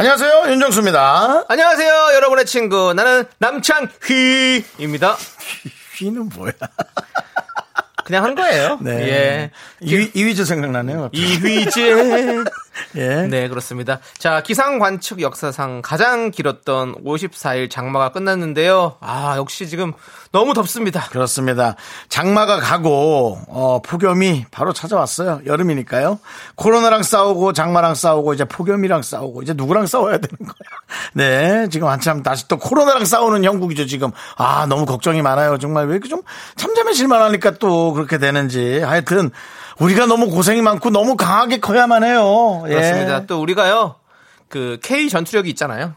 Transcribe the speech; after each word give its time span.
안녕하세요, 0.00 0.44
윤정수입니다. 0.48 1.44
안녕하세요, 1.46 1.92
여러분의 2.14 2.46
친구. 2.46 2.94
나는 2.94 3.26
남창희입니다. 3.36 5.14
휘는 5.98 6.30
뭐야? 6.34 6.52
그냥 8.06 8.24
한 8.24 8.34
거예요. 8.34 8.78
네. 8.80 8.92
예. 8.92 9.50
이, 9.82 10.10
이휘재 10.14 10.46
생각나네요. 10.46 11.02
갑자기. 11.02 11.22
이휘재. 11.22 11.92
예. 12.96 13.22
네, 13.22 13.48
그렇습니다. 13.48 14.00
자, 14.18 14.42
기상 14.42 14.78
관측 14.78 15.20
역사상 15.20 15.82
가장 15.82 16.30
길었던 16.30 17.04
54일 17.04 17.70
장마가 17.70 18.12
끝났는데요. 18.12 18.96
아, 19.00 19.34
역시 19.36 19.68
지금 19.68 19.92
너무 20.32 20.54
덥습니다. 20.54 21.08
그렇습니다. 21.10 21.76
장마가 22.08 22.58
가고 22.58 23.38
어, 23.48 23.80
폭염이 23.82 24.46
바로 24.50 24.72
찾아왔어요. 24.72 25.42
여름이니까요. 25.46 26.20
코로나랑 26.54 27.02
싸우고 27.02 27.52
장마랑 27.52 27.94
싸우고 27.94 28.34
이제 28.34 28.44
폭염이랑 28.44 29.02
싸우고 29.02 29.42
이제 29.42 29.52
누구랑 29.52 29.86
싸워야 29.86 30.18
되는 30.18 30.36
거야. 30.38 30.70
네, 31.14 31.68
지금 31.70 31.88
한참 31.88 32.22
다시 32.22 32.46
또 32.48 32.58
코로나랑 32.58 33.04
싸우는 33.04 33.44
형국이죠. 33.44 33.86
지금 33.86 34.10
아 34.36 34.66
너무 34.66 34.86
걱정이 34.86 35.22
많아요. 35.22 35.58
정말 35.58 35.86
왜 35.86 35.94
이렇게 35.94 36.08
좀 36.08 36.22
참자매실만 36.56 37.20
하니까 37.22 37.52
또 37.52 37.92
그렇게 37.92 38.18
되는지 38.18 38.80
하여튼 38.80 39.30
우리가 39.80 40.06
너무 40.06 40.28
고생이 40.30 40.62
많고 40.62 40.90
너무 40.90 41.16
강하게 41.16 41.58
커야만 41.58 42.04
해요. 42.04 42.62
예. 42.66 42.74
그렇습니다. 42.74 43.26
또 43.26 43.40
우리가요, 43.40 43.96
그 44.48 44.78
K 44.82 45.08
전투력이 45.08 45.48
있잖아요. 45.50 45.94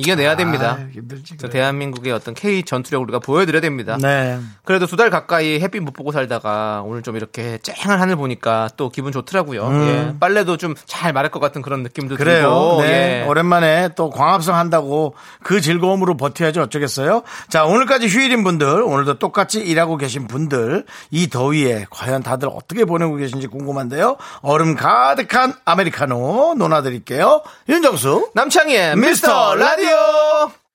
이겨내야 0.00 0.36
됩니다. 0.36 0.78
아, 0.80 0.86
힘들지. 0.92 1.36
저 1.38 1.48
그래. 1.48 1.60
대한민국의 1.60 2.12
어떤 2.12 2.34
K 2.34 2.62
전투력 2.64 3.02
우리가 3.02 3.18
보여드려야 3.18 3.60
됩니다. 3.60 3.96
네. 4.00 4.38
그래도 4.64 4.86
두 4.86 4.96
달 4.96 5.08
가까이 5.10 5.58
햇빛 5.60 5.80
못 5.80 5.92
보고 5.92 6.12
살다가 6.12 6.82
오늘 6.84 7.02
좀 7.02 7.16
이렇게 7.16 7.58
쨍한 7.62 8.00
하늘 8.00 8.16
보니까 8.16 8.68
또 8.76 8.90
기분 8.90 9.12
좋더라고요. 9.12 9.70
예. 9.86 10.14
빨래도 10.20 10.56
좀 10.56 10.74
잘 10.86 11.12
마를 11.12 11.30
것 11.30 11.40
같은 11.40 11.62
그런 11.62 11.82
느낌도 11.82 12.14
음. 12.14 12.16
그래요. 12.18 12.40
들고. 12.42 12.82
네. 12.82 13.22
예. 13.22 13.26
오랜만에 13.26 13.90
또 13.96 14.10
광합성 14.10 14.54
한다고 14.56 15.14
그 15.42 15.60
즐거움으로 15.60 16.16
버텨야죠. 16.16 16.62
어쩌겠어요. 16.62 17.22
자, 17.48 17.64
오늘까지 17.64 18.08
휴일인 18.08 18.44
분들, 18.44 18.82
오늘도 18.82 19.18
똑같이 19.18 19.60
일하고 19.60 19.96
계신 19.96 20.26
분들, 20.26 20.84
이 21.10 21.28
더위에 21.28 21.86
과연 21.90 22.22
다들 22.22 22.48
어떻게 22.52 22.84
보내고 22.84 23.16
계신지 23.16 23.46
궁금한데요. 23.46 24.16
얼음 24.42 24.74
가득한 24.74 25.54
아메리카노 25.64 26.54
논아드릴게요. 26.58 27.42
윤정수. 27.68 28.30
남창희의 28.34 28.96
미스터 28.96 29.10
미스터 29.10 29.54
라디오. 29.90 30.69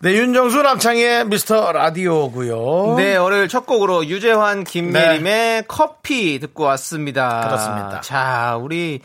네, 0.00 0.12
윤정수 0.12 0.62
남창희의 0.62 1.26
미스터 1.26 1.72
라디오고요 1.72 2.94
네, 2.98 3.16
오늘 3.16 3.48
첫 3.48 3.66
곡으로 3.66 4.06
유재환, 4.06 4.62
김예림의 4.62 5.64
커피 5.66 6.38
듣고 6.38 6.62
왔습니다. 6.62 7.40
그렇습니다. 7.40 8.00
자, 8.00 8.56
우리 8.62 9.00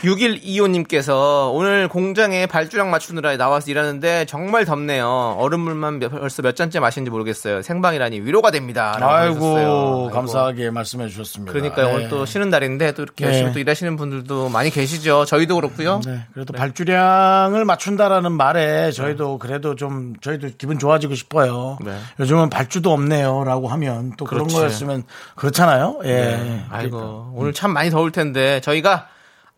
6125님께서 0.00 1.50
오늘 1.54 1.88
공장에 1.88 2.44
발주량 2.44 2.90
맞추느라 2.90 3.34
나와서 3.38 3.70
일하는데 3.70 4.26
정말 4.26 4.66
덥네요. 4.66 5.36
얼음물만 5.38 6.00
몇- 6.00 6.10
벌써 6.10 6.42
몇 6.42 6.54
잔째 6.54 6.80
마시는지 6.80 7.10
모르겠어요. 7.10 7.62
생방이라니 7.62 8.20
위로가 8.20 8.50
됩니다. 8.50 8.94
아이고, 9.00 9.56
하셨어요. 9.56 10.10
감사하게 10.12 10.70
말씀해 10.70 11.08
주셨습니다. 11.08 11.50
그러니까요. 11.54 11.86
네. 11.86 11.94
오늘 11.94 12.08
또 12.10 12.26
쉬는 12.26 12.50
날인데 12.50 12.92
또 12.92 13.04
이렇게 13.04 13.24
네. 13.24 13.30
열심히 13.30 13.52
또 13.54 13.58
일하시는 13.58 13.96
분들도 13.96 14.50
많이 14.50 14.68
계시죠. 14.68 15.24
저희도 15.24 15.54
그렇고요. 15.56 16.02
네, 16.04 16.24
그래도 16.34 16.52
발주량을 16.52 17.64
맞춘다라는 17.64 18.32
말에 18.32 18.92
저희도 18.92 19.38
그래도 19.38 19.74
좀 19.76 20.12
저희도 20.26 20.48
기분 20.58 20.78
좋아지고 20.78 21.14
싶어요. 21.14 21.78
네. 21.84 21.96
요즘은 22.20 22.50
발주도 22.50 22.92
없네요라고 22.92 23.68
하면 23.68 24.12
또 24.18 24.24
그런 24.24 24.42
그렇지. 24.44 24.56
거였으면 24.56 25.04
그렇잖아요. 25.36 26.00
예. 26.04 26.08
네. 26.08 26.64
아이고 26.68 27.32
오늘 27.34 27.52
참 27.52 27.72
많이 27.72 27.90
더울 27.90 28.10
텐데 28.10 28.60
저희가 28.60 29.06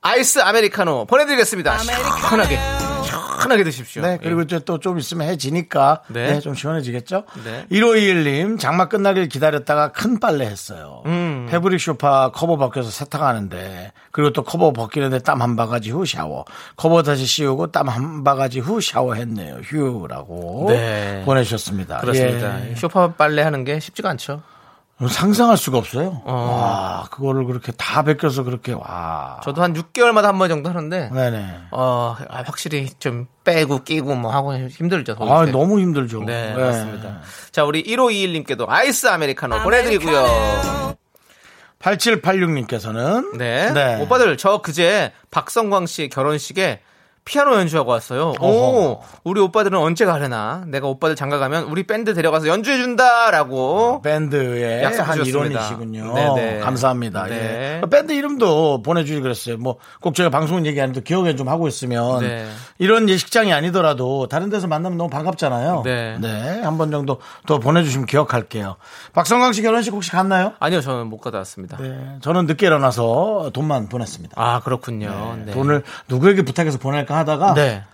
아이스 0.03 0.41
아메리카노 0.41 1.07
보내드리겠습니다. 1.07 1.79
시원하게 1.79 2.59
시원하게 3.39 3.65
드십시오. 3.65 4.03
네, 4.03 4.19
그리고 4.23 4.43
이제 4.43 4.59
또 4.61 4.79
좀 4.79 4.99
있으면 4.99 5.29
해지니까 5.29 6.03
네. 6.09 6.33
네. 6.35 6.41
좀 6.41 6.55
시원해지겠죠? 6.55 7.25
네. 7.45 7.67
1521님, 7.71 8.59
장마 8.61 8.89
끝나길 8.89 9.29
기다렸다가 9.29 9.93
큰 9.93 10.21
빨래 10.21 10.47
했어요. 10.47 11.03
음. 11.07 11.47
패브릭 11.51 11.81
쇼파 11.81 12.31
커버 12.33 12.57
벗겨서 12.57 12.91
세탁하는데, 12.91 13.93
그리고 14.13 14.33
또 14.33 14.43
커버 14.45 14.73
벗기는데 14.73 15.19
땀 15.21 15.39
한 15.43 15.57
바가지 15.57 15.91
후 15.91 16.05
샤워. 16.07 16.45
커버 16.77 17.03
다시 17.03 17.25
씌우고 17.27 17.69
땀 17.73 17.89
한 17.89 18.23
바가지 18.25 18.61
후 18.61 18.81
샤워했네요. 18.81 19.57
휴라고 19.65 20.67
네. 20.69 21.23
보내주셨습니다. 21.25 21.99
그렇습니다. 21.99 22.69
예. 22.71 22.75
쇼파 22.75 23.13
빨래 23.15 23.43
하는 23.43 23.65
게 23.65 23.79
쉽지가 23.81 24.11
않죠. 24.11 24.43
상상할 25.07 25.57
수가 25.57 25.79
없어요. 25.79 26.23
어. 26.25 26.33
와, 26.33 27.05
그거를 27.11 27.45
그렇게 27.45 27.71
다 27.73 28.03
벗겨서 28.03 28.43
그렇게, 28.43 28.73
와. 28.73 29.41
저도 29.45 29.63
한 29.63 29.73
6개월마다 29.75 30.23
한 30.23 30.39
번 30.39 30.49
정도 30.49 30.71
하는데 30.71 31.11
네네. 31.13 31.47
어 31.71 32.17
아, 32.29 32.43
확실히 32.45 32.89
좀 32.99 33.27
빼고 33.45 33.85
끼고 33.85 34.17
뭐 34.17 34.33
하고 34.33 34.57
힘들죠. 34.57 35.17
아, 35.21 35.45
때. 35.45 35.53
너무 35.53 35.79
힘들죠. 35.79 36.25
네, 36.25 36.53
맞습니다. 36.55 37.21
자, 37.53 37.63
우리 37.65 37.85
1521님께도 37.85 38.65
아이스 38.69 39.07
아메리카노 39.07 39.63
보내드리고요. 39.63 40.97
8786님께서는 41.81 43.37
네. 43.37 44.01
오빠들, 44.03 44.37
저 44.37 44.59
그제 44.59 45.13
박성광 45.31 45.87
씨 45.87 46.09
결혼식에 46.09 46.81
피아노 47.29 47.55
연주하고 47.57 47.91
왔어요. 47.91 48.33
오, 48.41 49.01
우리 49.23 49.39
오빠들은 49.43 49.79
언제 49.79 50.07
가려나? 50.07 50.65
내가 50.67 50.87
오빠들 50.89 51.15
장가 51.15 51.37
가면 51.39 51.65
우리 51.65 51.87
밴드 51.87 52.15
데려가서 52.15 52.49
연주해 52.49 52.79
준다라고. 52.79 54.01
밴드의 54.03 54.83
약속해 54.83 55.03
한 55.07 55.17
주셨습니다. 55.25 55.61
일원이시군요. 55.61 56.15
네네. 56.15 56.59
감사합니다. 56.61 57.25
네. 57.27 57.81
예. 57.85 57.89
밴드 57.91 58.13
이름도 58.13 58.81
보내주지 58.83 59.21
그랬어요. 59.21 59.59
뭐 59.59 59.77
꼭 60.01 60.15
제가 60.15 60.31
방송 60.31 60.65
얘기 60.65 60.79
하는데 60.81 61.01
기억에 61.03 61.35
좀 61.37 61.49
하고 61.49 61.69
있으면 61.69 62.21
네. 62.21 62.47
이런 62.79 63.09
예식장이 63.09 63.53
아니더라도 63.53 64.27
다른 64.29 64.49
데서 64.49 64.67
만나면 64.69 64.97
너무 64.97 65.11
반갑잖아요. 65.11 65.83
네. 65.85 66.61
한 66.63 66.79
번 66.79 66.91
정도 66.91 67.19
더 67.47 67.59
보내주시면 67.59 68.07
기억할게요. 68.07 68.77
박성광 69.13 69.53
씨 69.53 69.63
결혼식 69.63 69.93
혹시 69.93 70.11
갔나요? 70.13 70.53
아니요, 70.61 70.81
저는 70.81 71.09
못 71.09 71.19
가다 71.19 71.39
왔습니다. 71.39 71.77
네. 71.79 72.19
저는 72.23 72.47
늦게 72.47 72.67
일어나서 72.67 73.51
돈만 73.53 73.89
보냈습니다. 73.89 74.35
아, 74.41 74.61
그렇군요. 74.61 75.37
네. 75.45 75.53
돈을 75.53 75.83
누구에게 76.09 76.43
부탁해서 76.43 76.79
보낼까 76.79 77.18
하다가 77.19 77.55
네. 77.55 77.85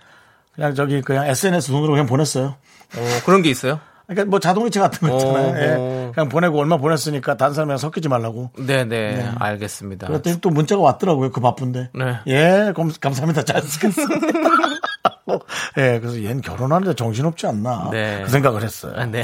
그냥 0.53 0.73
저기 0.73 1.01
그냥 1.01 1.27
SNS 1.27 1.71
돈으로 1.71 1.91
그냥 1.91 2.05
보냈어요. 2.05 2.55
어, 2.95 3.21
그런 3.25 3.41
게 3.41 3.49
있어요? 3.49 3.79
그러니까 4.07 4.29
뭐 4.29 4.39
자동이체 4.39 4.79
같은 4.79 5.09
거 5.09 5.15
있잖아요. 5.15 5.47
어, 5.47 5.57
예. 5.57 5.75
어. 5.77 6.11
그냥 6.13 6.29
보내고 6.29 6.59
얼마 6.59 6.77
보냈으니까 6.77 7.37
다른 7.37 7.53
사람이랑 7.53 7.77
섞이지 7.77 8.07
말라고. 8.07 8.51
네네. 8.57 9.31
알겠습니다. 9.37 10.07
그랬더니 10.07 10.39
또 10.41 10.49
문자가 10.49 10.81
왔더라고요. 10.81 11.31
그 11.31 11.41
바쁜데. 11.41 11.89
네. 11.93 12.19
예, 12.27 12.73
감, 12.75 12.91
감사합니다. 13.01 13.43
잘 13.43 13.61
쓰겠습니다. 13.63 14.27
예, 15.77 15.99
그래서 15.99 16.23
얘는 16.23 16.41
결혼하는데 16.41 16.93
정신없지 16.93 17.47
않나. 17.47 17.89
네. 17.91 18.21
그 18.23 18.29
생각을 18.29 18.61
했어요. 18.63 18.93
아, 18.95 19.05
네. 19.05 19.23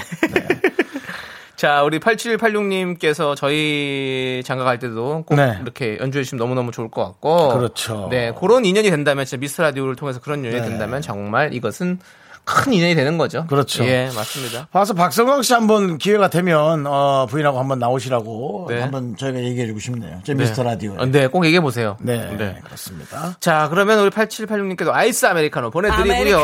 자, 1.62 1.84
우리 1.84 2.00
8786님께서 2.00 3.36
저희 3.36 4.42
장가 4.44 4.64
갈 4.64 4.80
때도 4.80 5.26
꼭 5.28 5.36
네. 5.36 5.60
이렇게 5.62 6.00
연주해 6.02 6.24
주시면 6.24 6.40
너무너무 6.40 6.72
좋을 6.72 6.90
것 6.90 7.06
같고. 7.06 7.50
그렇죠. 7.50 8.08
네, 8.10 8.34
그런 8.36 8.66
인연이 8.66 8.90
된다면, 8.90 9.26
진짜 9.26 9.40
미스 9.40 9.62
라디오를 9.62 9.96
통해서 9.96 10.20
그런 10.20 10.40
인연이 10.40 10.60
네. 10.60 10.68
된다면 10.68 11.04
정말 11.04 11.54
이것은 11.54 12.00
큰 12.46 12.74
인연이 12.74 12.96
되는 12.96 13.20
거죠. 13.20 13.46
그렇죠. 13.46 13.86
예, 13.86 14.10
맞습니다. 14.16 14.70
봐서 14.72 14.96
박성광 14.96 15.44
씨 15.44 15.54
한번 15.54 16.00
기회가 16.00 16.32
되면 16.32 16.88
어, 16.88 17.28
부인하고 17.30 17.60
한번 17.60 17.78
나오시라고 17.78 18.66
네. 18.68 18.82
한번 18.82 19.16
저희가 19.16 19.38
얘기해 19.38 19.68
주고 19.68 19.78
싶네요. 19.78 20.18
제 20.24 20.34
미스터 20.34 20.64
라디오. 20.64 20.96
어, 20.98 21.06
네, 21.06 21.28
꼭 21.28 21.46
얘기해 21.46 21.62
보세요. 21.62 21.96
네, 22.02 22.60
그렇습니다. 22.64 23.38
자, 23.40 23.68
그러면 23.70 24.00
우리 24.00 24.10
8786님께도 24.10 24.90
아이스 24.90 25.28
아메리카노 25.28 25.70
보내드리고요. 25.70 26.42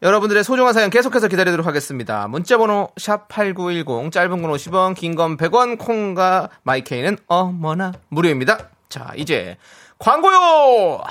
여러분들의 0.00 0.44
소중한 0.44 0.72
사연 0.74 0.90
계속해서 0.90 1.26
기다리도록 1.28 1.66
하겠습니다. 1.66 2.28
문자번호 2.28 2.88
샵8910 2.96 4.12
짧은 4.12 4.42
건 4.42 4.52
50원 4.52 4.94
긴 4.94 5.16
건 5.16 5.36
100원 5.36 5.76
콩과 5.78 6.50
마이케이는 6.62 7.18
어머나 7.26 7.92
무료입니다. 8.08 8.68
자 8.88 9.12
이제 9.16 9.56
광고요. 9.98 11.02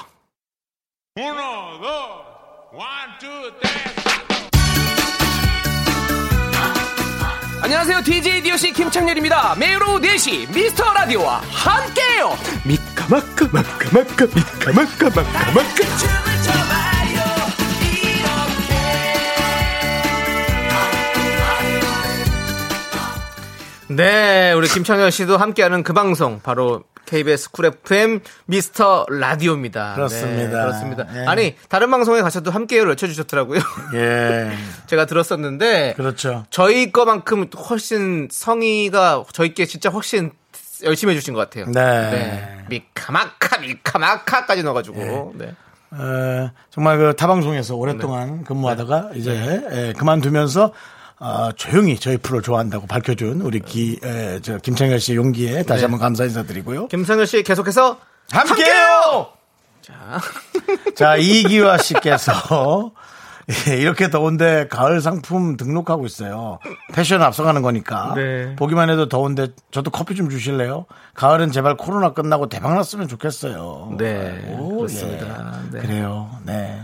안녕하세요 7.62 8.02
DJ 8.02 8.44
DOC 8.44 8.72
김창렬입니다. 8.74 9.56
매일 9.56 9.82
오후 9.84 10.00
4시 10.00 10.54
미스터 10.54 10.94
라디오와 10.94 11.42
함께해요. 11.52 12.30
미카마카 12.66 13.46
마카마카 13.52 14.26
미카마카 14.34 15.06
마카마카 15.16 16.77
네, 23.98 24.52
우리 24.52 24.68
김창렬 24.68 25.10
씨도 25.10 25.38
함께하는 25.38 25.82
그 25.82 25.92
방송 25.92 26.40
바로 26.40 26.84
KBS 27.08 27.50
쿨 27.50 27.66
FM 27.66 28.20
미스터 28.46 29.08
라디오입니다. 29.10 29.96
그렇습니다. 29.96 30.44
네, 30.44 30.50
그렇습니다. 30.50 31.08
예. 31.16 31.26
아니 31.26 31.56
다른 31.68 31.90
방송에 31.90 32.22
가셔도 32.22 32.52
함께를 32.52 32.90
외쳐주셨더라고요. 32.90 33.60
예. 33.96 34.52
제가 34.86 35.08
들었었는데 35.08 35.96
그렇죠. 35.98 36.46
저희 36.52 36.92
거만큼 36.92 37.50
훨씬 37.70 38.28
성의가 38.30 39.24
저희께 39.34 39.66
진짜 39.66 39.90
훨씬 39.90 40.30
열심히 40.84 41.14
해주신 41.16 41.34
것 41.34 41.40
같아요. 41.40 41.66
네. 41.72 42.66
미카마카 42.70 43.58
미카마카까지 43.62 44.62
넣어가지고. 44.62 45.34
네. 45.38 45.56
어, 45.90 46.52
정말 46.70 47.00
그 47.00 47.16
타방송에서 47.16 47.74
네. 47.74 47.80
오랫동안 47.80 48.44
근무하다가 48.44 49.12
이제 49.16 49.64
예, 49.72 49.94
그만두면서 49.98 50.72
어, 51.20 51.52
조용히 51.54 51.98
저희 52.00 52.18
프로 52.18 52.42
좋아한다고 52.42 52.86
밝혀준 52.88 53.42
우리 53.42 53.60
기, 53.60 54.00
에, 54.04 54.40
저 54.42 54.58
김창열 54.58 55.00
씨의 55.00 55.18
용기에 55.18 55.64
다시 55.64 55.82
네. 55.82 55.86
한번 55.86 56.00
감사 56.00 56.24
인사드리고요. 56.24 56.88
김상현 56.88 57.26
씨 57.26 57.44
계속해서 57.44 57.98
함께요! 58.32 59.28
자, 59.82 60.20
자, 60.96 61.16
이기화 61.16 61.78
씨께서 61.80 62.92
예, 63.70 63.78
이렇게 63.78 64.10
더운데 64.10 64.68
가을 64.68 65.00
상품 65.00 65.56
등록하고 65.56 66.06
있어요. 66.06 66.60
패션 66.94 67.22
앞서가는 67.22 67.62
거니까. 67.62 68.14
네. 68.14 68.54
보기만 68.58 68.90
해도 68.90 69.08
더운데 69.08 69.48
저도 69.72 69.90
커피 69.90 70.16
좀 70.16 70.30
주실래요? 70.30 70.86
가을은 71.14 71.52
제발 71.54 71.78
코로나 71.78 72.12
끝나고 72.14 72.50
대박 72.50 72.76
났으면 72.76 73.08
좋겠어요. 73.08 73.96
네, 73.98 74.44
아이고, 74.50 74.78
그렇습니다. 74.80 75.62
예. 75.72 75.78
네. 75.78 75.80
그래요. 75.80 76.30
네. 76.44 76.78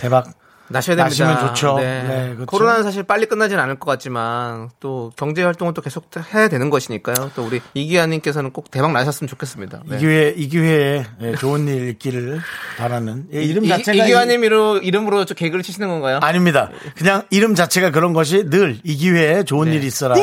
대박. 0.00 0.26
나셔야 0.68 0.96
됩니다. 0.96 1.24
나시면 1.26 1.48
좋죠. 1.48 1.76
네. 1.78 2.02
네, 2.02 2.28
그렇죠. 2.34 2.46
코로나는 2.46 2.82
사실 2.84 3.02
빨리 3.02 3.26
끝나진 3.26 3.58
않을 3.58 3.78
것 3.78 3.90
같지만 3.90 4.70
또 4.80 5.12
경제 5.16 5.42
활동은 5.42 5.74
또 5.74 5.82
계속 5.82 6.08
해야 6.34 6.48
되는 6.48 6.70
것이니까요. 6.70 7.32
또 7.36 7.44
우리 7.44 7.60
이기아님께서는 7.74 8.50
꼭 8.50 8.70
대박 8.70 8.92
나셨으면 8.92 9.28
좋겠습니다. 9.28 9.82
네. 9.86 9.96
이 9.96 10.00
기회, 10.00 10.34
이 10.36 10.48
기회에 10.48 11.04
예, 11.20 11.34
좋은 11.34 11.68
일 11.68 11.88
있기를 11.90 12.40
바라는. 12.78 13.26
예, 13.34 13.42
이름 13.42 13.64
이- 13.64 13.68
자체가. 13.68 14.04
이기아님 14.04 14.44
이로 14.44 14.78
이름으로 14.78 15.24
좀 15.26 15.34
개그를 15.36 15.62
치시는 15.62 15.88
건가요? 15.88 16.18
이- 16.22 16.24
아닙니다. 16.24 16.70
그냥 16.96 17.22
이름 17.30 17.54
자체가 17.54 17.90
그런 17.90 18.12
것이 18.14 18.44
늘 18.48 18.78
이 18.84 18.96
기회에 18.96 19.44
좋은 19.44 19.68
네. 19.68 19.76
일이 19.76 19.86
있어라고 19.86 20.20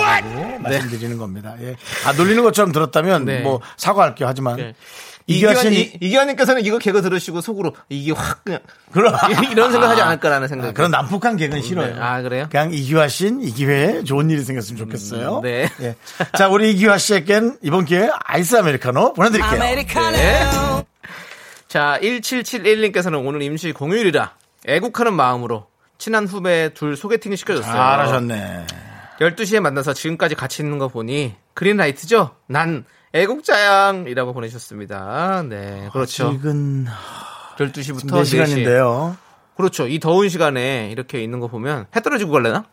말씀드리는 0.59 1.17
겁니다. 1.17 1.55
예. 1.61 1.75
아, 2.05 2.13
놀리는 2.13 2.41
것처럼 2.43 2.71
들었다면 2.71 3.25
네. 3.25 3.41
뭐 3.41 3.61
사과할게요. 3.77 4.27
하지만. 4.27 4.73
네. 5.27 5.56
씨는 5.56 5.97
이기아님께서는 6.01 6.65
이거 6.65 6.77
개그 6.77 7.01
들으시고 7.01 7.41
속으로 7.41 7.73
이게 7.89 8.12
확 8.12 8.44
그냥 8.44 8.59
그런 8.91 9.13
이런 9.51 9.71
생각하지 9.71 10.01
않을까라는 10.01 10.47
생각. 10.47 10.68
아, 10.68 10.71
그런 10.73 10.91
난폭한 10.91 11.38
개그는 11.38 11.62
싫어요. 11.62 11.95
네. 11.95 12.01
아, 12.01 12.21
그래요? 12.21 12.47
그냥 12.50 12.73
이기화 12.73 13.07
씨는 13.07 13.41
이 13.41 13.51
기회에 13.51 14.03
좋은 14.03 14.29
일이 14.29 14.44
생겼으면 14.44 14.77
좋겠어요. 14.77 15.38
음, 15.38 15.41
네. 15.41 15.69
예. 15.81 15.95
자, 16.38 16.47
우리 16.50 16.71
이기화 16.71 16.97
씨에겐 16.97 17.57
이번 17.62 17.85
기회에 17.85 18.09
아이스 18.25 18.56
아메리카노 18.56 19.13
보내드릴게요. 19.13 19.59
네. 19.59 20.51
자, 21.67 21.97
1771님께서는 22.01 23.25
오늘 23.25 23.41
임시 23.41 23.71
공휴일이라 23.71 24.33
애국하는 24.67 25.13
마음으로 25.13 25.67
친한 25.97 26.25
후배 26.25 26.74
둘 26.74 26.97
소개팅을 26.97 27.38
시켜줬어요. 27.38 27.71
잘하셨네. 27.74 28.65
12시에 29.19 29.59
만나서 29.59 29.94
지금까지 29.94 30.35
같이 30.35 30.63
있는 30.63 30.79
거 30.79 30.88
보니 30.88 31.35
그린라이트죠? 31.53 32.31
난 32.47 32.85
애국자양이라고 33.13 34.34
보내주셨습니다. 34.34 35.44
네, 35.48 35.90
그렇죠. 35.92 36.31
지금 36.31 36.86
12시부터 37.58 38.10
4 38.10 38.24
시간인데요. 38.24 39.18
그렇죠. 39.58 39.88
이 39.88 40.00
더운 40.00 40.30
시간에 40.30 40.90
이렇게 40.92 41.22
있는 41.22 41.40
거 41.40 41.48
보면 41.48 41.88
해 41.96 42.02
떨어지고 42.02 42.31
갈래나? 42.31 42.66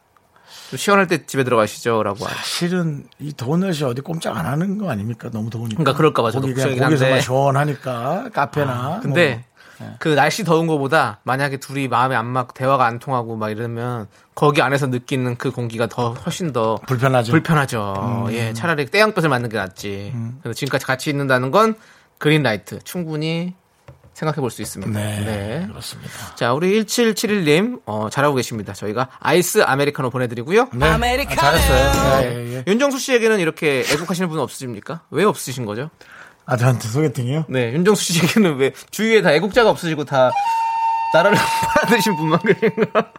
좀 0.70 0.76
시원할 0.78 1.06
때 1.06 1.26
집에 1.26 1.44
들어가시죠. 1.44 2.02
라고. 2.02 2.26
실은 2.44 3.04
이 3.18 3.32
더운 3.36 3.60
날씨 3.60 3.84
어디 3.84 4.00
꼼짝 4.00 4.36
안 4.36 4.46
하는 4.46 4.78
거 4.78 4.90
아닙니까? 4.90 5.28
너무 5.30 5.50
더우니까. 5.50 5.76
그러니까 5.82 5.96
그럴까 5.96 6.22
봐 6.22 6.30
저도 6.30 6.42
거기 6.42 6.54
그냥 6.54 6.68
걱정이긴 6.68 6.84
거기서만 6.84 7.12
한데. 7.12 7.24
시원하니까 7.24 8.30
카페나. 8.32 9.00
근데 9.02 9.34
뭐. 9.34 9.47
그 9.98 10.08
날씨 10.08 10.44
더운 10.44 10.66
거보다 10.66 11.20
만약에 11.24 11.58
둘이 11.58 11.88
마음에 11.88 12.14
안 12.16 12.26
맞고 12.26 12.52
대화가 12.54 12.84
안 12.86 12.98
통하고 12.98 13.36
막 13.36 13.50
이러면 13.50 14.06
거기 14.34 14.62
안에서 14.62 14.86
느끼는 14.86 15.36
그 15.36 15.50
공기가 15.50 15.86
더 15.86 16.12
훨씬 16.12 16.52
더 16.52 16.76
불편하죠. 16.86 17.30
음. 17.30 17.32
불편하죠. 17.32 18.26
예, 18.30 18.52
차라리 18.52 18.86
떼양볕을 18.86 19.28
맞는 19.28 19.48
게 19.50 19.56
낫지. 19.56 20.12
그래서 20.42 20.54
지금까지 20.54 20.84
같이 20.86 21.10
있는다는 21.10 21.50
건 21.50 21.74
그린라이트 22.18 22.80
충분히 22.84 23.54
생각해 24.14 24.40
볼 24.40 24.50
수 24.50 24.62
있습니다. 24.62 24.98
네, 24.98 25.64
그렇습니다. 25.68 26.34
자, 26.34 26.52
우리 26.52 26.82
1771님, 26.82 27.82
어, 27.86 28.08
잘하고 28.10 28.34
계십니다. 28.34 28.72
저희가 28.72 29.08
아이스 29.20 29.62
아메리카노 29.62 30.10
보내드리고요. 30.10 30.70
네. 30.72 30.86
아, 30.86 30.98
잘했어요. 31.40 32.22
예, 32.24 32.34
예, 32.34 32.54
예. 32.56 32.64
윤정수 32.66 32.98
씨에게는 32.98 33.38
이렇게 33.38 33.84
애국하시는 33.92 34.28
분 34.28 34.40
없으십니까? 34.40 35.02
왜 35.10 35.22
없으신 35.22 35.66
거죠? 35.66 35.90
아, 36.50 36.56
저한테 36.56 36.88
소개팅이요? 36.88 37.44
네, 37.50 37.72
윤정수 37.74 38.02
씨에게는 38.14 38.56
왜 38.56 38.72
주위에 38.90 39.20
다 39.20 39.32
애국자가 39.32 39.68
없으시고 39.68 40.06
다 40.06 40.30
나라를 41.12 41.36
팔아드신 41.76 42.16
분만 42.16 42.40
계신가? 42.40 43.12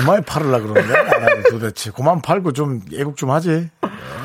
얼마에 0.00 0.20
팔으려 0.20 0.60
그러는 0.60 0.86
거야? 0.86 1.42
도대체. 1.50 1.90
그만 1.92 2.20
팔고 2.20 2.52
좀 2.52 2.82
애국 2.92 3.16
좀 3.16 3.30
하지. 3.30 3.70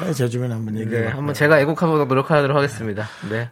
네, 0.03 0.13
제 0.13 0.27
주변에 0.27 0.53
한번 0.53 0.77
얘기해. 0.77 1.01
네, 1.01 1.07
한번 1.07 1.33
제가 1.33 1.57
애국하도록 1.61 2.05
노력하도록 2.05 2.55
하겠습니다. 2.57 3.07
네. 3.29 3.49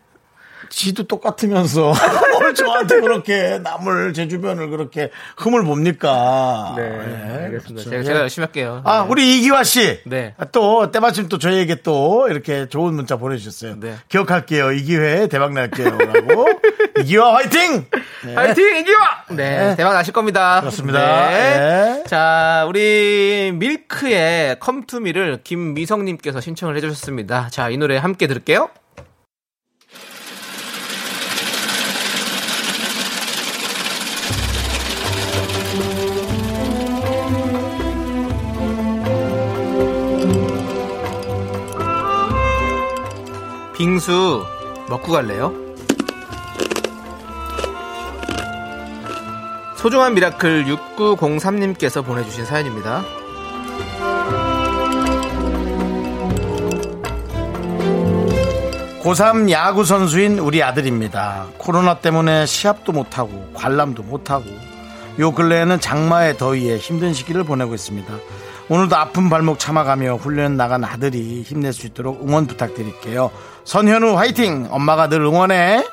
지도 0.69 1.03
똑같으면서 1.07 1.93
뭘 2.45 2.53
저한테 2.53 3.01
그렇게 3.01 3.59
남을 3.59 4.13
제 4.13 4.27
주변을 4.27 4.69
그렇게 4.69 5.09
흠을 5.37 5.63
봅니까? 5.63 6.73
네, 6.77 6.83
네, 6.83 7.43
알겠습니다. 7.45 7.67
그렇죠. 7.67 7.89
제가, 7.89 7.99
예. 7.99 8.03
제가 8.03 8.19
열심히 8.19 8.45
할게요. 8.45 8.81
아, 8.85 9.01
네. 9.01 9.07
우리 9.09 9.37
이기화 9.37 9.63
씨. 9.63 9.99
네. 10.05 10.35
아, 10.37 10.45
또 10.45 10.91
때마침 10.91 11.27
또 11.27 11.37
저희에게 11.37 11.81
또 11.81 12.27
이렇게 12.29 12.67
좋은 12.69 12.93
문자 12.93 13.17
보내주셨어요. 13.17 13.79
네. 13.79 13.95
기억할게요. 14.09 14.71
이 14.71 14.83
기회에 14.83 15.27
대박 15.27 15.53
날게요.라고. 15.53 16.47
이기화 17.01 17.35
화이팅! 17.35 17.85
네. 18.25 18.35
파이팅 18.35 18.77
이기와! 18.77 19.25
네, 19.31 19.75
대박 19.75 19.93
나실 19.93 20.13
겁니다. 20.13 20.61
그렇습니다. 20.61 21.29
네. 21.29 22.03
자, 22.07 22.65
우리 22.69 23.51
밀크의 23.53 24.59
컴투미를 24.59 25.39
김미성님께서 25.43 26.39
신청을 26.39 26.77
해주셨습니다. 26.77 27.49
자, 27.51 27.69
이 27.69 27.77
노래 27.77 27.97
함께 27.97 28.27
들을게요. 28.27 28.69
빙수 43.75 44.45
먹고 44.89 45.11
갈래요? 45.11 45.53
소중한 49.75 50.13
미라클 50.13 50.65
6903님께서 50.65 52.03
보내주신 52.03 52.45
사연입니다. 52.45 53.03
고3 59.03 59.51
야구 59.51 59.83
선수인 59.83 60.39
우리 60.39 60.63
아들입니다. 60.63 61.45
코로나 61.59 61.99
때문에 61.99 62.47
시합도 62.47 62.91
못하고 62.91 63.51
관람도 63.53 64.01
못하고 64.01 64.45
요 65.19 65.31
근래에는 65.31 65.79
장마에 65.79 66.37
더위에 66.37 66.77
힘든 66.77 67.13
시기를 67.13 67.43
보내고 67.43 67.75
있습니다. 67.75 68.11
오늘도 68.67 68.95
아픈 68.95 69.29
발목 69.29 69.59
참아가며 69.59 70.15
훈련 70.15 70.57
나간 70.57 70.83
아들이 70.83 71.43
힘낼 71.43 71.71
수 71.71 71.85
있도록 71.85 72.27
응원 72.27 72.47
부탁드릴게요. 72.47 73.29
선현우 73.63 74.17
화이팅! 74.17 74.67
엄마가 74.71 75.07
늘 75.07 75.21
응원해. 75.21 75.85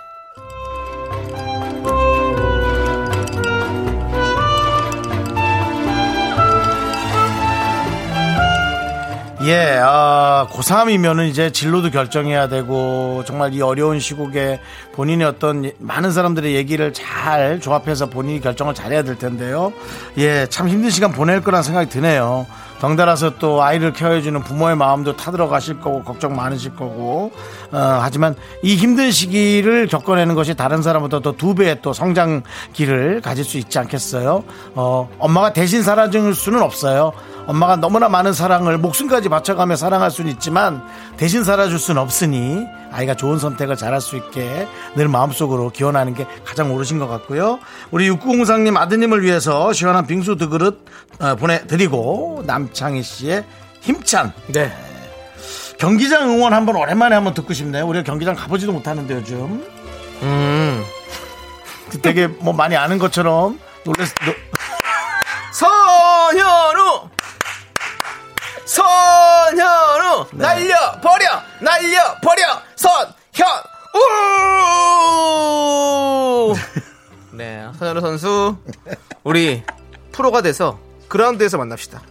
예, 9.45 9.81
아, 9.83 10.47
고3이면은 10.53 11.29
이제 11.29 11.51
진로도 11.51 11.91
결정해야 11.91 12.49
되고, 12.49 13.25
정말 13.27 13.53
이 13.55 13.61
어려운 13.61 13.99
시국에 13.99 14.61
본인의 14.93 15.27
어떤 15.27 15.73
많은 15.79 16.13
사람들의 16.13 16.55
얘기를 16.55 16.93
잘 16.93 17.59
조합해서 17.59 18.07
본인이 18.07 18.41
결정을 18.41 18.73
잘해야 18.75 19.03
될 19.03 19.19
텐데요. 19.19 19.73
예, 20.19 20.47
참 20.49 20.69
힘든 20.69 20.91
시간 20.91 21.11
보낼 21.11 21.41
거란 21.41 21.65
생각이 21.65 21.89
드네요. 21.91 22.47
덩달아서 22.81 23.39
또 23.39 23.63
아이를 23.63 23.93
케어해주는 23.93 24.43
부모의 24.43 24.77
마음도 24.77 25.17
타들어 25.17 25.49
가실 25.49 25.81
거고, 25.81 26.05
걱정 26.05 26.37
많으실 26.37 26.77
거고, 26.77 27.33
어, 27.73 27.99
하지만 28.01 28.37
이 28.63 28.77
힘든 28.77 29.11
시기를 29.11 29.89
겪어내는 29.89 30.37
것이 30.37 30.55
다른 30.55 30.83
사람보다 30.83 31.19
더 31.21 31.33
두 31.33 31.57
배의 31.57 31.79
또 31.83 31.93
성장기를 31.93 33.23
가질 33.23 33.45
수 33.45 33.59
있지 33.59 33.79
않겠어요? 33.81 34.45
어, 34.75 35.09
엄마가 35.19 35.53
대신 35.53 35.83
살아줄 35.83 36.33
수는 36.35 36.63
없어요. 36.63 37.13
엄마가 37.47 37.77
너무나 37.77 38.09
많은 38.09 38.33
사랑을 38.33 38.79
목숨까지 38.79 39.29
바쳐가며 39.29 39.77
사랑할 39.77 40.11
수는 40.11 40.31
있지만 40.33 40.83
대신 41.17 41.45
살아줄 41.45 41.79
수는 41.79 42.01
없으니 42.01 42.67
아이가 42.93 43.15
좋은 43.15 43.39
선택을 43.39 43.77
잘할 43.77 44.01
수 44.01 44.17
있게 44.17 44.69
늘 44.95 45.09
마음속으로 45.09 45.71
기원하는 45.71 46.15
게 46.15 46.27
가장 46.45 46.73
옳으신 46.73 46.99
것 46.99 47.09
같고요. 47.09 47.59
우리 47.91 48.07
육구공상님 48.07 48.77
아드님을 48.77 49.23
위해서 49.23 49.73
시원한 49.73 50.07
빙수 50.07 50.37
두 50.37 50.49
그릇 50.49 50.85
어, 51.21 51.37
보내드리고 51.37 52.45
남창희 52.47 53.03
씨의 53.03 53.45
힘찬 53.81 54.33
네. 54.49 54.73
경기장 55.79 56.31
응원 56.31 56.53
한번 56.53 56.77
오랜만에 56.77 57.15
한번 57.15 57.35
듣고 57.35 57.53
싶네요. 57.53 57.87
우리가 57.87 58.05
경기장 58.05 58.37
가보지도 58.37 58.73
못하는데 58.73 59.15
요즘 59.15 59.65
음. 60.23 60.85
되게 62.03 62.29
뭐 62.29 62.53
많이 62.53 62.77
아는 62.77 62.99
것처럼 62.99 63.59
놀랬. 63.85 64.09
우리 79.33 79.63
프로가 80.13 80.43
돼서 80.43 80.79
그라운드에서 81.09 81.57
만납시다. 81.57 82.03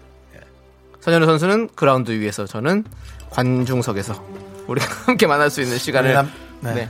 선현우 1.01 1.27
선수는 1.27 1.69
그라운드 1.75 2.09
위에서, 2.09 2.47
저는 2.47 2.83
관중석에서 3.29 4.25
우리가 4.65 4.87
함께 5.05 5.27
만날 5.27 5.51
수 5.51 5.61
있는 5.61 5.77
시간을. 5.77 6.13
남- 6.15 6.31
네. 6.61 6.73
네. 6.73 6.89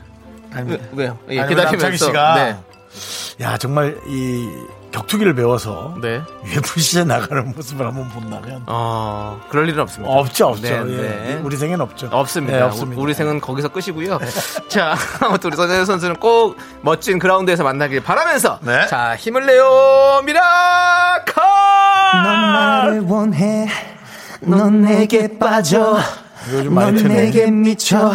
왜, 0.66 0.82
왜요? 0.94 1.20
예, 1.32 1.46
기다리면서. 1.48 2.06
씨가 2.06 2.36
네. 2.36 3.44
야 3.44 3.58
정말 3.58 3.98
이 4.08 4.48
격투기를 4.92 5.34
배워서 5.36 5.96
네. 6.02 6.22
UFC에 6.46 7.04
나가는 7.06 7.54
모습을 7.56 7.86
한번 7.86 8.10
본다면 8.10 8.62
어, 8.68 9.42
그럴 9.50 9.70
일은 9.70 9.80
없습니다. 9.82 10.14
없죠 10.14 10.48
없죠. 10.48 10.62
네, 10.62 10.94
예. 10.98 11.02
네. 11.02 11.40
우리 11.44 11.56
생엔 11.56 11.80
없죠. 11.80 12.10
없습니다. 12.12 12.58
네, 12.58 12.64
없습니다. 12.64 12.96
네. 12.96 13.02
우리 13.02 13.14
생은 13.14 13.40
거기서 13.42 13.70
끝이고요. 13.70 14.20
자, 14.68 14.96
아무튼 15.22 15.50
우리 15.50 15.56
선현 15.56 15.86
선수는 15.86 16.16
꼭 16.18 16.58
멋진 16.82 17.20
그라운드에서 17.20 17.64
만나길 17.64 18.04
바라면서 18.04 18.60
네. 18.62 18.86
자, 18.88 19.16
힘을 19.16 19.46
내요 19.46 20.22
미라카! 20.26 21.42
넌 22.14 22.54
나를 22.54 23.02
원해 23.08 23.70
넌 24.42 24.82
내게 24.82 25.38
빠져 25.40 25.98
넌. 26.70 26.96
내게 26.96 27.50
미쳐 27.50 28.12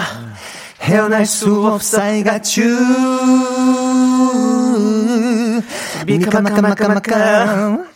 헤어날 0.83 1.25
수 1.25 1.66
없어 1.66 2.02
I 2.02 2.23
got 2.23 2.61
you 2.61 2.76
Mika, 6.07 6.41
Mika, 6.41 6.63
Mika, 6.63 6.63
Mika, 6.63 6.89
Mika. 6.95 7.96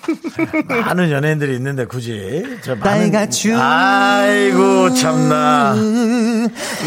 많은 0.68 1.10
연예인들이 1.10 1.54
있는데 1.56 1.84
굳이 1.86 2.58
저 2.62 2.72
I 2.72 2.78
많은 3.10 3.10
you 3.44 3.60
아이고 3.60 4.94
참나. 4.94 5.74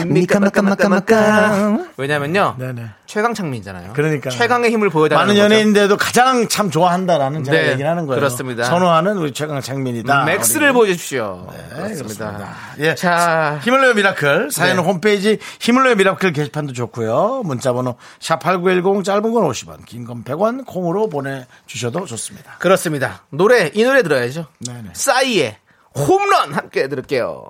미카마카마카마카 0.08 1.78
왜냐면요. 1.98 2.56
네네. 2.58 2.86
최강창민이잖아요. 3.06 3.94
그러니까 3.94 4.30
최강의 4.30 4.70
힘을 4.72 4.90
보여달라는 4.92 5.34
많은. 5.34 5.44
연예인들도 5.44 5.98
가장 5.98 6.48
참 6.48 6.70
좋아한다라는 6.70 7.44
제가 7.44 7.58
네, 7.58 7.72
얘기를 7.72 7.90
하는 7.90 8.06
거예요. 8.06 8.20
그렇습니다. 8.20 8.66
선호하는 8.66 9.18
우리 9.18 9.34
최강 9.34 9.60
창민이다. 9.62 10.26
맥스를 10.26 10.68
우리. 10.70 10.74
보여주십시오. 10.74 11.48
네, 11.52 11.58
그렇습니다. 11.76 12.26
그렇습니다. 12.28 12.56
예. 12.80 12.94
자, 12.96 13.60
힘을 13.64 13.82
내요 13.82 13.94
미라클 13.96 14.52
사연은 14.52 14.84
네. 14.84 14.88
홈페이지 14.90 15.40
힘을 15.60 15.86
내요 15.86 15.96
미라클 15.96 16.34
게시판도 16.34 16.74
좋고요. 16.74 17.42
문자번호 17.46 17.96
샵8910 18.20 19.04
짧은 19.04 19.22
건 19.34 19.44
50원 19.50 19.86
긴 19.86 20.06
건 20.06 20.24
100원 20.24 20.66
콩으로 20.66 21.10
보내주셔도 21.10 22.06
좋습니다. 22.06 22.58
그렇습니다. 22.60 22.99
노래, 23.30 23.72
이 23.74 23.84
노래 23.84 24.04
들어야죠. 24.04 24.48
네네. 24.60 24.90
싸이의 24.94 25.58
홈런 25.96 26.54
함께 26.54 26.88
들을게요. 26.88 27.50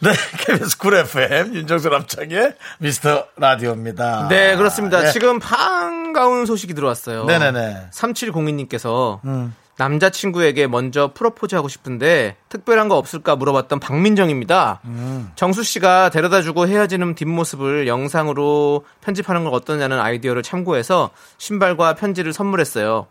네, 0.00 0.12
KBS 0.38 0.78
쿨 0.78 0.94
FM 0.94 1.54
윤정수 1.54 1.88
남창희의 1.88 2.54
미스터 2.78 3.26
라디오입니다. 3.36 4.28
네, 4.28 4.56
그렇습니다. 4.56 5.02
네. 5.02 5.12
지금 5.12 5.40
반가운 5.40 6.46
소식이 6.46 6.74
들어왔어요. 6.74 7.24
네네네. 7.24 7.88
3702님께서 7.92 9.18
음. 9.24 9.54
남자친구에게 9.78 10.66
먼저 10.66 11.12
프로포즈 11.14 11.54
하고 11.54 11.68
싶은데 11.68 12.36
특별한 12.48 12.88
거 12.88 12.96
없을까 12.96 13.36
물어봤던 13.36 13.78
박민정입니다. 13.80 14.80
음. 14.84 15.30
정수 15.36 15.62
씨가 15.62 16.10
데려다 16.10 16.42
주고 16.42 16.66
헤어지는 16.66 17.14
뒷모습을 17.14 17.86
영상으로 17.86 18.84
편집하는 19.00 19.44
건 19.44 19.54
어떠냐는 19.54 20.00
아이디어를 20.00 20.42
참고해서 20.42 21.10
신발과 21.38 21.94
편지를 21.94 22.32
선물했어요. 22.32 23.06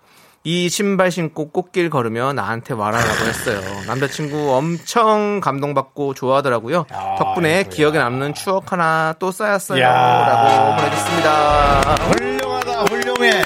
이 0.49 0.69
신발 0.69 1.11
신고 1.11 1.49
꽃길 1.51 1.89
걸으면 1.89 2.37
나한테 2.37 2.73
와라라고 2.73 3.25
했어요. 3.25 3.59
남자친구 3.85 4.55
엄청 4.55 5.41
감동받고 5.41 6.13
좋아하더라고요. 6.13 6.85
덕분에 7.17 7.63
기억에 7.63 7.97
남는 7.97 8.33
추억 8.33 8.71
하나 8.71 9.13
또 9.19 9.33
쌓였어요. 9.33 9.81
야. 9.83 9.91
라고 9.91 10.81
보내줬습니다. 10.81 11.81
훌륭하다, 12.05 12.83
훌륭해. 12.85 13.43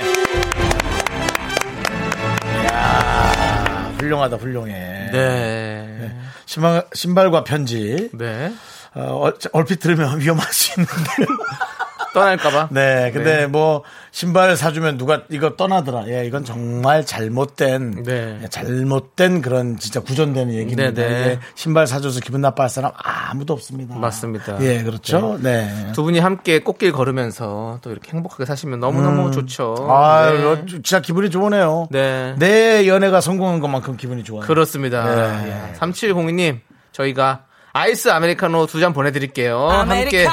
이야, 2.64 3.96
훌륭하다, 4.00 4.36
훌륭해. 4.36 5.10
네. 5.12 6.16
신발, 6.46 6.86
신발과 6.94 7.44
편지. 7.44 8.12
네. 8.14 8.54
어, 8.94 9.02
얼- 9.22 9.38
얼핏 9.54 9.80
들으면 9.80 10.20
위험할 10.22 10.46
수 10.54 10.80
있는데. 10.80 10.94
떠날까봐. 12.14 12.70
네, 12.72 13.12
근데 13.14 13.38
네. 13.38 13.48
뭐 13.48 13.84
신발 14.12 14.56
사주면 14.56 14.98
누가 14.98 15.24
이거 15.30 15.56
떠나더라. 15.56 16.08
예, 16.08 16.26
이건 16.26 16.44
정말 16.44 17.06
잘못된, 17.06 18.04
네. 18.04 18.40
예, 18.44 18.48
잘못된 18.48 19.42
그런 19.42 19.78
진짜 19.78 20.00
구전되는 20.00 20.54
얘기입니다. 20.54 20.92
네, 20.92 21.10
네. 21.10 21.40
신발 21.56 21.88
사줘서 21.88 22.20
기분 22.20 22.42
나빠할 22.42 22.70
사람 22.70 22.92
아무도 22.96 23.54
없습니다. 23.54 23.96
맞습니다. 23.96 24.62
예, 24.62 24.84
그렇죠. 24.84 25.38
네. 25.42 25.92
두 25.94 26.04
분이 26.04 26.20
함께 26.20 26.60
꽃길 26.60 26.92
걸으면서 26.92 27.80
또 27.82 27.92
이렇게 27.92 28.12
행복하게 28.12 28.46
사시면 28.46 28.80
너무 28.80 29.02
너무 29.02 29.32
좋죠. 29.32 29.76
아, 29.90 30.32
네. 30.32 30.66
진짜 30.66 31.00
기분이 31.00 31.30
좋으네요. 31.30 31.88
네. 31.92 32.36
내 32.38 32.88
연애가 32.88 33.22
성공한 33.22 33.60
것만큼 33.60 33.98
기분이 33.98 34.24
좋아요. 34.24 34.42
그렇습니다. 34.42 35.42
네. 35.44 35.74
3702님, 35.80 36.60
저희가 36.92 37.46
아이스 37.74 38.10
아메리카노 38.10 38.66
두 38.68 38.80
잔 38.82 38.94
보내드릴게요. 38.94 39.60
함께 39.70 40.28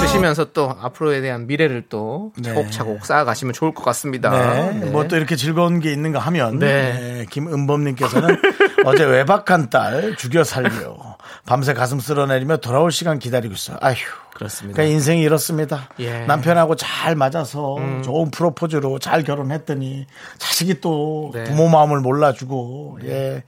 드시면서 0.00 0.52
또 0.52 0.76
앞으로에 0.80 1.20
대한 1.20 1.46
미래를 1.46 1.84
또 1.88 2.32
네. 2.36 2.50
차곡차곡 2.50 3.06
쌓아가시면 3.06 3.54
좋을 3.54 3.72
것 3.72 3.84
같습니다. 3.84 4.30
네. 4.30 4.72
네. 4.80 4.90
뭐또 4.90 5.16
이렇게 5.16 5.36
즐거운 5.36 5.80
게 5.80 5.92
있는가 5.92 6.18
하면 6.18 6.58
네. 6.58 6.92
네, 6.92 7.26
김은범님께서는 7.30 8.36
어제 8.84 9.04
외박한 9.04 9.70
딸 9.70 10.14
죽여 10.16 10.44
살려 10.44 10.96
밤새 11.46 11.72
가슴 11.72 12.00
쓸어내리며 12.00 12.58
돌아올 12.58 12.92
시간 12.92 13.18
기다리고 13.18 13.54
있어요. 13.54 13.78
아휴. 13.80 13.96
그렇습니다. 14.34 14.74
그러니까 14.76 14.92
인생이 14.92 15.22
이렇습니다. 15.22 15.88
예. 16.00 16.24
남편하고 16.26 16.74
잘 16.74 17.14
맞아서 17.14 17.76
좋은 18.02 18.32
프로포즈로 18.32 18.98
잘 18.98 19.22
결혼했더니 19.22 20.06
자식이 20.38 20.80
또 20.80 21.30
네. 21.32 21.44
부모 21.44 21.68
마음을 21.68 22.00
몰라주고 22.00 22.98
예. 23.04 23.44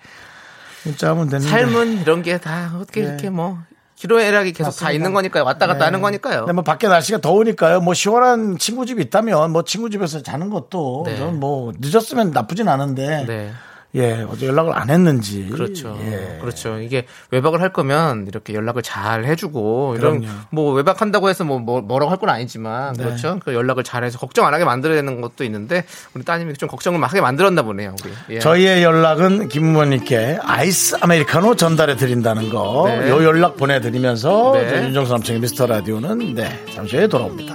진짜 0.87 1.11
하면 1.11 1.29
되는데. 1.29 1.49
삶은 1.51 2.01
이런 2.03 2.23
게 2.23 2.39
다 2.39 2.73
어떻게 2.81 3.01
네. 3.03 3.09
이렇게 3.09 3.31
뭐 3.31 3.59
기로애락이 3.97 4.53
계속 4.53 4.65
다 4.65 4.69
맞습니다. 4.69 4.91
있는 4.93 5.13
거니까요. 5.15 5.45
왔다 5.45 5.67
갔다 5.67 5.79
네. 5.81 5.85
하는 5.87 6.01
거니까요. 6.03 6.41
근데 6.41 6.53
뭐 6.53 6.63
밖에 6.63 6.87
날씨가 6.87 7.19
더우니까요. 7.19 7.81
뭐 7.81 7.95
시원한 7.95 8.59
친구 8.59 8.85
집이 8.87 9.03
있다면 9.05 9.53
뭐 9.53 9.63
친구 9.65 9.89
집에서 9.91 10.23
자는 10.23 10.51
것도 10.51 11.05
네. 11.07 11.17
저는 11.17 11.41
뭐 11.41 11.73
늦었으면 11.79 12.31
나쁘진 12.31 12.69
않은데 12.69 13.25
네. 13.27 13.53
예 13.97 14.25
어제 14.31 14.47
연락을 14.47 14.73
안 14.75 14.91
했는지 14.91 15.49
그렇죠. 15.51 15.99
예. 16.03 16.39
그렇죠. 16.41 16.79
이게 16.81 17.07
외박을 17.31 17.61
할 17.61 17.73
거면 17.73 18.27
이렇게 18.29 18.55
연락을 18.55 18.83
잘 18.83 19.25
해주고 19.25 19.97
이런 19.99 20.21
그럼요. 20.21 20.39
뭐 20.51 20.73
외박한다고 20.75 21.29
해서 21.29 21.45
뭐, 21.45 21.59
뭐 21.59 21.81
뭐라고 21.81 22.11
할 22.11 22.17
건 22.19 22.31
아니지만 22.31 22.95
네. 22.95 23.05
그렇죠. 23.05 23.39
그 23.45 23.53
연락을 23.55 23.85
잘해서 23.85 24.19
걱정 24.19 24.47
안 24.47 24.55
하게 24.55 24.65
만들어야 24.65 24.97
되는 24.97 25.21
것도 25.21 25.45
있는데 25.45 25.85
우리 26.15 26.25
따님이 26.25 26.55
좀 26.55 26.69
걱정을 26.69 27.03
하게 27.03 27.21
만들었나 27.21 27.63
보네요. 27.63 27.95
우리. 28.05 28.37
예. 28.37 28.39
저희의 28.39 28.83
연락은 28.83 29.49
김부모님께 29.49 30.39
아이스 30.43 30.97
아메리카노 31.01 31.57
전달해 31.57 31.97
드린다는 31.97 32.49
거. 32.51 32.85
네. 32.89 33.11
요 33.11 33.23
연락 33.25 33.57
보내드리면서 33.57 34.53
네. 34.55 34.69
저희 34.69 34.83
윤정수 34.85 35.13
남청의 35.13 35.41
미스터 35.43 35.67
라디오는 35.67 36.35
네 36.35 36.65
잠시 36.75 36.97
후에 36.97 37.07
돌아옵니다. 37.07 37.55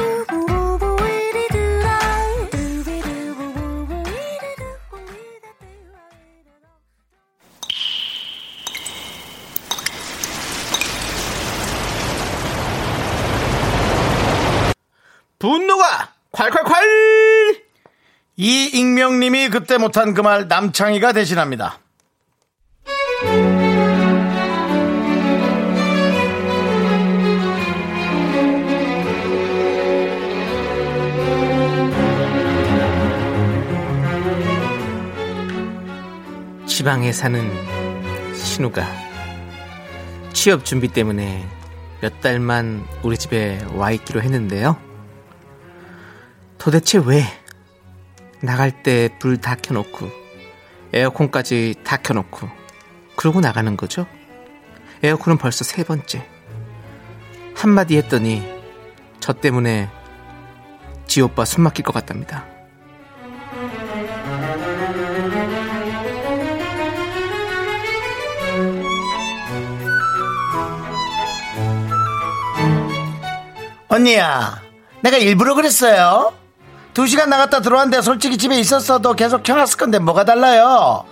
분노가 15.41 16.13
콸콸콸 16.33 17.61
이 18.37 18.65
익명님이 18.73 19.49
그때 19.49 19.77
못한 19.79 20.13
그 20.13 20.21
말 20.21 20.47
남창희가 20.47 21.13
대신합니다. 21.13 21.79
지방에 36.65 37.11
사는 37.11 37.41
신우가 38.35 38.85
취업 40.33 40.63
준비 40.65 40.87
때문에 40.87 41.45
몇 42.01 42.21
달만 42.21 42.85
우리 43.03 43.17
집에 43.17 43.63
와 43.75 43.91
있기로 43.91 44.21
했는데요. 44.21 44.77
도대체 46.61 46.99
왜 47.03 47.23
나갈 48.39 48.83
때 48.83 49.09
불 49.17 49.41
다 49.41 49.55
켜놓고 49.55 50.07
에어컨까지 50.93 51.73
다 51.83 51.97
켜놓고 51.97 52.47
그러고 53.15 53.39
나가는 53.41 53.75
거죠? 53.75 54.05
에어컨은 55.01 55.39
벌써 55.39 55.63
세 55.63 55.83
번째. 55.83 56.23
한마디 57.55 57.97
했더니 57.97 58.47
저 59.19 59.33
때문에 59.33 59.89
지 61.07 61.21
오빠 61.21 61.45
숨 61.45 61.63
막힐 61.63 61.83
것 61.83 61.93
같답니다. 61.93 62.45
언니야, 73.87 74.61
내가 75.01 75.17
일부러 75.17 75.55
그랬어요. 75.55 76.33
두 76.93 77.07
시간 77.07 77.29
나갔다 77.29 77.61
들어왔는데 77.61 78.01
솔직히 78.01 78.37
집에 78.37 78.59
있었어도 78.59 79.13
계속 79.13 79.43
켜놨을 79.43 79.77
건데 79.77 79.99
뭐가 79.99 80.25
달라요? 80.25 81.05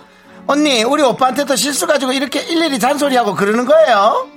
언니, 0.47 0.83
우리 0.83 1.03
오빠한테도 1.03 1.55
실수 1.55 1.85
가지고 1.87 2.11
이렇게 2.11 2.41
일일이 2.41 2.79
잔소리하고 2.79 3.35
그러는 3.35 3.65
거예요? 3.65 4.27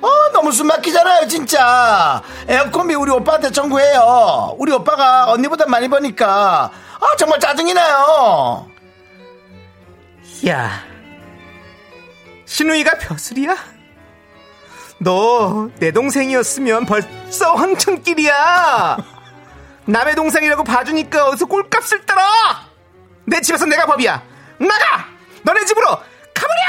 어, 0.00 0.08
너무 0.32 0.50
숨 0.52 0.68
막히잖아요, 0.68 1.28
진짜. 1.28 2.22
에어컨비 2.48 2.94
우리 2.94 3.10
오빠한테 3.10 3.50
청구해요. 3.52 4.54
우리 4.58 4.72
오빠가 4.72 5.30
언니보다 5.30 5.66
많이 5.66 5.88
버니까. 5.88 6.70
아, 7.00 7.16
정말 7.18 7.38
짜증이 7.38 7.74
나요. 7.74 8.66
야, 10.48 10.70
신우이가 12.46 12.96
벼슬이야? 12.98 13.54
너 14.98 15.68
내 15.78 15.92
동생이었으면 15.92 16.86
벌써 16.86 17.52
황천길이야. 17.54 18.96
남의 19.90 20.14
동생이라고 20.14 20.62
봐주니까 20.64 21.26
어디서 21.28 21.46
꼴값을 21.46 22.06
떨어. 22.06 22.20
내 23.26 23.40
집에서 23.40 23.66
내가 23.66 23.86
법이야. 23.86 24.22
나가. 24.58 25.06
너네 25.42 25.64
집으로 25.64 25.86
가버려. 26.34 26.60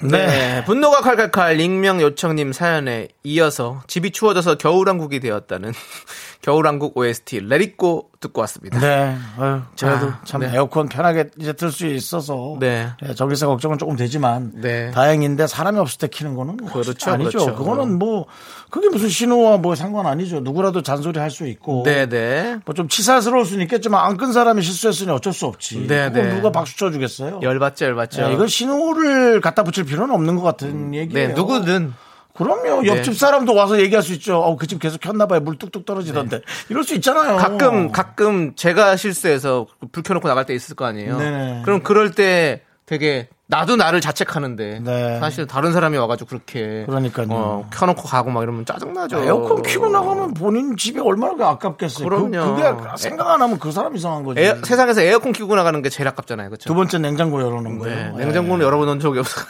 네, 0.00 0.64
분노가 0.64 1.00
칼칼칼 1.00 1.58
익명 1.60 2.00
요청님 2.00 2.52
사연에 2.52 3.08
이어서 3.24 3.82
집이 3.88 4.12
추워져서 4.12 4.56
겨울왕국이 4.58 5.18
되었다는 5.18 5.72
겨울왕국 6.42 6.96
OST 6.96 7.40
레리꼬 7.40 8.07
듣고 8.20 8.40
왔습니다. 8.40 8.80
네, 8.80 9.16
아유, 9.38 9.60
자, 9.76 9.86
그래도 9.98 10.12
참 10.24 10.40
네. 10.40 10.50
에어컨 10.52 10.88
편하게 10.88 11.30
이제 11.38 11.52
틀 11.52 11.70
수 11.70 11.86
있어서 11.86 12.56
네. 12.58 12.88
네, 13.00 13.14
저기서 13.14 13.46
걱정은 13.46 13.78
조금 13.78 13.94
되지만 13.94 14.50
네. 14.56 14.90
다행인데 14.90 15.46
사람이 15.46 15.78
없을 15.78 15.98
때 15.98 16.08
키는 16.08 16.34
거는 16.34 16.56
뭐 16.56 16.72
그렇죠, 16.72 17.12
아니죠. 17.12 17.38
그렇죠. 17.38 17.54
그거는 17.54 17.98
뭐 17.98 18.26
그게 18.70 18.88
무슨 18.88 19.08
신호와 19.08 19.58
뭐 19.58 19.74
상관 19.76 20.06
아니죠. 20.06 20.40
누구라도 20.40 20.82
잔소리 20.82 21.18
할 21.20 21.30
수 21.30 21.46
있고 21.46 21.84
네네. 21.84 22.58
뭐 22.64 22.74
좀 22.74 22.88
치사스러울 22.88 23.44
수는 23.44 23.62
있겠지만 23.64 24.04
안 24.04 24.16
끈 24.16 24.32
사람이 24.32 24.62
실수했으니 24.62 25.10
어쩔 25.12 25.32
수 25.32 25.46
없지. 25.46 25.86
네, 25.86 26.10
그거 26.10 26.22
네. 26.22 26.34
누가 26.34 26.50
박수 26.50 26.76
쳐주겠어요? 26.76 27.38
열받죠, 27.40 27.84
열받죠. 27.84 28.28
네, 28.28 28.34
이건 28.34 28.48
신호를 28.48 29.40
갖다 29.40 29.62
붙일 29.62 29.84
필요는 29.84 30.12
없는 30.12 30.34
것 30.34 30.42
같은 30.42 30.92
얘기예요. 30.92 31.28
네, 31.28 31.34
누구든 31.34 31.94
그럼요. 32.38 32.82
네. 32.82 32.88
옆집 32.88 33.16
사람도 33.18 33.54
와서 33.54 33.78
얘기할 33.80 34.02
수 34.02 34.12
있죠. 34.14 34.38
어, 34.38 34.56
그 34.56 34.66
집 34.66 34.78
계속 34.80 35.00
켰나봐요. 35.00 35.40
물 35.40 35.58
뚝뚝 35.58 35.84
떨어지던데. 35.84 36.40
이럴 36.70 36.84
수 36.84 36.94
있잖아요. 36.94 37.32
네. 37.32 37.42
가끔 37.42 37.92
가끔 37.92 38.54
제가 38.54 38.96
실수해서 38.96 39.66
불 39.92 40.02
켜놓고 40.02 40.26
나갈 40.28 40.46
때 40.46 40.54
있을 40.54 40.76
거 40.76 40.84
아니에요. 40.86 41.18
네네. 41.18 41.62
그럼 41.64 41.82
그럴 41.82 42.12
때 42.12 42.62
되게 42.86 43.28
나도 43.50 43.76
나를 43.76 44.00
자책하는데 44.02 44.80
네. 44.84 45.18
사실 45.20 45.46
다른 45.46 45.72
사람이 45.72 45.96
와가지고 45.96 46.28
그렇게 46.28 46.84
그러니까요. 46.86 47.26
어, 47.30 47.70
켜놓고 47.72 48.02
가고 48.02 48.30
막 48.30 48.42
이러면 48.42 48.66
짜증나죠. 48.66 49.24
에어컨 49.24 49.62
켜고 49.62 49.88
나가면 49.88 50.34
본인 50.34 50.76
집이 50.76 51.00
얼마나 51.00 51.48
아깝겠어요. 51.48 52.06
그럼요. 52.06 52.56
그, 52.56 52.62
게 52.62 52.74
생각 52.98 53.26
안 53.30 53.40
하면 53.40 53.58
그 53.58 53.72
사람 53.72 53.96
이상한 53.96 54.22
거지. 54.22 54.40
에- 54.42 54.54
세상에서 54.62 55.00
에어컨 55.00 55.32
키고 55.32 55.56
나가는 55.56 55.80
게 55.80 55.88
제일 55.88 56.08
아깝잖아요, 56.08 56.50
그렇죠? 56.50 56.68
두 56.68 56.74
번째 56.74 56.98
냉장고 56.98 57.40
열어놓은 57.40 57.78
거예요. 57.78 58.16
네, 58.18 58.24
냉장고는 58.26 58.64
열어본 58.64 59.00
적이 59.00 59.20
없어. 59.20 59.40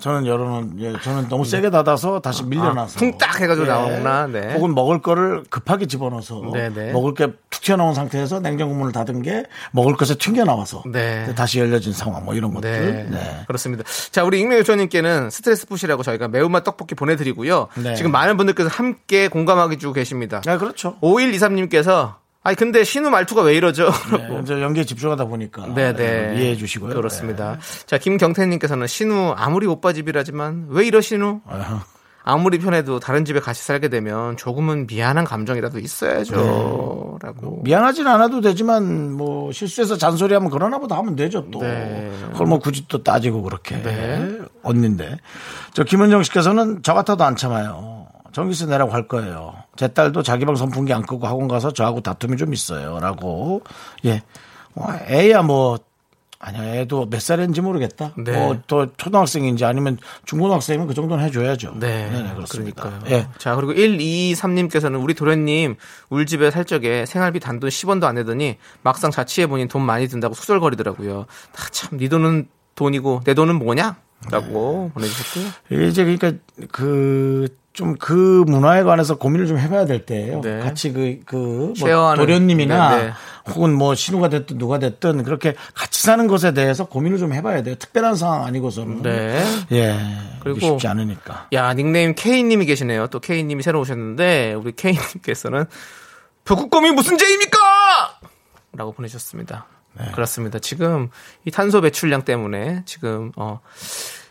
저는 0.00 0.26
열어놓은, 0.26 0.74
예, 0.80 0.92
저는 1.02 1.28
너무 1.28 1.44
세게 1.44 1.70
닫아서 1.70 2.20
다시 2.20 2.44
밀려나서. 2.44 2.98
퉁딱 2.98 3.40
해가지고 3.40 3.66
예. 3.66 3.70
나오구나. 3.70 4.26
네. 4.26 4.54
혹은 4.54 4.74
먹을 4.74 5.00
거를 5.00 5.44
급하게 5.48 5.86
집어넣어서 5.86 6.42
네, 6.52 6.68
네. 6.68 6.92
먹을 6.92 7.14
게 7.14 7.28
툭 7.58 7.62
튀어나온 7.62 7.94
상태에서 7.94 8.40
냉장고 8.40 8.74
문을 8.74 8.92
닫은 8.92 9.22
게 9.22 9.44
먹을 9.72 9.96
것에 9.96 10.14
튕겨 10.14 10.44
나와서 10.44 10.82
네. 10.90 11.34
다시 11.34 11.58
열려진 11.58 11.92
상황 11.92 12.24
뭐 12.24 12.34
이런 12.34 12.54
것들. 12.54 12.70
네. 12.70 13.06
네. 13.10 13.40
그렇습니다. 13.46 13.84
자, 14.10 14.24
우리 14.24 14.40
익명 14.40 14.58
요청님께는 14.58 15.30
스트레스 15.30 15.66
푸시라고 15.66 16.02
저희가 16.02 16.28
매운맛 16.28 16.64
떡볶이 16.64 16.94
보내드리고요. 16.94 17.68
네. 17.82 17.94
지금 17.94 18.12
많은 18.12 18.36
분들께서 18.36 18.68
함께 18.68 19.28
공감하기 19.28 19.78
주고 19.78 19.92
계십니다. 19.92 20.40
아, 20.46 20.58
그렇죠. 20.58 20.96
5123님께서 21.00 22.14
아니 22.48 22.56
근데 22.56 22.82
신우 22.82 23.10
말투가 23.10 23.42
왜 23.42 23.54
이러죠? 23.56 23.90
네, 24.10 24.40
이제 24.42 24.62
연기에 24.62 24.84
집중하다 24.84 25.26
보니까 25.26 25.66
네네. 25.74 26.36
이해해 26.38 26.56
주시고요. 26.56 26.94
그렇습니다. 26.94 27.58
자, 27.84 27.98
김경태님께서는 27.98 28.86
신우 28.86 29.34
아무리 29.36 29.66
오빠 29.66 29.92
집이라지만 29.92 30.68
왜 30.70 30.86
이러 30.86 31.02
신우? 31.02 31.42
네. 31.46 31.52
아유, 31.52 31.78
아무리 32.24 32.58
편해도 32.58 33.00
다른 33.00 33.26
집에 33.26 33.38
같이 33.38 33.62
살게 33.62 33.88
되면 33.88 34.38
조금은 34.38 34.86
미안한 34.86 35.26
감정이라도 35.26 35.78
있어야죠. 35.78 37.18
라고. 37.22 37.60
미안하진 37.64 38.06
않아도 38.06 38.40
되지만 38.40 39.12
뭐 39.12 39.52
실수해서 39.52 39.98
잔소리하면 39.98 40.48
그러나 40.48 40.78
보다 40.78 40.96
하면 40.96 41.16
되죠 41.16 41.50
또. 41.50 41.60
네. 41.60 42.10
그걸 42.32 42.46
뭐 42.46 42.58
굳이 42.58 42.88
또 42.88 43.02
따지고 43.02 43.42
그렇게 43.42 43.82
네. 43.82 44.38
언니인데 44.62 45.18
저 45.74 45.84
김은정 45.84 46.22
씨께서는 46.22 46.80
저 46.82 46.94
같아도 46.94 47.24
안 47.24 47.36
참아요. 47.36 48.07
전기세 48.32 48.66
내라고 48.66 48.92
할 48.92 49.08
거예요. 49.08 49.54
제 49.76 49.88
딸도 49.88 50.22
자기 50.22 50.44
방 50.44 50.56
선풍기 50.56 50.92
안 50.92 51.02
끄고 51.02 51.26
학원 51.26 51.48
가서 51.48 51.72
저하고 51.72 52.00
다툼이 52.00 52.36
좀 52.36 52.52
있어요.라고 52.52 53.62
예. 54.04 54.22
어, 54.74 54.86
애야 55.08 55.42
뭐 55.42 55.78
아니야 56.40 56.76
애도 56.76 57.08
몇 57.10 57.20
살인지 57.20 57.60
모르겠다. 57.60 58.12
네. 58.16 58.30
뭐 58.32 58.56
또 58.68 58.86
초등학생인지 58.96 59.64
아니면 59.64 59.98
중고등학생이면 60.24 60.86
그 60.86 60.94
정도는 60.94 61.24
해줘야죠. 61.24 61.74
네, 61.80 62.08
네네, 62.10 62.34
그렇습니다. 62.34 62.82
그러니까요. 62.82 63.12
예. 63.16 63.28
자, 63.38 63.56
그리고 63.56 63.72
123님께서는 63.72 65.02
우리 65.02 65.14
도련님 65.14 65.74
울집에 66.10 66.50
살 66.50 66.64
적에 66.64 67.06
생활비 67.06 67.40
단돈 67.40 67.70
10원도 67.70 68.04
안 68.04 68.14
내더니 68.16 68.56
막상 68.82 69.10
자취해보니 69.10 69.66
돈 69.68 69.82
많이 69.82 70.06
든다고 70.06 70.34
수절거리더라고요. 70.34 71.22
아, 71.22 71.68
참, 71.72 71.98
네 71.98 72.08
돈은 72.08 72.48
돈이고 72.76 73.22
내 73.24 73.34
돈은 73.34 73.56
뭐냐? 73.56 73.96
라고 74.30 74.90
보내주셨고요. 74.94 75.88
이제 75.88 76.04
그러니까 76.04 76.32
그 76.72 77.48
좀 77.78 77.94
그 77.96 78.42
문화에 78.48 78.82
관해서 78.82 79.18
고민을 79.18 79.46
좀 79.46 79.56
해봐야 79.56 79.86
될 79.86 80.04
때예요. 80.04 80.40
네. 80.40 80.58
같이 80.58 80.92
그, 80.92 81.20
그, 81.24 81.72
뭐. 81.78 82.14
도련님이나 82.16 82.96
네, 82.96 83.02
네. 83.04 83.12
혹은 83.50 83.72
뭐 83.72 83.94
신우가 83.94 84.28
됐든 84.30 84.58
누가 84.58 84.80
됐든 84.80 85.22
그렇게 85.22 85.54
같이 85.74 86.02
사는 86.02 86.26
것에 86.26 86.52
대해서 86.54 86.86
고민을 86.86 87.18
좀 87.18 87.32
해봐야 87.32 87.62
돼요. 87.62 87.76
특별한 87.76 88.16
상황 88.16 88.44
아니고서는. 88.44 89.02
네. 89.02 89.44
예. 89.70 89.96
그리고 90.40 90.58
쉽지 90.58 90.88
않으니까. 90.88 91.46
야, 91.52 91.72
닉네임 91.72 92.16
K님이 92.16 92.66
계시네요. 92.66 93.06
또 93.06 93.20
K님이 93.20 93.62
새로 93.62 93.78
오셨는데, 93.80 94.54
우리 94.54 94.72
K님께서는, 94.72 95.66
북극곰이 96.44 96.90
무슨 96.90 97.16
죄입니까? 97.16 97.58
라고 98.72 98.90
보내셨습니다. 98.90 99.66
네. 99.98 100.10
그렇습니다. 100.12 100.58
지금 100.58 101.08
이 101.44 101.50
탄소 101.50 101.80
배출량 101.80 102.22
때문에 102.22 102.82
지금, 102.86 103.32
어, 103.36 103.60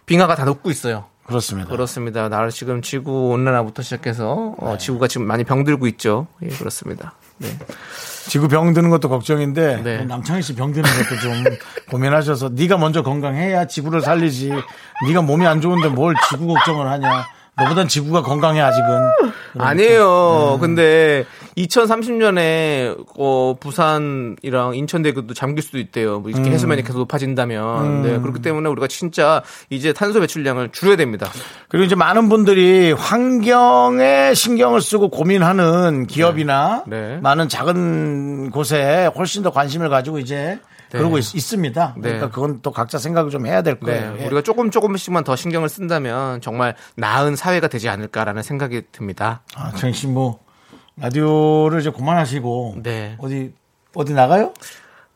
빙하가 0.06 0.36
다 0.36 0.46
녹고 0.46 0.70
있어요. 0.72 1.06
그렇습니다. 1.26 1.70
그렇습니다. 1.70 2.30
나를 2.30 2.52
지금 2.52 2.82
지구 2.82 3.30
온난화부터 3.32 3.82
시작해서, 3.84 4.56
어, 4.58 4.72
네. 4.74 4.78
지구가 4.78 5.08
지금 5.10 5.28
많이 5.28 5.44
병들고 5.44 5.86
있죠. 5.88 6.28
예, 6.42 6.48
그렇습니다. 6.48 7.14
네. 7.40 7.50
지구 8.30 8.48
병 8.48 8.74
드는 8.74 8.90
것도 8.90 9.10
걱정인데 9.10 9.82
네. 9.84 10.04
남창희 10.06 10.42
씨 10.42 10.54
병 10.56 10.72
드는 10.72 10.84
것도 10.90 11.20
좀 11.22 11.44
고민하셔서 11.92 12.50
네가 12.54 12.78
먼저 12.78 13.02
건강해야 13.04 13.68
지구를 13.68 14.02
살리지. 14.02 14.52
네가 15.08 15.22
몸이 15.22 15.46
안 15.48 15.60
좋은데 15.62 15.90
뭘 15.90 16.14
지구 16.30 16.48
걱정을 16.48 16.88
하냐. 16.90 17.26
너보단 17.58 17.88
지구가 17.88 18.22
건강해 18.22 18.62
아직은. 18.62 18.88
그러니까. 19.54 19.68
아니에요. 19.70 20.52
네. 20.54 20.60
근데 20.60 21.26
2030년에 21.58 23.06
어, 23.18 23.56
부산이랑 23.60 24.76
인천 24.76 25.02
대교도 25.02 25.34
잠길 25.34 25.64
수도 25.64 25.80
있대요. 25.80 26.20
뭐 26.20 26.30
음. 26.30 26.36
이렇게 26.36 26.52
해수면이 26.52 26.84
계속 26.84 27.00
높아진다면. 27.00 28.04
네, 28.04 28.20
그렇기 28.20 28.42
때문에 28.42 28.70
우리가 28.70 28.88
진짜 28.88 29.42
이제 29.70 29.92
탄소 29.92 30.20
배출량을 30.20 30.70
줄여야 30.72 30.96
됩니다. 30.96 31.30
그리고 31.68 31.86
이제 31.86 31.96
많은 31.96 32.30
분들이 32.30 32.92
환경에 32.92 34.34
신경을 34.34 34.82
쓰고 34.82 35.10
고민하는 35.10 36.06
기업이나 36.06 36.84
네. 36.88 36.98
네. 36.98 37.18
많은 37.18 37.50
작은 37.50 38.52
곳에 38.52 39.10
훨씬 39.16 39.44
더 39.44 39.52
관심을 39.52 39.90
가지고 39.90 40.20
이제 40.20 40.60
네. 40.92 40.98
그러고 41.00 41.18
있, 41.18 41.24
습니다 41.24 41.94
네. 41.98 42.04
그러니까 42.04 42.30
그건 42.30 42.60
또 42.62 42.72
각자 42.72 42.98
생각을 42.98 43.30
좀 43.30 43.46
해야 43.46 43.62
될 43.62 43.80
네, 43.80 43.86
거예요. 43.86 44.18
예. 44.20 44.26
우리가 44.26 44.42
조금 44.42 44.72
조금씩만 44.72 45.24
더 45.24 45.36
신경을 45.36 45.70
쓴다면 45.70 46.42
정말 46.42 46.76
나은 46.96 47.36
사회가 47.36 47.68
되지 47.68 47.90
않을까라는 47.90 48.44
생각이 48.44 48.84
듭니다. 48.92 49.42
아, 49.56 49.72
정씨 49.72 50.08
뭐 50.08 50.40
라디오를 51.00 51.80
이제 51.80 51.92
그만하시고 51.92 52.78
네. 52.84 53.16
어디 53.20 53.54
어디 53.96 54.14
나가요? 54.14 54.54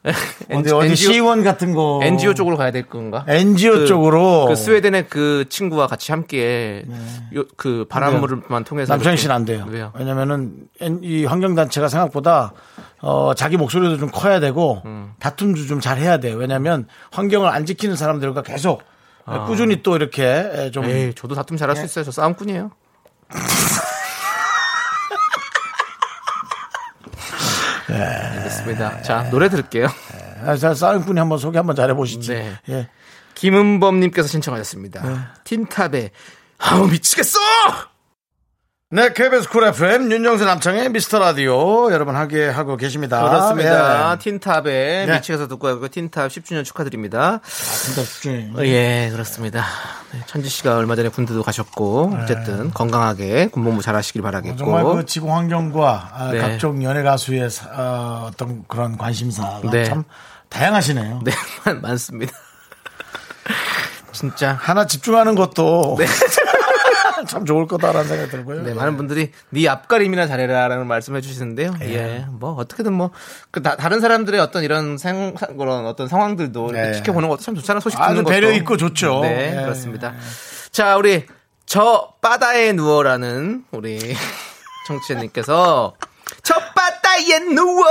어디 0.52 0.72
어디 0.72 0.88
NGO 0.88 0.96
시의원 0.96 1.44
같은 1.44 1.74
거 1.76 2.00
NGO 2.02 2.34
쪽으로 2.34 2.58
가야 2.58 2.72
될 2.72 2.88
건가? 2.90 3.24
NGO 3.28 3.72
그- 3.74 3.86
쪽으로 3.88 4.46
그 4.48 4.56
스웨덴의 4.56 5.08
그 5.10 5.46
친구와 5.50 5.86
같이 5.86 6.12
함께 6.12 6.84
요, 7.36 7.44
그 7.56 7.86
바람물만 7.88 8.64
통해서 8.64 8.92
남창희 8.94 9.18
씨는 9.18 9.36
안 9.36 9.46
돼요. 9.46 9.66
왜요? 9.70 9.92
왜냐면은 9.96 10.54
이 11.04 11.26
환경 11.26 11.54
단체가 11.54 11.88
생각보다 11.88 12.54
어, 13.02 13.34
자기 13.36 13.58
목소리도 13.58 13.98
좀 13.98 14.10
커야 14.12 14.40
되고 14.40 14.82
음. 14.86 15.14
다툼도 15.20 15.66
좀 15.68 15.80
잘 15.82 15.98
해야 16.00 16.18
돼요. 16.18 16.36
왜냐하면 16.38 16.88
환경을 17.12 17.48
안 17.50 17.66
지키는 17.68 17.96
사람들과 17.96 18.42
계속 18.42 18.82
꾸준히 19.46 19.84
또 19.84 19.96
이렇게 19.96 20.72
좀 20.74 20.86
아. 20.86 20.90
에이, 20.90 21.14
저도 21.16 21.36
다툼 21.36 21.58
잘할 21.58 21.76
수 21.76 21.86
있어요. 21.86 22.04
저 22.06 22.12
싸움꾼이에요. 22.12 22.72
네. 27.92 28.04
알겠습니다. 28.04 29.02
자, 29.02 29.30
노래 29.30 29.50
들을게요. 29.50 29.88
아, 30.46 30.56
자, 30.56 30.74
싸움꾼이 30.74 31.20
한번 31.20 31.38
소개 31.38 31.58
한번 31.58 31.76
잘해 31.76 31.94
보시지. 31.94 32.34
네. 32.34 32.54
예. 32.70 32.90
김은범님께서 33.36 34.28
신청하셨습니다. 34.28 35.34
틴탑의 35.44 36.12
아우 36.60 36.88
미치겠어! 36.88 37.40
네, 38.94 39.14
KBS 39.14 39.48
쿨 39.48 39.64
FM 39.64 40.12
윤정수 40.12 40.44
남창희의 40.44 40.90
미스터 40.90 41.18
라디오 41.20 41.90
여러분 41.94 42.14
함께 42.18 42.50
하고 42.50 42.76
계십니다. 42.76 43.22
그렇습니다. 43.24 44.12
예. 44.12 44.20
틴탑의 44.20 45.08
네. 45.08 45.14
미치겠어 45.16 45.48
듣고 45.48 45.70
하고 45.70 45.88
틴탑 45.88 46.30
10주년 46.30 46.66
축하드립니다. 46.66 47.40
진짜 47.46 48.02
집중해. 48.04 48.50
어, 48.54 48.66
예, 48.66 49.08
그렇습니다. 49.10 49.64
네, 50.12 50.20
천지 50.26 50.50
씨가 50.50 50.76
얼마 50.76 50.98
전에 50.98 51.08
군대도 51.08 51.42
가셨고 51.42 52.18
어쨌든 52.22 52.72
건강하게 52.74 53.48
군복무 53.48 53.82
잘하시길 53.82 54.22
바라겠고. 54.24 54.56
네. 54.56 54.58
정말 54.58 54.84
그 54.84 55.06
지구 55.06 55.34
환경과 55.34 56.10
아, 56.14 56.32
네. 56.34 56.40
각종 56.40 56.84
연예 56.84 57.02
가수의 57.02 57.50
사- 57.50 57.70
어, 57.74 58.28
어떤 58.30 58.66
그런 58.68 58.98
관심사가 58.98 59.62
네. 59.72 59.86
참 59.86 60.04
다양하시네요. 60.50 61.22
네, 61.24 61.32
많- 61.66 61.80
많습니다. 61.80 62.34
진짜 64.12 64.52
하나 64.60 64.86
집중하는 64.86 65.36
것도 65.36 65.96
참 67.32 67.46
좋을 67.46 67.68
거다라는 67.68 68.08
생각이 68.08 68.30
들고요. 68.30 68.64
네, 68.64 68.74
많은 68.74 68.98
분들이 68.98 69.32
네 69.50 69.68
앞가림이나 69.68 70.28
잘해라라는 70.28 70.86
말씀해 70.88 71.22
주시는데요. 71.22 71.74
예, 71.82 72.26
뭐 72.30 72.54
어떻게든 72.56 72.94
뭐 72.94 73.12
그 73.52 73.62
다른 73.62 74.00
사람들의 74.00 74.40
어떤 74.40 74.64
이런 74.64 74.98
생 74.98 75.34
그런 75.58 75.86
어떤 75.86 76.08
상황들도 76.08 76.72
네. 76.72 76.94
지켜보는 76.94 77.28
것도 77.30 77.42
참 77.42 77.56
좋잖아요. 77.56 77.82
소식 77.82 78.00
듣는 78.00 78.24
것도 78.24 78.30
배려 78.30 78.52
있고 78.54 78.78
좋죠. 78.78 79.22
네, 79.22 79.58
예. 79.58 79.62
그렇습니다. 79.62 80.14
자, 80.72 80.96
우리 80.98 81.26
저 81.66 82.14
바다에 82.22 82.72
누워라는 82.72 83.66
우리 83.72 84.00
청취자님께서 84.88 85.94
저 86.44 86.56
바다에 86.76 87.40
누워 87.40 87.86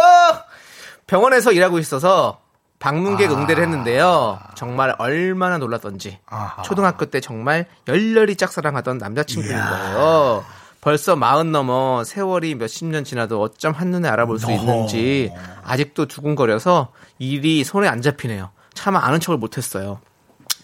병원에서 1.07 1.53
일하고 1.53 1.79
있어서 1.79 2.40
방문객 2.81 3.31
응대를 3.31 3.63
했는데요. 3.63 4.41
정말 4.55 4.95
얼마나 4.99 5.59
놀랐던지. 5.59 6.19
아하. 6.27 6.63
초등학교 6.63 7.05
때 7.07 7.21
정말 7.21 7.67
열렬히 7.87 8.37
짝사랑하던 8.37 8.99
남자친구인 8.99 9.55
거예요. 9.55 10.45
벌써 10.81 11.15
마흔 11.15 11.53
넘어 11.53 12.03
세월이 12.05 12.55
몇십 12.55 12.87
년 12.87 13.05
지나도 13.05 13.41
어쩜 13.43 13.75
한눈에 13.75 14.09
알아볼 14.09 14.39
수 14.39 14.51
있는지 14.51 15.31
아직도 15.63 16.07
두근거려서 16.07 16.89
일이 17.19 17.65
손에 17.65 17.87
안 17.87 18.01
잡히네요. 18.01 18.51
차마 18.73 19.05
아는 19.05 19.21
척을 19.21 19.39
못했어요. 19.39 20.01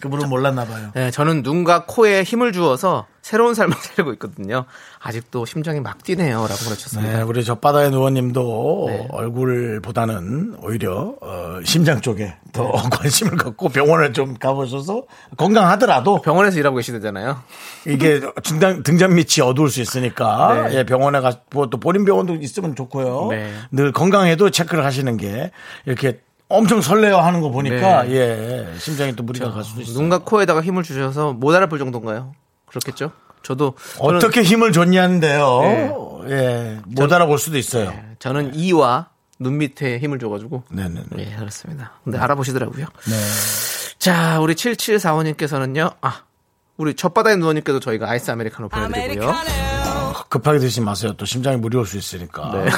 그분은 0.00 0.31
몰랐나 0.31 0.64
봐요. 0.64 0.90
네, 0.94 1.11
저는 1.11 1.42
눈과 1.42 1.85
코에 1.87 2.22
힘을 2.22 2.52
주어서 2.52 3.07
새로운 3.27 3.55
삶을 3.55 3.75
살고 3.83 4.12
있거든요. 4.12 4.67
아직도 5.01 5.47
심장이 5.47 5.81
막 5.81 6.05
뛰네요. 6.05 6.43
라고 6.43 6.65
보내주셨습니다. 6.65 7.17
네, 7.17 7.23
우리 7.23 7.45
저바다의 7.45 7.91
누워님도 7.91 8.85
네. 8.87 9.09
얼굴보다는 9.11 10.59
오히려 10.62 11.17
어, 11.21 11.59
심장 11.65 12.01
쪽에 12.01 12.37
더 12.53 12.71
관심을 12.89 13.37
갖고 13.37 13.69
병원을 13.69 14.12
좀 14.12 14.35
가보셔서 14.35 15.07
건강하더라도 15.37 16.23
병원에서 16.23 16.61
일하고 16.61 16.77
계시잖아요. 16.77 17.43
이게 17.89 18.21
등장, 18.45 18.85
등잔 18.85 19.17
밑이 19.17 19.43
어두울 19.43 19.71
수 19.71 19.81
있으니까 19.81 20.69
네. 20.69 20.77
예, 20.77 20.85
병원에 20.85 21.19
가서 21.19 21.41
뭐또 21.51 21.81
보림 21.81 22.05
병원도 22.05 22.37
있으면 22.37 22.77
좋고요. 22.77 23.27
네. 23.33 23.53
늘 23.73 23.91
건강해도 23.91 24.51
체크를 24.51 24.85
하시는 24.85 25.17
게 25.17 25.51
이렇게 25.85 26.21
엄청 26.49 26.81
설레어 26.81 27.19
하는 27.19 27.41
거 27.41 27.51
보니까 27.51 28.05
네. 28.05 28.12
예 28.12 28.79
심장이 28.79 29.17
또 29.17 29.25
무리가 29.25 29.51
갈 29.51 29.65
수도 29.65 29.81
있어요. 29.81 29.99
눈과 29.99 30.19
코에다가 30.19 30.62
힘을 30.62 30.85
주셔서 30.85 31.33
못 31.33 31.53
알아볼 31.53 31.81
정도인가요? 31.81 32.33
그렇겠죠? 32.81 33.12
저도 33.43 33.75
어떻게 33.99 34.43
힘을 34.43 34.73
줬냐는데요. 34.73 36.25
예, 36.29 36.81
못 36.87 37.12
알아볼 37.12 37.39
수도 37.39 37.59
있어요. 37.59 37.95
저는 38.19 38.55
이와 38.55 39.09
눈 39.39 39.59
밑에 39.59 39.99
힘을 39.99 40.19
줘가지고 40.19 40.65
네네. 40.71 41.03
예, 41.19 41.37
그렇습니다. 41.37 41.93
근데 42.03 42.19
알아보시더라고요. 42.19 42.87
자, 43.99 44.41
우리 44.41 44.55
7745님께서는요, 44.55 45.95
아, 46.01 46.23
우리 46.77 46.95
첫바다에 46.95 47.37
누워님께도 47.37 47.81
저희가 47.81 48.11
아이스 48.11 48.31
아메리카노 48.31 48.69
보내드리고요. 48.69 49.35
급하게 50.29 50.59
드시지 50.59 50.81
마세요. 50.81 51.12
또 51.17 51.25
심장이 51.25 51.57
무리올 51.57 51.87
수 51.87 51.97
있으니까. 51.97 52.51
네. 52.53 52.71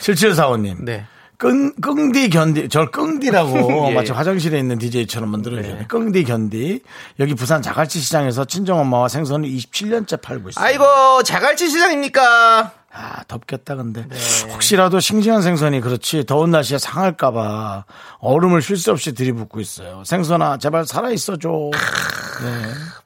7745님. 0.00 0.82
네. 0.84 1.06
끙, 1.44 1.74
끙디 1.74 2.30
견디, 2.30 2.70
절 2.70 2.90
끙디라고 2.90 3.88
예. 3.90 3.94
마치 3.94 4.12
화장실에 4.12 4.58
있는 4.58 4.78
DJ처럼 4.78 5.28
만들어주네. 5.28 5.84
끙디 5.88 6.24
견디. 6.24 6.80
여기 7.20 7.34
부산 7.34 7.60
자갈치 7.60 8.00
시장에서 8.00 8.46
친정엄마와 8.46 9.08
생선을 9.08 9.46
27년째 9.50 10.22
팔고 10.22 10.48
있어요. 10.48 10.64
아이고, 10.64 11.22
자갈치 11.22 11.68
시장입니까? 11.68 12.72
아, 12.90 13.24
덥겠다, 13.28 13.76
근데. 13.76 14.06
네. 14.08 14.16
혹시라도 14.54 15.00
싱싱한 15.00 15.42
생선이 15.42 15.82
그렇지, 15.82 16.24
더운 16.24 16.50
날씨에 16.50 16.78
상할까봐 16.78 17.84
얼음을 18.20 18.62
쉴수 18.62 18.92
없이 18.92 19.12
들이붓고 19.12 19.60
있어요. 19.60 20.02
생선아, 20.06 20.56
제발 20.56 20.86
살아있어줘. 20.86 21.72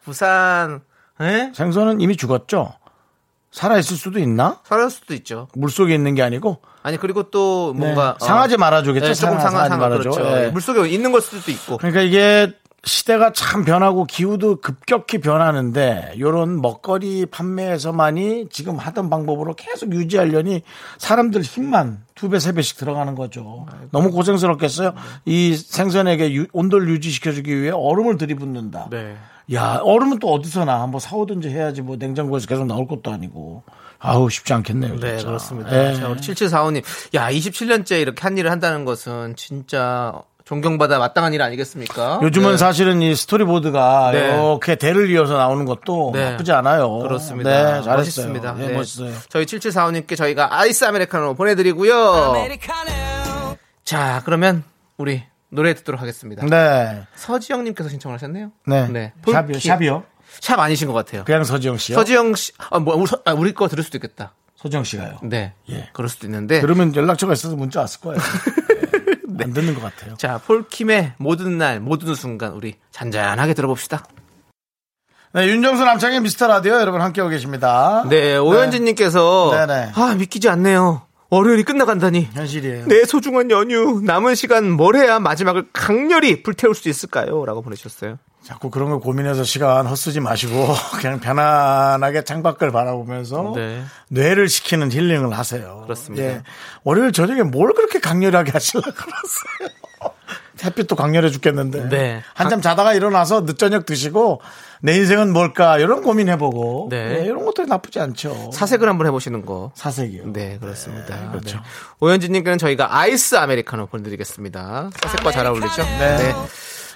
부산, 0.05 0.81
에? 1.21 1.51
생선은 1.55 2.01
이미 2.01 2.17
죽었죠? 2.17 2.73
살아있을 3.51 3.97
수도 3.97 4.21
있나? 4.21 4.61
살아날 4.65 4.91
수도 4.91 5.15
있죠. 5.15 5.49
물 5.55 5.71
속에 5.71 5.93
있는 5.93 6.15
게 6.15 6.23
아니고? 6.23 6.61
아니, 6.89 6.97
그리고 6.97 7.25
또 7.25 7.75
뭔가. 7.75 8.17
네. 8.19 8.27
상하지 8.27 8.57
말아주겠죠? 8.57 9.07
네, 9.07 9.15
조금 9.15 9.37
상하- 9.37 9.51
상하, 9.51 9.69
상하, 9.69 9.89
말아줘. 9.89 10.11
그렇죠. 10.11 10.45
예. 10.45 10.49
물속에 10.49 10.89
있는 10.89 11.13
걸 11.13 11.21
수도 11.21 11.51
있고. 11.51 11.77
그러니까 11.77 12.01
이게 12.01 12.53
시대가 12.85 13.33
참 13.35 13.65
변하고 13.65 14.05
기후도 14.07 14.57
급격히 14.63 15.19
변하는데 15.19 16.15
요런 16.19 16.63
먹거리 16.63 17.27
판매에서만이 17.27 18.47
지금 18.51 18.77
하던 18.79 19.11
방법으로 19.11 19.55
계속 19.55 19.93
유지하려니 19.93 20.63
사람들 20.97 21.43
힘만 21.43 22.05
두 22.15 22.31
배, 22.31 22.39
세 22.39 22.53
배씩 22.53 22.79
들어가는 22.79 23.15
거죠. 23.15 23.67
너무 23.91 24.11
고생스럽겠어요. 24.13 24.95
이 25.27 25.55
생선에게 25.57 26.33
유- 26.35 26.47
온도를 26.53 26.89
유지시켜주기 26.89 27.61
위해 27.61 27.73
얼음을 27.75 28.17
들이붓는다. 28.17 28.87
네. 28.91 29.17
야, 29.55 29.81
얼음은 29.83 30.19
또 30.19 30.33
어디서 30.33 30.65
나? 30.65 30.87
뭐 30.87 31.01
사오든지 31.01 31.49
해야지 31.49 31.83
뭐 31.83 31.97
냉장고에서 31.97 32.47
계속 32.47 32.67
나올 32.67 32.87
것도 32.87 33.11
아니고. 33.11 33.65
아우, 34.01 34.31
쉽지 34.31 34.53
않겠네요. 34.53 34.97
네, 34.97 35.11
진짜. 35.17 35.27
그렇습니다. 35.27 35.71
예. 35.91 35.95
자, 35.95 36.09
우리 36.09 36.21
7745님. 36.21 36.83
야, 37.15 37.31
27년째 37.31 38.01
이렇게 38.01 38.23
한 38.23 38.39
일을 38.39 38.51
한다는 38.51 38.85
것은 38.85 39.35
진짜 39.37 40.13
존경받아 40.45 40.99
마땅한 40.99 41.35
일 41.35 41.43
아니겠습니까? 41.43 42.21
요즘은 42.23 42.53
네. 42.53 42.57
사실은 42.57 43.03
이 43.03 43.15
스토리보드가 43.15 44.11
네. 44.13 44.19
이렇게 44.29 44.77
대를 44.77 45.11
이어서 45.11 45.37
나오는 45.37 45.65
것도 45.67 46.13
네. 46.15 46.31
나쁘지 46.31 46.53
않아요. 46.53 46.99
그렇습니다. 47.01 47.51
네, 47.51 47.65
잘했어요. 47.83 47.97
멋있습니다. 47.97 48.55
네, 48.55 48.67
네. 48.69 48.73
멋있어요. 48.73 49.13
저희 49.29 49.45
7745님께 49.45 50.17
저희가 50.17 50.59
아이스 50.59 50.85
아메리카노 50.87 51.35
보내드리고요. 51.35 52.35
자, 53.85 54.23
그러면 54.25 54.65
우리 54.97 55.23
노래 55.51 55.75
듣도록 55.75 56.01
하겠습니다. 56.01 56.45
네. 56.47 57.03
서지영님께서 57.15 57.89
신청을 57.89 58.15
하셨네요. 58.17 58.51
네. 58.67 59.13
폴키- 59.23 59.33
샵이요. 59.33 59.59
샵이요. 59.61 60.05
샵 60.41 60.59
아니신 60.61 60.87
것 60.89 60.95
같아요. 60.95 61.25
그냥 61.25 61.45
서지영 61.45 61.79
씨요. 61.79 61.97
서지영 61.97 62.35
씨, 62.35 62.53
아, 62.71 62.79
뭐, 62.79 62.95
우리, 62.97 63.07
서- 63.07 63.21
아, 63.25 63.33
우리 63.33 63.53
거 63.53 63.69
들을 63.69 63.83
수도 63.85 63.99
있겠다. 63.99 64.35
서지영 64.57 64.85
씨가요. 64.85 65.19
네. 65.23 65.55
예. 65.71 65.89
그럴 65.93 66.09
수도 66.09 66.27
있는데. 66.27 66.61
그러면 66.61 66.95
연락처가 66.95 67.33
있어서 67.33 67.55
문자 67.57 67.81
왔을 67.81 68.01
거예요. 68.01 68.19
네. 69.29 69.45
안 69.45 69.53
듣는 69.53 69.75
것 69.75 69.83
같아요. 69.83 70.17
자, 70.17 70.39
폴킴의 70.47 71.15
모든 71.19 71.59
날, 71.59 71.79
모든 71.81 72.15
순간, 72.15 72.53
우리 72.53 72.75
잔잔하게 72.91 73.55
들어봅시다. 73.55 74.05
네, 75.35 75.47
윤정수 75.47 75.85
남창의 75.85 76.21
미스터 76.23 76.47
라디오 76.47 76.81
여러분 76.81 77.03
함께하고 77.03 77.31
계십니다. 77.31 78.03
네, 78.09 78.37
오현진님께서 78.39 79.51
네네. 79.67 79.93
아 79.95 80.15
믿기지 80.15 80.49
않네요. 80.49 81.03
월요일이 81.31 81.63
끝나간다니. 81.63 82.31
현실이에요. 82.33 82.87
내 82.87 83.05
소중한 83.05 83.51
연휴 83.51 84.01
남은 84.03 84.35
시간 84.35 84.71
뭘 84.71 84.97
해야 84.97 85.19
마지막을 85.19 85.69
강렬히 85.73 86.43
불태울 86.43 86.75
수 86.75 86.89
있을까요? 86.89 87.45
라고 87.45 87.61
보내주셨어요. 87.61 88.19
자꾸 88.43 88.71
그런 88.71 88.89
걸 88.89 89.01
고민해서 89.01 89.45
시간 89.45 89.87
헛쓰지 89.87 90.21
마시고 90.21 90.69
그냥 91.01 91.21
편안하게 91.21 92.25
창밖을 92.25 92.73
바라보면서 92.73 93.53
네. 93.55 93.83
뇌를 94.09 94.49
식히는 94.49 94.91
힐링을 94.91 95.37
하세요. 95.37 95.83
그렇습니다. 95.83 96.25
예. 96.25 96.43
월요일 96.83 97.13
저녁에 97.13 97.43
뭘 97.43 97.75
그렇게 97.75 98.01
강렬하게 98.01 98.53
하시려고 98.53 98.91
그러세요? 98.91 99.77
햇빛도 100.65 100.97
강렬해 100.97 101.29
죽겠는데. 101.31 101.89
네. 101.91 102.23
한참 102.35 102.63
자다가 102.63 102.95
일어나서 102.95 103.43
늦저녁 103.43 103.85
드시고 103.85 104.41
내 104.83 104.97
인생은 104.97 105.33
뭘까 105.33 105.79
이런 105.79 106.03
고민해보고 106.03 106.89
네. 106.91 107.19
예, 107.21 107.25
이런 107.25 107.45
것도 107.45 107.65
나쁘지 107.65 108.01
않죠. 108.01 108.51
사색을 108.53 108.89
한번 108.89 109.07
해보시는 109.07 109.45
거. 109.45 109.73
사색이요. 109.75 110.33
네, 110.33 110.59
그렇습니다. 110.61 111.31
그렇죠. 111.31 111.57
네. 111.57 111.63
오현진님께는 112.01 112.59
저희가 112.59 112.97
아이스 112.97 113.37
아메리카노 113.37 113.87
보내드리겠습니다. 113.87 114.91
사색과 115.03 115.33
잘 115.33 115.47
어울리죠? 115.47 115.83
네. 115.83 116.35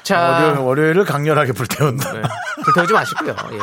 자, 0.03 0.41
월요일, 0.41 0.59
월요일을 0.59 1.05
강렬하게 1.05 1.53
불태운다. 1.53 2.13
네. 2.13 2.23
불태우지 2.65 2.93
마시고요. 2.93 3.37
예. 3.53 3.59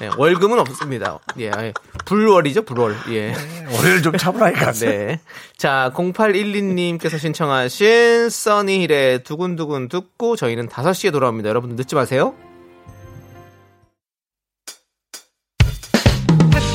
네, 0.00 0.10
월금은 0.16 0.58
없습니다. 0.60 1.18
예, 1.38 1.50
예. 1.58 1.74
불월이죠, 2.06 2.62
불월. 2.62 2.96
예. 3.10 3.34
월요일 3.76 4.02
좀 4.02 4.16
차분하게 4.16 4.56
가세요. 4.56 4.90
네. 4.90 5.20
자, 5.58 5.92
0812님께서 5.94 7.18
신청하신 7.18 8.30
써니힐의 8.30 9.24
두근두근 9.24 9.88
듣고 9.88 10.36
저희는 10.36 10.68
5시에 10.68 11.12
돌아옵니다. 11.12 11.50
여러분들 11.50 11.76
늦지 11.76 11.94
마세요. 11.94 12.34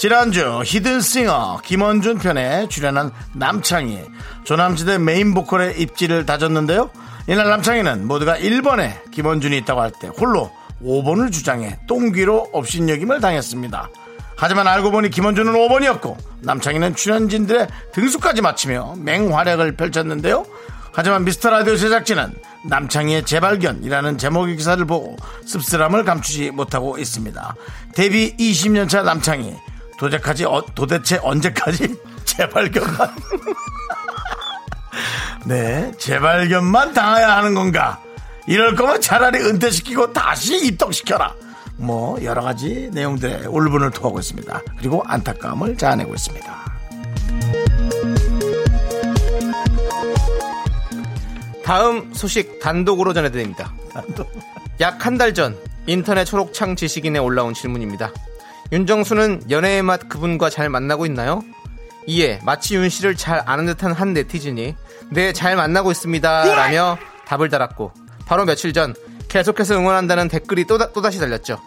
지난주 0.00 0.62
히든싱어 0.64 1.60
김원준 1.62 2.20
편에 2.20 2.68
출연한 2.68 3.10
남창희. 3.34 4.02
조남지대 4.44 4.96
메인 4.96 5.34
보컬의 5.34 5.78
입지를 5.78 6.24
다졌는데요. 6.24 6.88
이날 7.26 7.50
남창희는 7.50 8.08
모두가 8.08 8.38
1번에 8.38 9.10
김원준이 9.10 9.58
있다고 9.58 9.82
할 9.82 9.92
때 10.00 10.08
홀로 10.08 10.50
5번을 10.82 11.30
주장해 11.30 11.80
똥귀로 11.86 12.48
업신여김을 12.54 13.20
당했습니다. 13.20 13.90
하지만 14.38 14.68
알고 14.68 14.90
보니 14.90 15.10
김원준은 15.10 15.52
5번이었고 15.52 16.16
남창희는 16.44 16.94
출연진들의 16.94 17.68
등수까지 17.92 18.40
맞추며 18.40 18.94
맹활약을 19.00 19.76
펼쳤는데요. 19.76 20.46
하지만 20.92 21.26
미스터 21.26 21.50
라디오 21.50 21.76
제작진은 21.76 22.32
남창희의 22.64 23.26
재발견이라는 23.26 24.16
제목의 24.16 24.56
기사를 24.56 24.82
보고 24.86 25.18
씁쓸함을 25.44 26.04
감추지 26.04 26.52
못하고 26.52 26.96
있습니다. 26.96 27.54
데뷔 27.94 28.34
20년차 28.38 29.04
남창희 29.04 29.54
도대체까지 30.00 30.46
어- 30.46 30.64
도대체 30.74 31.18
언제까지 31.22 31.94
재발견만 32.24 33.14
네 35.44 35.92
재발견만 35.98 36.94
당해야 36.94 37.36
하는 37.36 37.54
건가? 37.54 38.00
이럴 38.46 38.74
거면 38.74 39.00
차라리 39.00 39.38
은퇴시키고 39.40 40.12
다시 40.12 40.56
입덕시켜라. 40.66 41.34
뭐 41.76 42.22
여러 42.24 42.42
가지 42.42 42.88
내용들의 42.92 43.46
울분을 43.46 43.90
토하고 43.90 44.18
있습니다. 44.18 44.60
그리고 44.78 45.02
안타까움을 45.06 45.76
자아내고 45.76 46.14
있습니다. 46.14 46.60
다음 51.64 52.12
소식 52.14 52.58
단독으로 52.60 53.12
전해드립니다. 53.12 53.72
약 54.80 55.04
한 55.04 55.18
달 55.18 55.34
전 55.34 55.56
인터넷 55.86 56.24
초록창 56.24 56.74
지식인에 56.76 57.18
올라온 57.18 57.54
질문입니다. 57.54 58.12
윤정수는 58.72 59.50
연애의 59.50 59.82
맛 59.82 60.08
그분과 60.08 60.50
잘 60.50 60.68
만나고 60.68 61.06
있나요? 61.06 61.42
이에 62.06 62.40
마치 62.44 62.76
윤 62.76 62.88
씨를 62.88 63.16
잘 63.16 63.42
아는 63.46 63.66
듯한 63.66 63.92
한 63.92 64.12
네티즌이 64.12 64.74
네 65.10 65.32
잘 65.32 65.56
만나고 65.56 65.90
있습니다 65.90 66.54
라며 66.54 66.96
답을 67.26 67.48
달았고 67.48 67.92
바로 68.26 68.44
며칠 68.44 68.72
전 68.72 68.94
계속해서 69.28 69.74
응원한다는 69.76 70.28
댓글이 70.28 70.64
또다, 70.66 70.92
또다시 70.92 71.18
달렸죠. 71.18 71.58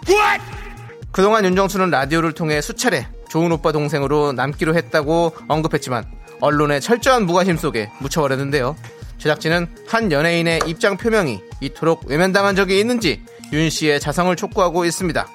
그동안 1.11 1.45
윤정수는 1.45 1.89
라디오를 1.91 2.31
통해 2.33 2.61
수차례 2.61 3.07
좋은 3.29 3.51
오빠 3.51 3.71
동생으로 3.71 4.33
남기로 4.33 4.75
했다고 4.75 5.35
언급했지만 5.47 6.05
언론의 6.41 6.81
철저한 6.81 7.25
무관심 7.25 7.57
속에 7.57 7.89
묻혀버렸는데요. 7.99 8.75
제작진은 9.17 9.67
한 9.87 10.11
연예인의 10.11 10.61
입장 10.67 10.97
표명이 10.97 11.39
이토록 11.61 12.05
외면당한 12.07 12.55
적이 12.55 12.79
있는지 12.79 13.21
윤 13.53 13.69
씨의 13.69 13.99
자성을 13.99 14.33
촉구하고 14.35 14.85
있습니다. 14.85 15.27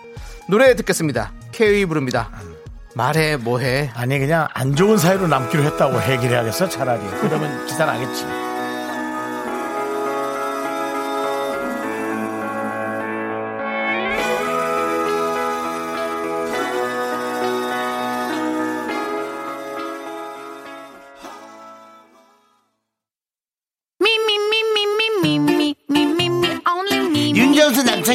노래 0.49 0.75
듣겠습니다. 0.77 1.33
K.O.E 1.59 1.87
부릅니다. 1.87 2.31
말해 2.95 3.37
뭐해. 3.37 3.91
아니 3.97 4.21
그냥 4.21 4.47
안 4.55 4.77
좋은 4.77 4.97
사이로 4.97 5.27
남기로 5.27 5.65
했다고 5.65 6.13
얘기를 6.13 6.37
해야겠어 6.37 6.69
차라리 6.69 7.01
그러면 7.21 7.67
기사 7.67 7.85
나겠지 7.85 8.25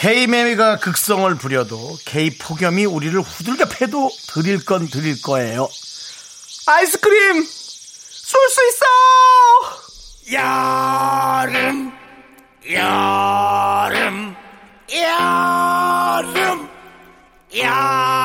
K매미가 0.00 0.78
극성을 0.78 1.34
부려도 1.34 1.98
K폭염이 2.04 2.84
우리를 2.84 3.20
후들겨 3.20 3.64
패도 3.64 4.10
드릴 4.32 4.64
건 4.64 4.86
드릴 4.86 5.20
거예요 5.20 5.68
아이스크림! 6.68 7.44
쏠 7.44 8.48
수 8.48 8.60
있어! 8.68 8.84
여름 10.34 11.92
여름 12.70 14.36
여름 14.94 16.68
여름 17.56 18.17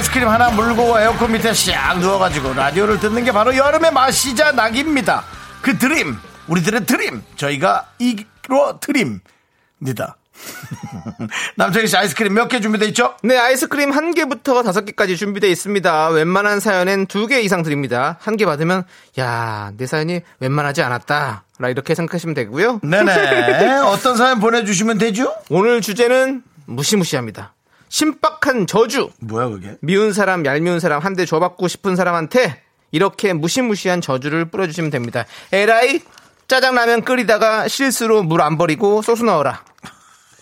아이스크림 0.00 0.28
하나 0.28 0.48
물고 0.48 0.98
에어컨 0.98 1.32
밑에 1.32 1.50
샥 1.50 1.98
누워가지고 1.98 2.54
라디오를 2.54 2.98
듣는 3.00 3.22
게 3.22 3.32
바로 3.32 3.54
여름의 3.54 3.92
맛이자 3.92 4.52
낙입니다. 4.52 5.24
그 5.60 5.76
드림, 5.76 6.16
우리들의 6.48 6.86
드림, 6.86 7.22
저희가 7.36 7.86
이로 7.98 8.80
드림입니다. 8.80 10.16
남창희 11.56 11.86
씨 11.86 11.98
아이스크림 11.98 12.32
몇 12.32 12.48
개 12.48 12.60
준비돼 12.60 12.86
있죠? 12.86 13.14
네, 13.22 13.36
아이스크림 13.36 13.90
한 13.92 14.14
개부터 14.14 14.62
다섯 14.62 14.86
개까지 14.86 15.18
준비되어 15.18 15.50
있습니다. 15.50 16.08
웬만한 16.08 16.60
사연엔 16.60 17.04
두 17.06 17.26
개 17.26 17.42
이상 17.42 17.62
드립니다. 17.62 18.16
한 18.20 18.38
개 18.38 18.46
받으면, 18.46 18.84
야, 19.18 19.70
내 19.76 19.86
사연이 19.86 20.22
웬만하지 20.40 20.80
않았다. 20.80 21.44
라 21.58 21.68
이렇게 21.68 21.94
생각하시면 21.94 22.34
되고요. 22.34 22.80
네네. 22.82 23.80
어떤 23.84 24.16
사연 24.16 24.40
보내주시면 24.40 24.96
되죠? 24.96 25.34
오늘 25.50 25.82
주제는 25.82 26.42
무시무시합니다. 26.64 27.52
신박한 27.90 28.66
저주. 28.66 29.10
뭐야 29.20 29.48
그게? 29.48 29.76
미운 29.82 30.12
사람, 30.14 30.44
얄미운 30.46 30.80
사람, 30.80 31.02
한 31.02 31.14
대 31.14 31.26
줘받고 31.26 31.68
싶은 31.68 31.96
사람한테 31.96 32.62
이렇게 32.92 33.32
무시무시한 33.34 34.00
저주를 34.00 34.46
뿌려주시면 34.46 34.90
됩니다. 34.90 35.26
에라이, 35.52 36.00
짜장라면 36.48 37.02
끓이다가 37.04 37.68
실수로 37.68 38.22
물 38.22 38.40
안 38.40 38.56
버리고 38.56 39.02
소스 39.02 39.22
넣어라. 39.24 39.62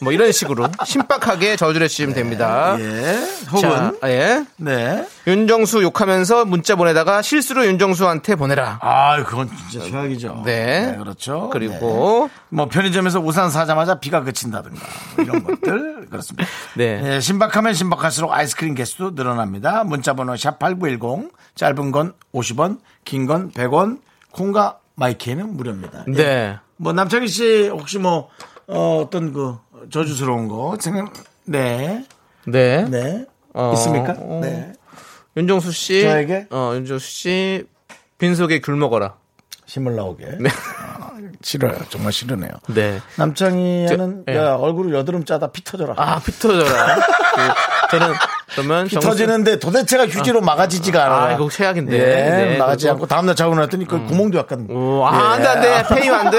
뭐 0.00 0.12
이런 0.12 0.30
식으로 0.32 0.68
신박하게 0.84 1.56
저주를 1.56 1.84
해주시면 1.84 2.14
됩니다. 2.14 2.76
예. 2.78 3.18
자, 3.61 3.68
혹은 3.90 3.98
예. 4.04 4.44
네. 4.56 5.06
윤정수 5.26 5.82
욕하면서 5.82 6.44
문자 6.44 6.76
보내다가 6.76 7.20
실수로 7.22 7.66
윤정수한테 7.66 8.37
보내라. 8.37 8.78
아, 8.80 9.22
그건 9.24 9.50
진짜 9.70 9.84
최악이죠. 9.87 10.42
네. 10.44 10.94
그렇죠. 10.98 11.50
그리고 11.52 12.28
네. 12.32 12.40
뭐 12.50 12.68
편의점에서 12.68 13.20
우산 13.20 13.50
사자마자 13.50 13.98
비가 13.98 14.22
그친다든가 14.22 14.80
뭐 15.16 15.24
이런 15.24 15.44
것들 15.44 16.06
그렇습니다. 16.11 16.48
네. 16.76 17.02
예, 17.16 17.20
신박하면 17.20 17.74
신박할수록 17.74 18.32
아이스크림 18.32 18.74
개수도 18.74 19.11
늘어납니다. 19.11 19.84
문자 19.84 20.14
번호 20.14 20.37
샵 20.37 20.58
#8910 20.58 21.30
짧은 21.54 21.90
건 21.92 22.12
50원, 22.34 22.78
긴 23.04 23.26
건 23.26 23.50
100원, 23.50 23.98
콩과 24.30 24.78
마이 24.94 25.18
K는 25.18 25.57
무료입니다. 25.56 26.04
예. 26.08 26.12
네. 26.12 26.58
뭐 26.76 26.92
남창희 26.92 27.26
씨 27.28 27.68
혹시 27.68 27.98
뭐 27.98 28.28
어, 28.68 29.02
어떤 29.04 29.32
그 29.32 29.56
저주스러운 29.90 30.48
거 30.48 30.76
생각 30.80 31.12
네. 31.44 32.04
네. 32.46 32.84
네. 32.88 33.24
어, 33.54 33.72
있습니까? 33.74 34.14
어. 34.18 34.40
네. 34.42 34.72
윤정수 35.36 35.72
씨. 35.72 36.02
저에게? 36.02 36.46
어, 36.50 36.72
윤정수 36.74 37.06
씨. 37.06 37.66
빈속에 38.18 38.60
귤 38.60 38.76
먹어라. 38.76 39.14
신물 39.66 39.94
나오게. 39.96 40.26
네. 40.40 40.48
아, 40.78 41.10
싫어요. 41.42 41.76
정말 41.90 42.12
싫으네요. 42.12 42.50
네. 42.68 43.00
남창희는 43.16 44.24
저- 44.26 44.32
예. 44.32 44.36
야 44.36 44.54
얼굴을 44.54 44.94
여드름 44.94 45.24
짜다 45.24 45.52
피 45.52 45.62
터져라. 45.62 45.94
아, 45.96 46.18
피 46.20 46.32
터져라. 46.32 46.96
그, 47.88 47.90
저는 47.98 48.14
그러면 48.52 48.87
피 48.87 48.98
터지는데 48.98 49.58
도대체가 49.58 50.06
휴지로 50.06 50.40
막아지지가 50.40 51.04
않아요. 51.04 51.20
아, 51.20 51.32
이거 51.32 51.48
최악인데. 51.50 51.92
예, 51.98 52.04
네, 52.52 52.58
막아지 52.58 52.84
그리고- 52.87 52.94
않고 52.94 53.06
다음날 53.06 53.34
자고 53.34 53.54
났더니 53.54 53.87
그 53.87 54.04
구멍도 54.06 54.38
약간. 54.38 54.66
오, 54.70 55.04
아, 55.06 55.32
안 55.32 55.42
돼, 55.42 55.48
안 55.48 55.61
돼. 55.61 55.84
페이면 55.94 56.20
안 56.20 56.30
돼. 56.30 56.38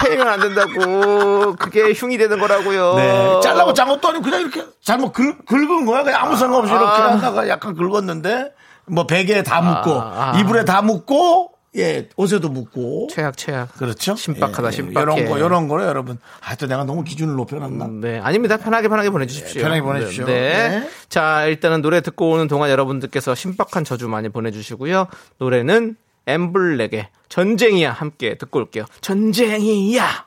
페이면 0.00 0.28
안 0.28 0.40
된다고. 0.40 1.56
그게 1.56 1.92
흉이 1.92 2.18
되는 2.18 2.38
거라고요. 2.38 2.94
네. 2.94 3.40
잘라고 3.42 3.72
짠 3.74 3.88
것도 3.88 4.08
아니고 4.08 4.24
그냥 4.24 4.40
이렇게 4.42 4.64
잘못 4.82 5.12
긁, 5.12 5.44
긁은 5.46 5.86
거야. 5.86 6.02
그냥 6.02 6.22
아무 6.22 6.36
생각 6.36 6.58
없이 6.58 6.72
이렇게 6.72 6.86
아. 6.86 7.12
하다가 7.14 7.48
약간 7.48 7.74
긁었는데 7.74 8.52
뭐 8.86 9.06
베개에 9.06 9.42
다 9.42 9.60
묻고 9.60 10.00
아, 10.00 10.32
아. 10.34 10.38
이불에 10.38 10.64
다 10.64 10.82
묻고 10.82 11.50
예 11.76 12.08
옷에도 12.16 12.50
묻고 12.50 13.08
최악, 13.10 13.36
최악. 13.36 13.72
그렇죠. 13.74 14.14
신박하다, 14.14 14.68
예, 14.68 14.72
신박해. 14.72 15.02
이런 15.02 15.28
거 15.28 15.38
이런 15.38 15.68
거요 15.68 15.86
여러분. 15.86 16.18
하여튼 16.40 16.68
내가 16.68 16.84
너무 16.84 17.02
기준을 17.02 17.34
높여놨나. 17.34 17.88
네, 18.00 18.18
아닙니다. 18.18 18.58
편하게 18.58 18.88
편하게 18.88 19.08
보내주십시오. 19.08 19.54
네, 19.54 19.62
편하게 19.62 19.80
보내주십시오. 19.80 20.26
네. 20.26 20.80
네. 20.80 20.90
자, 21.08 21.46
일단은 21.46 21.80
노래 21.80 22.02
듣고 22.02 22.30
오는 22.30 22.46
동안 22.46 22.68
여러분들께서 22.70 23.34
신박한 23.34 23.84
저주 23.84 24.08
많이 24.08 24.28
보내주시고요. 24.28 25.06
노래는 25.38 25.96
엠블랙의 26.26 27.08
전쟁이야 27.28 27.90
함께 27.90 28.36
듣고 28.36 28.58
올게요. 28.58 28.84
전쟁이야. 29.00 30.26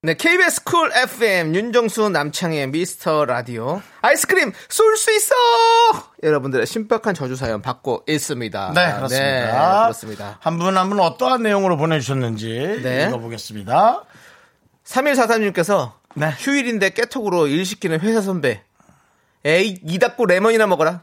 네, 0.00 0.14
KBS 0.14 0.62
Cool 0.62 0.92
FM 0.94 1.56
윤정수 1.56 2.10
남창희의 2.10 2.68
미스터 2.68 3.24
라디오 3.24 3.82
아이스크림 4.00 4.52
쏠 4.68 4.96
수 4.96 5.12
있어. 5.12 5.34
여러분들의 6.22 6.66
신박한 6.66 7.14
저주 7.16 7.34
사연 7.34 7.62
받고 7.62 8.04
있습니다. 8.06 8.72
네, 8.76 8.94
그렇습니다. 8.94 9.08
네, 9.08 9.82
그렇습니다. 9.82 10.38
한 10.40 10.58
분 10.60 10.76
한 10.76 10.88
분 10.88 11.00
어떠한 11.00 11.42
내용으로 11.42 11.76
보내주셨는지 11.76 12.80
네. 12.84 13.06
읽어보겠습니다. 13.08 14.04
3143님께서 14.84 15.94
네. 16.14 16.30
휴일인데 16.38 16.90
깨톡으로 16.90 17.48
일 17.48 17.66
시키는 17.66 17.98
회사 17.98 18.20
선배. 18.20 18.62
에이, 19.44 19.80
이 19.84 19.98
닫고 19.98 20.26
레몬이나 20.26 20.68
먹어라. 20.68 21.02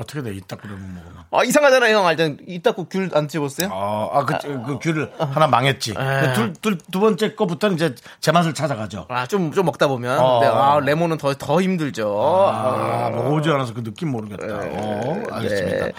어떻게 0.00 0.22
돼? 0.22 0.34
이따 0.34 0.56
그러면 0.56 0.94
먹으면. 0.94 1.24
아, 1.30 1.44
이상하잖아요, 1.44 1.94
형. 1.96 2.06
알잖아. 2.06 2.36
이 2.46 2.60
닫고 2.62 2.88
귤안 2.88 3.28
집었어요? 3.28 3.68
아, 3.70 4.08
아, 4.12 4.24
그, 4.24 4.36
그 4.64 4.78
귤을 4.80 5.12
하나 5.18 5.46
망했지. 5.46 5.92
에. 5.92 6.32
둘, 6.32 6.52
둘, 6.54 6.78
두 6.90 7.00
번째 7.00 7.34
거부터는 7.34 7.76
이제 7.76 7.94
제 8.20 8.32
맛을 8.32 8.54
찾아가죠. 8.54 9.06
아, 9.08 9.26
좀, 9.26 9.52
좀 9.52 9.66
먹다 9.66 9.86
보면. 9.88 10.18
어. 10.18 10.40
네, 10.40 10.46
아, 10.46 10.80
레몬은 10.80 11.18
더, 11.18 11.34
더 11.34 11.60
힘들죠. 11.60 12.18
아, 12.22 13.10
먹어보지 13.10 13.50
않아서 13.50 13.74
그 13.74 13.82
느낌 13.84 14.10
모르겠다. 14.10 14.46
어, 14.46 15.22
알겠습니다. 15.30 15.86
네. 15.86 15.92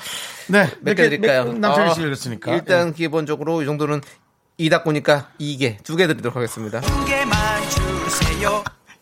네. 0.47 0.69
몇개 0.81 1.03
드릴까요? 1.03 1.53
남창희 1.53 1.93
씨 1.93 2.01
어, 2.01 2.05
읽었으니까. 2.07 2.53
일단 2.53 2.93
기본적으로 2.93 3.61
이 3.61 3.65
정도는 3.65 4.01
이 4.57 4.69
닫고니까 4.69 5.27
2개, 5.39 5.83
두개 5.83 6.07
드리도록 6.07 6.35
하겠습니다. 6.35 6.81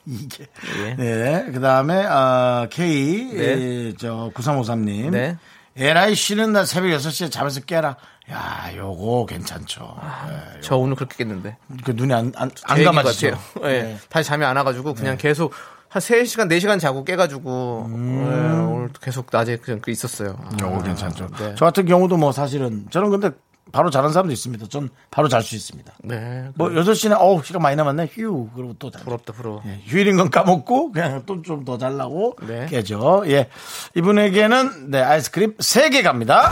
이게. 0.06 0.48
예. 0.80 0.96
네. 0.96 1.46
그 1.54 1.60
다음에, 1.60 2.06
어, 2.06 2.68
K, 2.70 3.32
네. 3.34 3.44
에, 3.44 3.94
저, 3.98 4.32
9353님. 4.34 5.12
네. 5.12 5.38
에라이 5.78 6.16
쉬는 6.16 6.54
날 6.54 6.66
새벽 6.66 6.90
6시에 6.98 7.32
잠에서 7.32 7.62
깨라. 7.62 7.96
야, 8.32 8.70
요거 8.76 9.26
괜찮죠. 9.28 9.98
네. 10.28 10.62
저 10.62 10.78
오늘 10.78 10.96
그렇게 10.96 11.16
깼는데. 11.18 11.58
그 11.84 11.92
눈이 11.92 12.14
안, 12.14 12.32
안, 12.36 12.52
안 12.66 12.84
감아지죠. 12.84 13.32
것 13.32 13.54
같아요. 13.54 13.72
예. 13.74 13.98
다시 14.10 14.28
잠이 14.30 14.46
안 14.46 14.56
와가지고 14.58 14.94
그냥 14.94 15.18
계속 15.18 15.54
한 15.88 16.02
3시간, 16.02 16.48
4시간 16.52 16.80
자고 16.80 17.04
깨가지고 17.04 17.88
예, 17.90 17.94
오늘 17.96 18.90
계속 19.02 19.28
낮에 19.32 19.58
그냥 19.58 19.80
그 19.82 19.90
있었어요. 19.90 20.38
아, 20.40 20.50
요거 20.62 20.84
괜찮죠. 20.84 21.28
네. 21.40 21.56
저 21.58 21.66
같은 21.66 21.86
경우도 21.86 22.18
뭐 22.18 22.32
사실은 22.32 22.86
저는 22.92 23.10
근데 23.10 23.32
바로 23.72 23.90
자는 23.90 24.12
사람도 24.12 24.34
있습니다. 24.34 24.68
전 24.68 24.90
바로 25.12 25.28
잘 25.28 25.42
수 25.44 25.56
있습니다. 25.56 25.94
네. 26.04 26.50
뭐 26.56 26.70
6시나 26.70 27.18
어우 27.20 27.44
시간 27.44 27.62
많이 27.62 27.76
남았네. 27.76 28.10
휴. 28.14 28.50
그리고 28.56 28.74
또 28.80 28.90
자. 28.92 29.00
부럽다, 29.00 29.34
부러워. 29.34 29.62
예, 29.66 29.82
휴일인 29.86 30.18
건 30.18 30.30
까먹고 30.30 30.92
그냥 30.92 31.24
또 31.26 31.42
좀 31.44 31.64
더 31.66 31.78
잘라고 31.78 32.36
네. 32.48 32.66
깨죠. 32.68 33.24
예. 33.28 33.50
이분에게는 33.96 34.92
네, 34.92 35.02
아이스크림 35.02 35.56
3개 35.58 36.04
갑니다. 36.04 36.50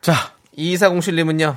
자. 0.00 0.12
2407님은요, 0.56 1.56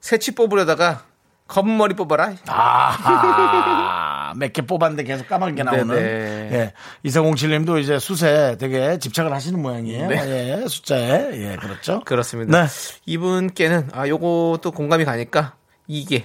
새치 0.00 0.34
뽑으려다가 0.34 1.04
검은머리 1.48 1.94
뽑아라. 1.94 2.34
아, 2.46 2.92
몇 4.36 4.52
개 4.52 4.62
뽑았는데 4.62 5.04
계속 5.04 5.28
까맣게 5.28 5.62
나오는. 5.62 5.86
네네. 5.88 6.50
예. 6.52 6.72
이사공칠님도 7.02 7.78
이제 7.78 7.98
숫에 7.98 8.56
되게 8.58 8.98
집착을 8.98 9.32
하시는 9.32 9.60
모양이에요. 9.60 10.08
네. 10.08 10.62
예, 10.62 10.68
숫자에. 10.68 11.30
예, 11.32 11.56
그렇죠. 11.56 12.00
그렇습니다. 12.04 12.66
네. 12.66 12.68
이분께는, 13.06 13.90
아, 13.92 14.06
또 14.08 14.70
공감이 14.72 15.04
가니까 15.04 15.56
2개. 15.88 16.24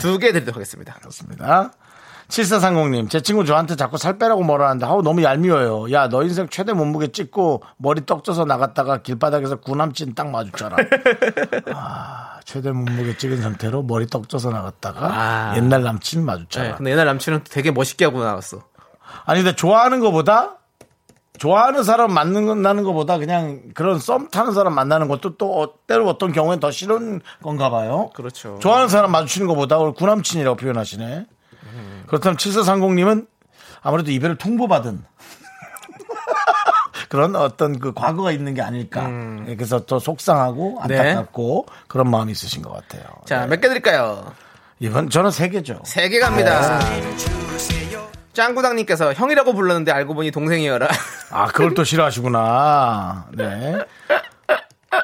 두개 0.00 0.32
드리도록 0.32 0.56
하겠습니다. 0.56 0.94
그렇습니다. 0.94 1.72
7430님, 2.32 3.10
제 3.10 3.20
친구 3.20 3.44
저한테 3.44 3.76
자꾸 3.76 3.98
살 3.98 4.16
빼라고 4.16 4.42
뭐라 4.42 4.66
하는데, 4.68 4.86
아우, 4.86 5.02
너무 5.02 5.22
얄미워요. 5.22 5.92
야, 5.92 6.08
너 6.08 6.22
인생 6.22 6.48
최대 6.48 6.72
몸무게 6.72 7.08
찍고, 7.08 7.62
머리 7.76 8.06
떡져서 8.06 8.46
나갔다가 8.46 9.02
길바닥에서 9.02 9.56
구남친 9.56 10.14
딱 10.14 10.30
마주쳐라. 10.30 10.76
아, 11.74 12.40
최대 12.44 12.72
몸무게 12.72 13.18
찍은 13.18 13.42
상태로 13.42 13.82
머리 13.82 14.06
떡져서 14.06 14.50
나갔다가, 14.50 15.08
아. 15.12 15.56
옛날 15.56 15.82
남친 15.82 16.24
마주쳐라. 16.24 16.68
네, 16.68 16.74
근데 16.76 16.90
옛날 16.92 17.04
남친은 17.06 17.44
되게 17.50 17.70
멋있게 17.70 18.06
하고 18.06 18.24
나왔어. 18.24 18.62
아니, 19.26 19.42
근데 19.42 19.54
좋아하는 19.54 20.00
것보다, 20.00 20.56
좋아하는 21.38 21.82
사람 21.82 22.14
만나는 22.14 22.82
것보다 22.82 23.18
그냥 23.18 23.60
그런 23.74 23.98
썸 23.98 24.28
타는 24.30 24.52
사람 24.52 24.74
만나는 24.74 25.08
것도 25.08 25.36
또 25.36 25.60
어- 25.60 25.74
때로 25.86 26.08
어떤 26.08 26.32
경우엔 26.32 26.60
더 26.60 26.70
싫은 26.70 27.20
건가 27.42 27.68
봐요. 27.68 28.10
그렇죠. 28.14 28.58
좋아하는 28.62 28.88
사람 28.88 29.10
마주치는 29.10 29.48
것보다 29.48 29.78
오늘 29.78 29.92
구남친이라고 29.92 30.56
표현하시네. 30.56 31.26
그렇다면 32.12 32.36
7430님은 32.36 33.26
아무래도 33.80 34.10
이별을 34.10 34.36
통보받은 34.36 35.02
그런 37.08 37.34
어떤 37.36 37.78
그 37.78 37.94
과거가 37.94 38.32
있는 38.32 38.52
게 38.52 38.60
아닐까. 38.60 39.08
예, 39.48 39.56
그래서 39.56 39.86
또 39.86 39.98
속상하고 39.98 40.82
네. 40.88 40.98
안타깝고 40.98 41.64
그런 41.88 42.10
마음이 42.10 42.32
있으신 42.32 42.60
것 42.60 42.70
같아요. 42.70 43.02
자, 43.24 43.46
몇개 43.46 43.66
드릴까요? 43.68 44.30
이번 44.78 45.08
저는 45.08 45.30
세 45.30 45.48
개죠. 45.48 45.80
세 45.84 46.10
개 46.10 46.18
갑니다. 46.20 46.80
짱구당님께서 48.34 49.12
형이라고 49.14 49.54
불렀는데 49.54 49.90
알고 49.92 50.14
보니 50.14 50.30
동생이어라. 50.32 50.88
아, 51.30 51.46
그걸 51.46 51.72
또 51.74 51.82
싫어하시구나. 51.84 53.26
네. 53.32 53.78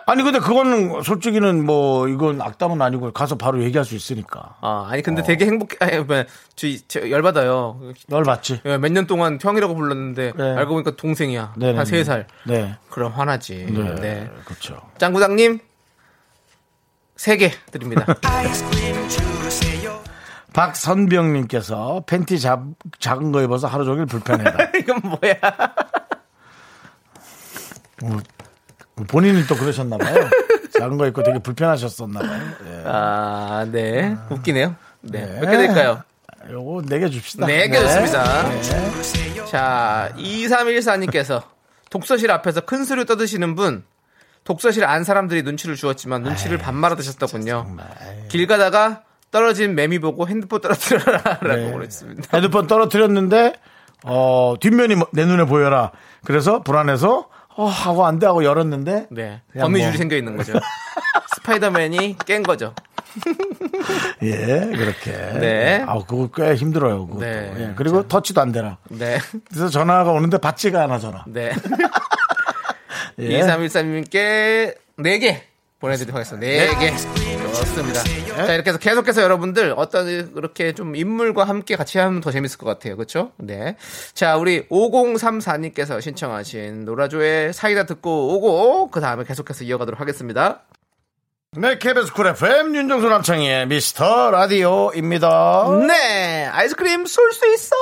아니 0.07 0.22
근데 0.22 0.39
그거는 0.39 1.03
솔직히는 1.03 1.64
뭐 1.64 2.09
이건 2.09 2.43
악담은 2.43 2.80
아니고 2.82 3.11
가서 3.12 3.36
바로 3.36 3.62
얘기할 3.62 3.84
수 3.86 3.95
있으니까. 3.95 4.57
아, 4.61 4.86
아니 4.91 5.01
근데 5.03 5.22
되게 5.22 5.47
행복해. 5.47 5.76
아니, 5.80 5.99
뭐, 6.05 6.24
저, 6.57 6.66
저 6.89 7.09
열받아요. 7.11 7.80
널 8.09 8.22
봤지? 8.24 8.61
몇 8.64 8.80
년 8.93 9.07
동안 9.07 9.39
형이라고 9.41 9.74
불렀는데 9.74 10.32
네. 10.36 10.57
알고 10.57 10.74
보니까 10.74 10.97
동생이야. 10.97 11.55
네네네. 11.57 11.78
한세 11.78 12.05
살. 12.05 12.26
네. 12.45 12.76
그럼 12.91 13.12
화나지. 13.12 13.66
네. 13.70 13.95
네. 13.95 14.30
그렇죠. 14.45 14.80
짱구장님 14.99 15.59
세개 17.16 17.51
드립니다. 17.70 18.05
박선병님께서 20.53 22.05
팬티 22.07 22.41
잡, 22.41 22.62
작은 22.99 23.32
거 23.32 23.43
입어서 23.43 23.66
하루 23.68 23.84
종일 23.84 24.07
불편해다. 24.07 24.70
이건 24.78 25.01
뭐야? 25.03 25.34
본인이 29.07 29.46
또 29.46 29.55
그러셨나 29.55 29.96
봐요. 29.99 30.28
작은 30.78 30.96
거 30.99 31.07
입고 31.07 31.22
되게 31.22 31.38
불편하셨었나 31.38 32.20
봐요. 32.20 32.42
예. 32.66 32.82
아, 32.86 33.66
네. 33.70 34.16
웃기네요. 34.30 34.74
네. 35.03 35.26
네. 35.26 35.40
몇개 35.40 35.57
드릴까요? 35.57 36.03
요거 36.51 36.82
네 36.88 36.99
개 37.01 37.09
줍시다. 37.11 37.46
네개 37.46 37.78
좋습니다. 37.80 38.49
네. 38.49 39.44
자, 39.51 40.12
2314님께서 40.16 41.42
독서실 41.90 42.30
앞에서 42.30 42.62
큰 42.62 42.84
소리 42.84 43.05
떠드시는 43.07 43.55
분, 43.55 43.84
독서실 44.44 44.84
안 44.84 45.05
사람들이 45.05 45.42
눈치를 45.42 45.74
주었지만 45.76 46.22
눈치를 46.22 46.59
반 46.59 46.74
말아 46.76 46.96
드셨더군요. 46.96 47.76
길 48.28 48.46
가다가 48.46 49.03
떨어진 49.30 49.74
매미 49.74 49.99
보고 49.99 50.26
핸드폰 50.28 50.61
떨어뜨려라 50.61 51.20
라고 51.42 51.57
네. 51.57 51.72
그랬습니다. 51.72 52.36
헤드폰 52.36 52.66
떨어뜨렸는데 52.66 53.55
어, 54.05 54.55
뒷면이 54.61 54.94
뭐- 54.94 55.09
내 55.12 55.24
눈에 55.24 55.44
보여라. 55.44 55.90
그래서 56.24 56.62
불안해서 56.62 57.28
어, 57.59 57.65
하고 57.67 58.07
안 58.07 58.19
돼 58.21 58.27
하고 58.27 58.45
열었는데 58.45 59.09
네. 59.11 59.43
거미줄이 59.59 59.91
뭐. 59.91 59.99
생겨 59.99 60.17
있는 60.17 60.37
거죠. 60.37 60.53
스파이더맨이 61.37 62.17
깬 62.25 62.43
거죠. 62.45 62.73
예, 64.23 64.35
그렇게. 64.77 65.11
네. 65.41 65.85
아, 65.87 65.99
그거 66.07 66.29
꽤 66.35 66.55
힘들어요. 66.55 67.07
그것도. 67.07 67.21
네. 67.25 67.53
예, 67.59 67.73
그리고 67.75 68.07
터치도 68.07 68.41
안 68.41 68.53
되라. 68.53 68.79
네. 68.91 69.19
그래서 69.49 69.69
전화가 69.69 70.13
오는데 70.13 70.39
받지가 70.39 70.85
않아 70.85 70.99
전화. 70.99 71.25
네. 71.27 71.53
예. 73.19 73.41
2313님께 73.41 74.77
4개 74.99 75.41
보내드리도록 75.81 76.15
하겠습니다. 76.17 76.73
4개. 76.79 77.28
좋습니다. 77.55 78.03
자, 78.03 78.55
이렇게 78.55 78.70
해서 78.70 78.78
계속해서 78.78 79.22
여러분들 79.22 79.74
어떤 79.76 80.32
그렇게 80.32 80.72
좀 80.72 80.94
인물과 80.94 81.44
함께 81.44 81.76
같이 81.76 81.99
하면 81.99 82.20
더 82.20 82.30
재밌을 82.30 82.59
것 82.59 82.66
같아요. 82.66 82.96
그렇죠? 82.96 83.32
네. 83.36 83.76
자, 84.14 84.36
우리 84.36 84.66
5034님께서 84.68 86.01
신청하신 86.01 86.84
노라조의 86.84 87.53
사이다 87.53 87.86
듣고 87.86 88.34
오고 88.34 88.90
그 88.90 89.01
다음에 89.01 89.24
계속해서 89.24 89.64
이어가도록 89.64 90.01
하겠습니다. 90.01 90.62
네, 91.53 91.78
KBS 91.78 92.12
Cool 92.12 92.26
FM 92.26 92.74
윤정수 92.76 93.09
남창희의 93.09 93.66
미스터 93.66 94.30
라디오입니다. 94.30 95.86
네, 95.86 96.46
아이스크림 96.46 97.07
쏠 97.07 97.32
수 97.32 97.53
있어. 97.55 97.74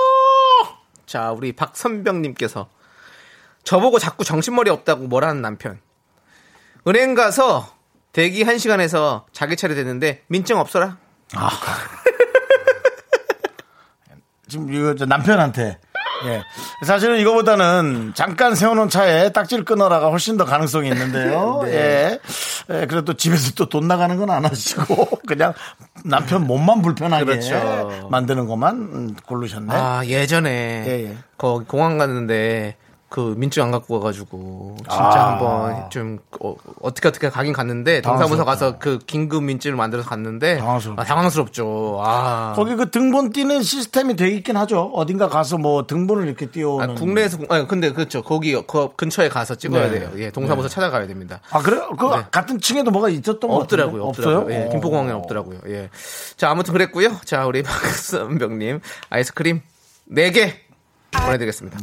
자, 1.04 1.32
우리 1.32 1.52
박선병님께서 1.52 2.68
저보고 3.64 3.98
자꾸 3.98 4.24
정신머리 4.24 4.70
없다고 4.70 5.08
뭐라는 5.08 5.42
남편. 5.42 5.80
은행 6.86 7.14
가서 7.14 7.75
대기 8.16 8.40
1 8.40 8.58
시간 8.58 8.89
해서 8.89 9.26
자기 9.30 9.56
차례 9.56 9.74
됐는데 9.74 10.22
민증 10.28 10.56
없어라. 10.58 10.96
지금 14.48 14.72
이거 14.72 14.94
저 14.94 15.04
남편한테. 15.04 15.78
예. 16.24 16.42
사실은 16.86 17.18
이거보다는 17.18 18.12
잠깐 18.14 18.54
세워놓은 18.54 18.88
차에 18.88 19.32
딱지를 19.32 19.66
끊어라가 19.66 20.08
훨씬 20.08 20.38
더 20.38 20.46
가능성이 20.46 20.88
있는데요. 20.88 21.60
예. 21.68 22.18
예. 22.70 22.86
그래도 22.86 23.12
집에서 23.12 23.52
또 23.52 23.66
돈 23.68 23.86
나가는 23.86 24.16
건 24.16 24.30
안 24.30 24.46
하시고 24.46 25.18
그냥 25.28 25.52
남편 26.02 26.46
몸만 26.46 26.80
불편하게 26.80 27.24
그렇죠. 27.26 28.08
만드는 28.10 28.46
것만 28.46 28.76
음, 28.76 29.14
고르셨네. 29.26 29.74
아 29.74 30.06
예전에 30.06 30.84
예, 30.86 31.10
예. 31.10 31.18
거기 31.36 31.66
공항 31.66 31.98
갔는데 31.98 32.76
그 33.08 33.34
민증 33.36 33.62
안 33.62 33.70
갖고 33.70 34.00
가가지고 34.00 34.74
진짜 34.78 34.94
아. 35.00 35.32
한번 35.32 35.90
좀 35.90 36.18
어, 36.40 36.56
떻게 36.92 37.06
어떻게 37.08 37.28
가긴 37.30 37.52
갔는데 37.52 38.00
동사무소. 38.00 38.44
가서 38.44 38.78
그 38.78 38.98
긴급 39.06 39.44
민증을 39.44 39.76
만들어서 39.76 40.08
갔는데 40.08 40.58
당황스럽다. 40.58 41.00
아, 41.02 41.04
당황스럽죠. 41.04 42.00
아. 42.02 42.52
거기 42.56 42.74
그 42.74 42.90
등본 42.90 43.30
띄는 43.30 43.62
시스템이 43.62 44.16
돼 44.16 44.28
있긴 44.30 44.56
하죠. 44.56 44.90
어딘가 44.92 45.28
가서 45.28 45.56
뭐 45.56 45.86
등본을 45.86 46.26
이렇게 46.26 46.46
띄워오는. 46.46 46.90
아, 46.90 46.94
국내에서 46.94 47.38
공- 47.38 47.46
아니 47.48 47.66
근데 47.68 47.92
그렇죠 47.92 48.22
거기 48.22 48.52
그 48.66 48.88
근처에 48.96 49.28
가서 49.28 49.54
찍어야 49.54 49.88
네. 49.88 50.00
돼요. 50.00 50.10
예, 50.16 50.30
동사무소 50.32 50.68
찾아가야 50.68 51.06
됩니다. 51.06 51.40
아, 51.50 51.60
그래요? 51.60 51.88
그 51.96 52.06
네. 52.06 52.24
같은 52.32 52.60
층에도 52.60 52.90
뭐가 52.90 53.08
있었던 53.08 53.38
것 53.48 53.54
없더라고요. 53.56 54.02
없더라고요. 54.04 54.38
없어요? 54.40 54.54
예, 54.64 54.68
김포공항에 54.70 55.12
없더라고요. 55.12 55.60
예. 55.68 55.90
자, 56.36 56.50
아무튼 56.50 56.72
그랬고요. 56.72 57.16
자, 57.24 57.46
우리 57.46 57.62
박선병님 57.64 58.80
아이스크림 59.10 59.60
4개 60.10 60.52
보내드리겠습니다. 61.12 61.78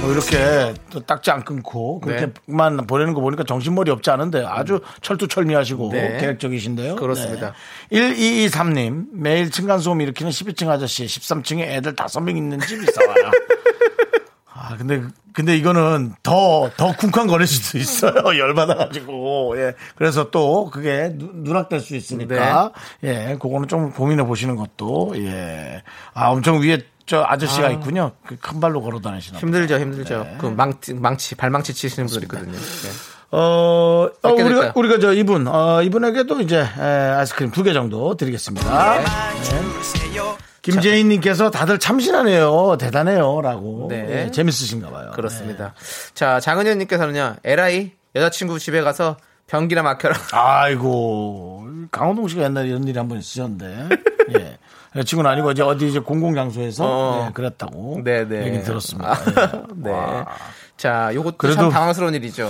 뭐 0.00 0.12
이렇게 0.12 0.74
또 0.90 1.00
딱지 1.00 1.30
안 1.30 1.44
끊고 1.44 2.00
네. 2.06 2.16
그렇게만 2.16 2.86
보내는 2.86 3.14
거 3.14 3.20
보니까 3.20 3.44
정신머리 3.44 3.90
없지 3.90 4.10
않은데 4.10 4.44
아주 4.46 4.80
철두철미하시고 5.02 5.90
네. 5.92 6.18
계획적이신데요. 6.20 6.96
그렇습니다. 6.96 7.52
네. 7.90 7.98
1223님 8.48 9.06
매일 9.12 9.50
층간소음 9.50 10.00
일으키는 10.00 10.30
12층 10.30 10.68
아저씨 10.68 11.04
13층에 11.06 11.60
애들 11.62 11.94
5명 11.94 12.36
있는 12.36 12.60
집 12.60 12.82
있어 12.82 13.00
와라. 13.06 13.30
아 14.58 14.76
근데 14.76 15.02
근데 15.32 15.54
이거는 15.56 16.14
더 16.22 16.70
더 16.76 16.96
쿵쾅거릴 16.96 17.46
수도 17.46 17.76
있어요. 17.78 18.38
열받아가지고 18.38 19.58
예 19.58 19.74
그래서 19.96 20.30
또 20.30 20.70
그게 20.70 21.10
누- 21.14 21.30
누락될 21.34 21.80
수 21.80 21.94
있으니까 21.94 22.72
예 23.04 23.36
그거는 23.40 23.68
좀 23.68 23.92
고민해 23.92 24.24
보시는 24.24 24.56
것도 24.56 25.12
예아 25.16 26.30
엄청 26.30 26.60
위에 26.62 26.78
저 27.06 27.24
아저씨가 27.26 27.70
있군요. 27.70 28.12
그 28.26 28.36
큰 28.36 28.60
발로 28.60 28.82
걸어 28.82 29.00
다니시나. 29.00 29.38
힘들죠, 29.38 29.78
힘들죠. 29.78 30.24
네. 30.24 30.36
그 30.38 30.46
망치, 30.46 30.92
망치, 30.94 31.34
발망치 31.36 31.72
치시는 31.72 32.06
분들 32.08 32.24
있거든요. 32.24 32.52
네. 32.52 32.58
어, 33.30 34.08
어, 34.22 34.34
개 34.36 34.42
우리가? 34.42 34.72
우리가 34.74 34.98
저 34.98 35.12
이분, 35.12 35.46
어, 35.48 35.82
이분에게도 35.82 36.40
이제, 36.40 36.60
에, 36.60 36.80
아이스크림 36.80 37.50
두 37.50 37.62
개 37.64 37.72
정도 37.72 38.16
드리겠습니다. 38.16 38.98
네. 38.98 39.04
김재인님께서 40.62 41.50
다들 41.50 41.78
참신하네요. 41.78 42.76
대단해요. 42.78 43.40
라고. 43.40 43.86
네. 43.88 44.24
예, 44.26 44.30
재밌으신가 44.32 44.90
봐요. 44.90 45.12
그렇습니다. 45.14 45.74
자, 46.14 46.40
장은현님께서는요, 46.40 47.36
에라이 47.44 47.92
여자친구 48.16 48.58
집에 48.58 48.80
가서 48.82 49.16
변기나 49.46 49.82
막혀라. 49.82 50.14
네. 50.14 50.22
아이고, 50.32 51.68
강호동 51.92 52.26
씨가 52.28 52.42
옛날에 52.44 52.68
이런 52.68 52.86
일이 52.88 52.98
한 52.98 53.06
번 53.08 53.18
있으셨는데. 53.18 53.88
예. 54.38 54.55
여자친구는 54.96 55.30
아니고 55.30 55.50
이제 55.52 55.62
어디 55.62 55.88
이제 55.88 55.98
공공 55.98 56.34
장소에서 56.34 56.84
어. 56.86 57.26
예, 57.28 57.32
그랬다고. 57.32 58.00
네네. 58.04 58.46
얘기 58.46 58.62
들었습니다. 58.62 59.18
예. 59.28 59.62
네. 59.76 59.92
자, 60.76 61.10
요것도 61.14 61.36
그래도- 61.38 61.56
참 61.62 61.70
당황스러운 61.70 62.14
일이죠. 62.14 62.48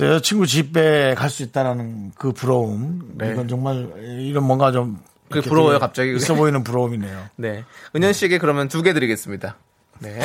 여자친구 0.00 0.46
집에 0.46 1.14
갈 1.16 1.30
수 1.30 1.42
있다라는 1.44 2.12
그 2.16 2.32
부러움. 2.32 3.12
네. 3.16 3.32
이건 3.32 3.46
정말 3.48 3.88
이런 3.98 4.44
뭔가 4.44 4.72
좀. 4.72 4.98
그게 5.28 5.38
이렇게 5.38 5.48
부러워요, 5.50 5.78
갑자기. 5.78 6.14
있어 6.16 6.34
보이는 6.34 6.64
부러움이네요. 6.64 7.26
네. 7.36 7.62
은현 7.94 8.12
씨에게 8.12 8.38
그러면 8.38 8.66
두 8.66 8.82
개 8.82 8.92
드리겠습니다. 8.92 9.54
네. 10.00 10.18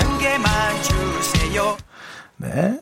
네. 2.38 2.80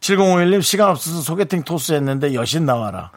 7051님 0.00 0.62
시간 0.62 0.88
없어서 0.90 1.20
소개팅 1.20 1.62
토스 1.62 1.92
했는데 1.92 2.34
여신 2.34 2.64
나와라. 2.66 3.10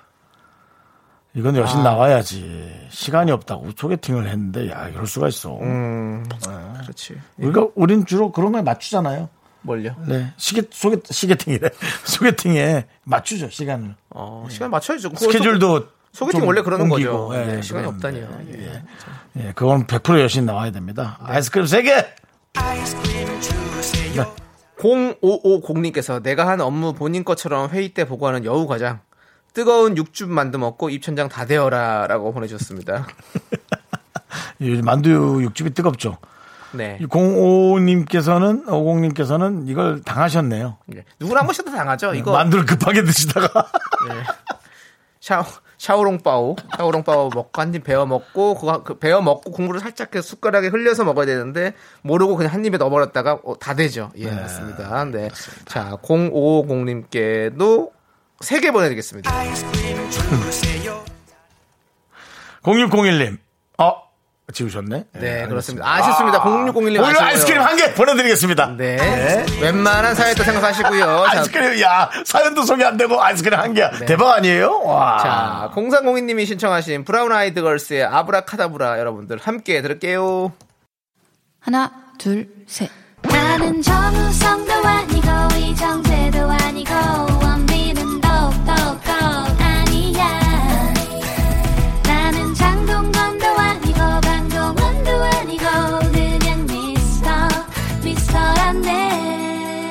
이건 1.38 1.55
아. 1.55 1.59
여신 1.59 1.83
나와야지. 1.83 2.88
시간이 2.89 3.31
없다고 3.31 3.69
소개팅을 3.77 4.27
했는데 4.27 4.71
야 4.71 4.89
이럴 4.89 5.05
수가 5.05 5.27
있어. 5.27 5.55
음. 5.59 6.25
그렇지. 6.81 7.15
우리가 7.38 7.67
우린 7.75 8.05
주로 8.05 8.31
그런 8.31 8.51
거에 8.51 8.63
맞추잖아요. 8.63 9.29
뭘요? 9.61 9.95
네. 10.07 10.33
시계 10.38 10.63
소개 10.71 10.97
시계팅이래. 11.05 11.69
소개팅에 12.05 12.88
맞추죠 13.03 13.49
시간을. 13.49 13.95
어, 14.09 14.47
시간 14.49 14.71
맞춰야죠. 14.71 15.11
스케줄도 15.15 15.85
소개팅 16.11 16.39
좀 16.39 16.47
원래 16.47 16.61
그러는 16.63 16.89
옮기고, 16.89 17.27
거죠. 17.27 17.39
예, 17.39 17.45
네, 17.45 17.61
시간이 17.61 17.85
그랬는데. 17.85 18.25
없다니요. 18.25 18.59
예. 18.59 18.83
예, 19.43 19.51
그건 19.53 19.85
100% 19.85 20.19
여신 20.21 20.45
나와야 20.45 20.71
됩니다. 20.71 21.19
네. 21.21 21.33
아이스크림 21.33 21.65
3개. 21.65 22.05
0550님께서 24.79 26.21
내가 26.21 26.47
한 26.47 26.61
업무 26.61 26.93
본인 26.93 27.23
것처럼 27.23 27.69
회의 27.69 27.89
때 27.93 28.05
보고하는 28.05 28.45
여우 28.45 28.67
과장 28.67 29.01
뜨거운 29.58 29.97
육즙 29.97 30.30
만두 30.30 30.60
먹고 30.60 30.91
입천장 30.91 31.30
다 31.30 31.45
데워라라고 31.47 32.32
보내주셨습니다. 32.32 33.08
이 34.62 34.80
만두 34.84 35.41
육즙이 35.41 35.72
뜨겁죠. 35.72 36.20
네. 36.74 36.99
05님께서는 37.01 38.66
50님께서는 38.68 39.68
이걸 39.68 40.03
당하셨네요. 40.03 40.78
예. 40.95 41.05
누구나 41.20 41.39
한 41.39 41.47
번씩 41.47 41.66
다 41.66 41.72
당하죠. 41.72 42.14
이거 42.14 42.34
만두를 42.34 42.68
급하게 42.68 43.03
드시다가 43.03 43.66
샤오 45.22 45.43
샤오롱바오 45.80 46.55
샤오롱바오 46.78 47.30
먹고 47.34 47.60
한 47.60 47.74
입 47.74 47.84
베어 47.84 48.05
먹고 48.05 48.53
그거 48.53 48.84
그 48.84 48.99
베어 48.99 49.24
먹고 49.24 49.49
국물을 49.49 49.80
살짝 49.80 50.12
그 50.12 50.22
숟가락에 50.22 50.68
흘려서 50.68 51.03
먹어야 51.03 51.26
되는데 51.26 51.74
모르고 52.03 52.36
그냥 52.36 52.53
한 52.53 52.64
입에 52.64 52.78
넣어버렸다가 52.78 53.39
어, 53.43 53.58
다 53.58 53.74
되죠. 53.74 54.12
예 54.18 54.30
맞습니다. 54.30 55.03
네. 55.05 55.30
자 55.66 55.97
0550님께도 56.03 57.97
세개 58.41 58.71
보내드리겠습니다. 58.71 59.31
0601님. 62.63 63.38
어, 63.79 63.93
지우셨네. 64.53 65.05
네, 65.13 65.47
그렇습니다. 65.47 65.88
아쉽습니다. 65.95 66.41
0601님 66.43 66.99
오늘. 67.03 67.21
아이스크림 67.21 67.61
한 67.61 67.75
개 67.77 67.93
보내드리겠습니다. 67.93 68.75
네. 68.77 69.45
웬만한 69.61 70.15
사연도 70.15 70.43
생각하시고요. 70.43 71.25
자, 71.31 71.38
아이스크림, 71.39 71.81
야, 71.81 72.09
사연도 72.25 72.63
소개 72.63 72.83
안 72.83 72.97
되고 72.97 73.21
아이스크림 73.21 73.57
한 73.59 73.73
개야. 73.73 73.91
대박 73.91 74.33
아니에요? 74.35 74.81
와. 74.83 75.17
자, 75.19 75.71
0302님이 75.75 76.45
신청하신 76.45 77.03
브라운 77.05 77.31
아이드 77.31 77.61
걸스의 77.61 78.03
아브라카다브라 78.05 78.99
여러분들 78.99 79.39
함께 79.41 79.81
들을게요. 79.81 80.51
하나, 81.59 81.91
둘, 82.17 82.47
셋. 82.67 82.89
나는 83.23 83.81
정우성도 83.81 84.73
아니고, 84.73 85.27
이정재도 85.57 86.49
아니고, 86.49 86.93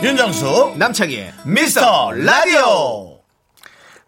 윤정수, 0.02 0.74
남창희의 0.76 1.32
미스터 1.44 2.12
라디오. 2.12 3.15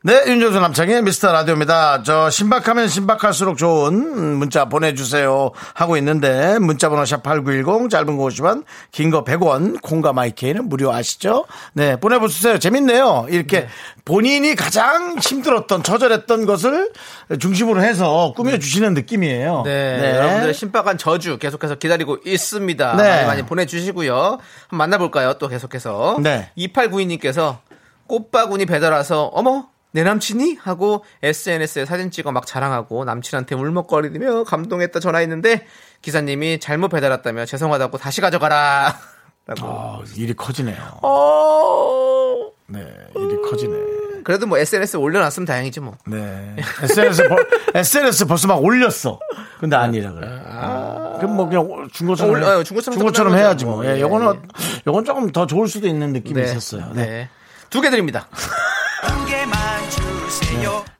네, 0.04 0.22
윤정수 0.28 0.60
남창의 0.60 1.02
미스터 1.02 1.32
라디오입니다. 1.32 2.04
저 2.04 2.30
신박하면 2.30 2.86
신박할수록 2.86 3.58
좋은 3.58 4.36
문자 4.36 4.66
보내주세요 4.66 5.50
하고 5.74 5.96
있는데 5.96 6.60
문자번호 6.60 7.02
샵8910 7.02 7.90
짧은 7.90 8.16
거 8.16 8.24
50원 8.26 8.62
긴 8.92 9.10
거 9.10 9.24
100원 9.24 9.82
콩과 9.82 10.12
마이케이는 10.12 10.68
무료 10.68 10.92
아시죠? 10.92 11.46
네, 11.72 11.96
보내보세요. 11.96 12.60
재밌네요. 12.60 13.26
이렇게 13.30 13.66
본인이 14.04 14.54
가장 14.54 15.18
힘들었던 15.18 15.82
처절했던 15.82 16.46
것을 16.46 16.92
중심으로 17.40 17.82
해서 17.82 18.34
꾸며주시는 18.36 18.94
느낌이에요. 18.94 19.62
네, 19.64 20.14
여러분들의 20.14 20.54
신박한 20.54 20.98
저주 20.98 21.38
계속해서 21.38 21.74
기다리고 21.74 22.18
있습니다. 22.24 22.96
네. 22.96 23.02
많이 23.08 23.26
많이 23.26 23.42
보내주시고요. 23.42 24.14
한번 24.14 24.78
만나볼까요? 24.78 25.38
또 25.40 25.48
계속해서. 25.48 26.18
네. 26.22 26.52
2892님께서 26.56 27.58
꽃바구니 28.06 28.66
배달 28.66 28.92
와서 28.92 29.24
어머 29.34 29.66
내 29.92 30.02
남친이 30.02 30.56
하고 30.60 31.04
SNS에 31.22 31.84
사진 31.86 32.10
찍어 32.10 32.30
막 32.32 32.46
자랑하고 32.46 33.04
남친한테 33.04 33.54
울먹거리며 33.54 34.44
감동했다 34.44 35.00
전화했는데 35.00 35.66
기사님이 36.02 36.60
잘못 36.60 36.88
배달 36.88 37.10
왔다며 37.10 37.44
죄송하다고 37.46 37.98
다시 37.98 38.20
가져가라. 38.20 38.94
라고. 39.46 39.66
아, 39.66 40.02
일이 40.16 40.34
커지네요. 40.34 40.76
어. 41.02 42.50
네, 42.66 42.80
일이 43.16 43.40
커지네. 43.50 43.74
그래도 44.24 44.46
뭐 44.46 44.58
SNS에 44.58 44.98
올려놨으면 45.00 45.46
다행이지 45.46 45.80
뭐. 45.80 45.96
네. 46.06 46.54
SNS, 46.82 47.28
벌, 47.28 47.48
SNS 47.74 48.26
벌써 48.26 48.46
막 48.46 48.62
올렸어. 48.62 49.18
근데 49.58 49.74
아니라 49.74 50.12
그래. 50.12 50.26
그럼 51.16 51.36
뭐 51.36 51.48
그냥 51.48 51.88
중고처럼, 51.90 52.34
올- 52.34 52.42
어, 52.44 52.62
중고처럼 52.62 52.98
중고처럼 52.98 53.34
해야지 53.38 53.64
거죠. 53.64 53.76
뭐. 53.76 53.86
예, 53.86 53.96
예, 53.96 54.00
요거는, 54.02 54.42
요건 54.86 55.04
조금 55.06 55.32
더 55.32 55.46
좋을 55.46 55.66
수도 55.66 55.88
있는 55.88 56.12
느낌이 56.12 56.34
네. 56.42 56.44
있었어요. 56.46 56.92
네. 56.92 57.06
네. 57.06 57.28
두 57.70 57.80
개 57.80 57.88
드립니다. 57.90 58.28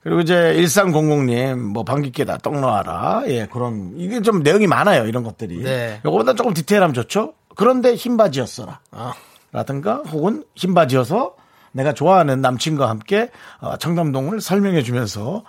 그리고 0.03 0.21
이제 0.21 0.55
1300님, 0.57 1.57
뭐, 1.57 1.85
방귀깨다, 1.85 2.39
떡 2.39 2.61
넣어라. 2.61 3.25
예, 3.27 3.47
그런, 3.47 3.93
이게 3.97 4.23
좀 4.23 4.43
내용이 4.43 4.67
많아요, 4.67 5.07
이런 5.07 5.23
것들이. 5.23 5.63
네. 5.63 6.01
요거보다 6.05 6.35
조금 6.35 6.55
디테일하면 6.55 6.95
좋죠? 6.95 7.35
그런데 7.57 7.95
흰 7.95 8.17
바지였어라. 8.17 8.81
아. 8.93 9.15
라든가, 9.53 10.03
혹은 10.11 10.45
흰 10.55 10.75
바지여서 10.75 11.35
내가 11.73 11.93
좋아하는 11.93 12.41
남친과 12.41 12.89
함께 12.89 13.31
어, 13.61 13.77
청담동을 13.77 14.41
설명해 14.41 14.83
주면서 14.83 15.45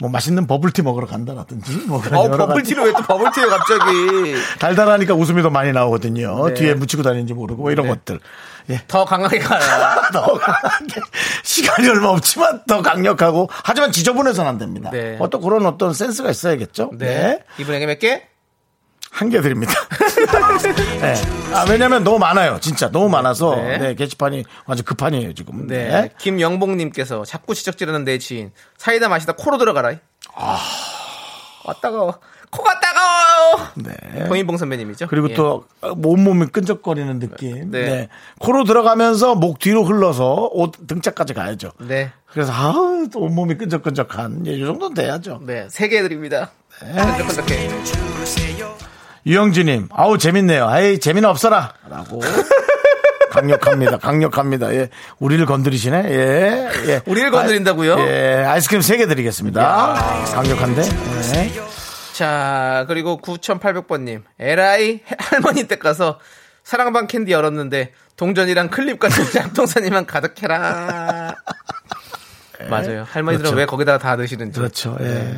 뭐 0.00 0.10
맛있는 0.10 0.46
버블티 0.46 0.82
먹으러 0.82 1.06
간다라든지 1.06 1.72
뭐 1.86 2.00
그런 2.00 2.20
어, 2.32 2.36
버블티를 2.36 2.84
왜 2.84 2.92
또 2.92 3.02
버블티에 3.02 3.44
갑자기 3.46 4.34
달달하니까 4.58 5.14
웃음이 5.14 5.42
더 5.42 5.50
많이 5.50 5.72
나오거든요. 5.72 6.48
네. 6.48 6.54
뒤에 6.54 6.74
묻히고 6.74 7.02
다니는지 7.02 7.34
모르고 7.34 7.62
뭐 7.62 7.70
이런 7.70 7.86
네. 7.86 7.92
것들. 7.94 8.20
예. 8.70 8.80
더 8.86 9.04
강하게 9.04 9.38
가요. 9.40 9.60
더 10.12 10.34
강하게 10.38 11.00
시간이 11.42 11.88
얼마 11.88 12.08
없지만 12.08 12.62
더 12.68 12.80
강력하고 12.82 13.48
하지만 13.64 13.90
지저분해서는 13.92 14.48
안 14.50 14.58
됩니다. 14.58 14.90
네. 14.92 15.16
어떤 15.20 15.40
그런 15.40 15.66
어떤 15.66 15.92
센스가 15.92 16.30
있어야겠죠. 16.30 16.90
네. 16.94 17.06
네. 17.06 17.44
이분에게 17.58 17.86
몇 17.86 17.98
개? 17.98 18.22
한 19.12 19.28
개 19.28 19.40
드립니다. 19.42 19.72
네. 21.00 21.14
아, 21.54 21.66
왜냐면 21.68 22.02
너무 22.02 22.18
많아요. 22.18 22.58
진짜 22.60 22.90
너무 22.90 23.08
많아서 23.10 23.54
네. 23.56 23.78
네. 23.78 23.94
게시판이 23.94 24.44
완전 24.66 24.84
급판이에요 24.84 25.34
지금. 25.34 25.66
네. 25.66 25.88
네. 25.88 26.10
김영봉님께서 26.18 27.24
자꾸 27.24 27.54
지적지르는 27.54 28.04
내 28.04 28.16
지인. 28.18 28.52
사이다 28.78 29.08
마시다 29.08 29.34
코로 29.34 29.58
들어가라. 29.58 29.92
아. 30.34 30.58
따가워. 31.80 32.18
코가 32.50 32.80
따가워요. 32.80 33.68
네. 33.76 34.24
동인봉 34.28 34.56
선배님이죠. 34.56 35.06
그리고 35.08 35.30
예. 35.30 35.34
또 35.34 35.64
온몸이 35.82 36.46
끈적거리는 36.46 37.18
느낌. 37.18 37.70
네. 37.70 37.84
네. 37.84 38.08
코로 38.40 38.64
들어가면서 38.64 39.34
목 39.34 39.58
뒤로 39.58 39.84
흘러서 39.84 40.48
옷 40.52 40.72
등짝까지 40.86 41.34
가야죠. 41.34 41.70
네. 41.80 42.10
그래서 42.26 42.52
아우 42.52 43.08
또 43.12 43.20
온몸이 43.20 43.56
끈적끈적한 43.56 44.46
예, 44.46 44.52
이 44.54 44.64
정도는 44.64 44.94
돼야죠. 44.94 45.40
네. 45.44 45.68
세 45.70 45.88
개 45.88 46.02
드립니다. 46.02 46.50
네. 46.82 46.92
끈적끈적해. 46.94 48.11
유영진님, 49.26 49.88
아우 49.92 50.18
재밌네요. 50.18 50.66
아이 50.66 50.98
재미는 50.98 51.28
없어라.라고 51.28 52.20
강력합니다. 53.30 53.96
강력합니다. 53.98 54.74
예, 54.74 54.88
우리를 55.18 55.44
건드리시네. 55.46 56.04
예, 56.10 56.70
예. 56.88 57.00
우리를 57.06 57.30
건드린다고요? 57.30 57.94
아, 57.94 58.00
예, 58.08 58.44
아이스크림 58.46 58.80
3개 58.82 59.08
드리겠습니다. 59.08 59.94
강력한데. 60.34 60.82
예. 60.82 61.52
자, 62.12 62.84
그리고 62.88 63.20
9800번님. 63.22 64.22
에라이 64.38 65.00
할머니 65.18 65.66
댁 65.66 65.78
가서 65.78 66.18
사랑방 66.62 67.06
캔디 67.06 67.32
열었는데 67.32 67.92
동전이랑 68.16 68.68
클립 68.68 68.98
같은 68.98 69.24
잡동사니만 69.34 70.04
가득해라. 70.06 71.34
맞아요. 72.68 73.06
할머니들은 73.10 73.50
그렇죠. 73.50 73.56
왜 73.56 73.66
거기다가 73.66 73.98
다 73.98 74.14
넣으시는지. 74.16 74.58
그렇죠. 74.60 74.96
예. 75.00 75.34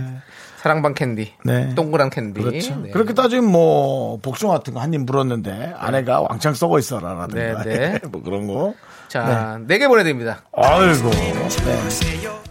사랑방 0.64 0.94
캔디. 0.94 1.34
네. 1.44 1.74
동그란 1.74 2.08
캔디. 2.08 2.40
그렇죠. 2.40 2.74
네. 2.76 2.88
그렇게 2.90 3.12
따지면 3.12 3.44
뭐 3.52 4.16
복숭아 4.22 4.54
같은 4.54 4.72
거 4.72 4.80
한 4.80 4.94
입 4.94 5.02
물었는데 5.02 5.74
안에가 5.76 6.22
왕창 6.22 6.54
썩어 6.54 6.78
있어라라든가 6.78 7.62
네, 7.64 7.76
네. 7.90 7.98
뭐 8.08 8.22
그런 8.22 8.46
거. 8.46 8.72
자, 9.08 9.58
네 9.66 9.76
개 9.78 9.86
보내드립니다. 9.88 10.40
아이고. 10.56 11.10
네. 11.10 11.34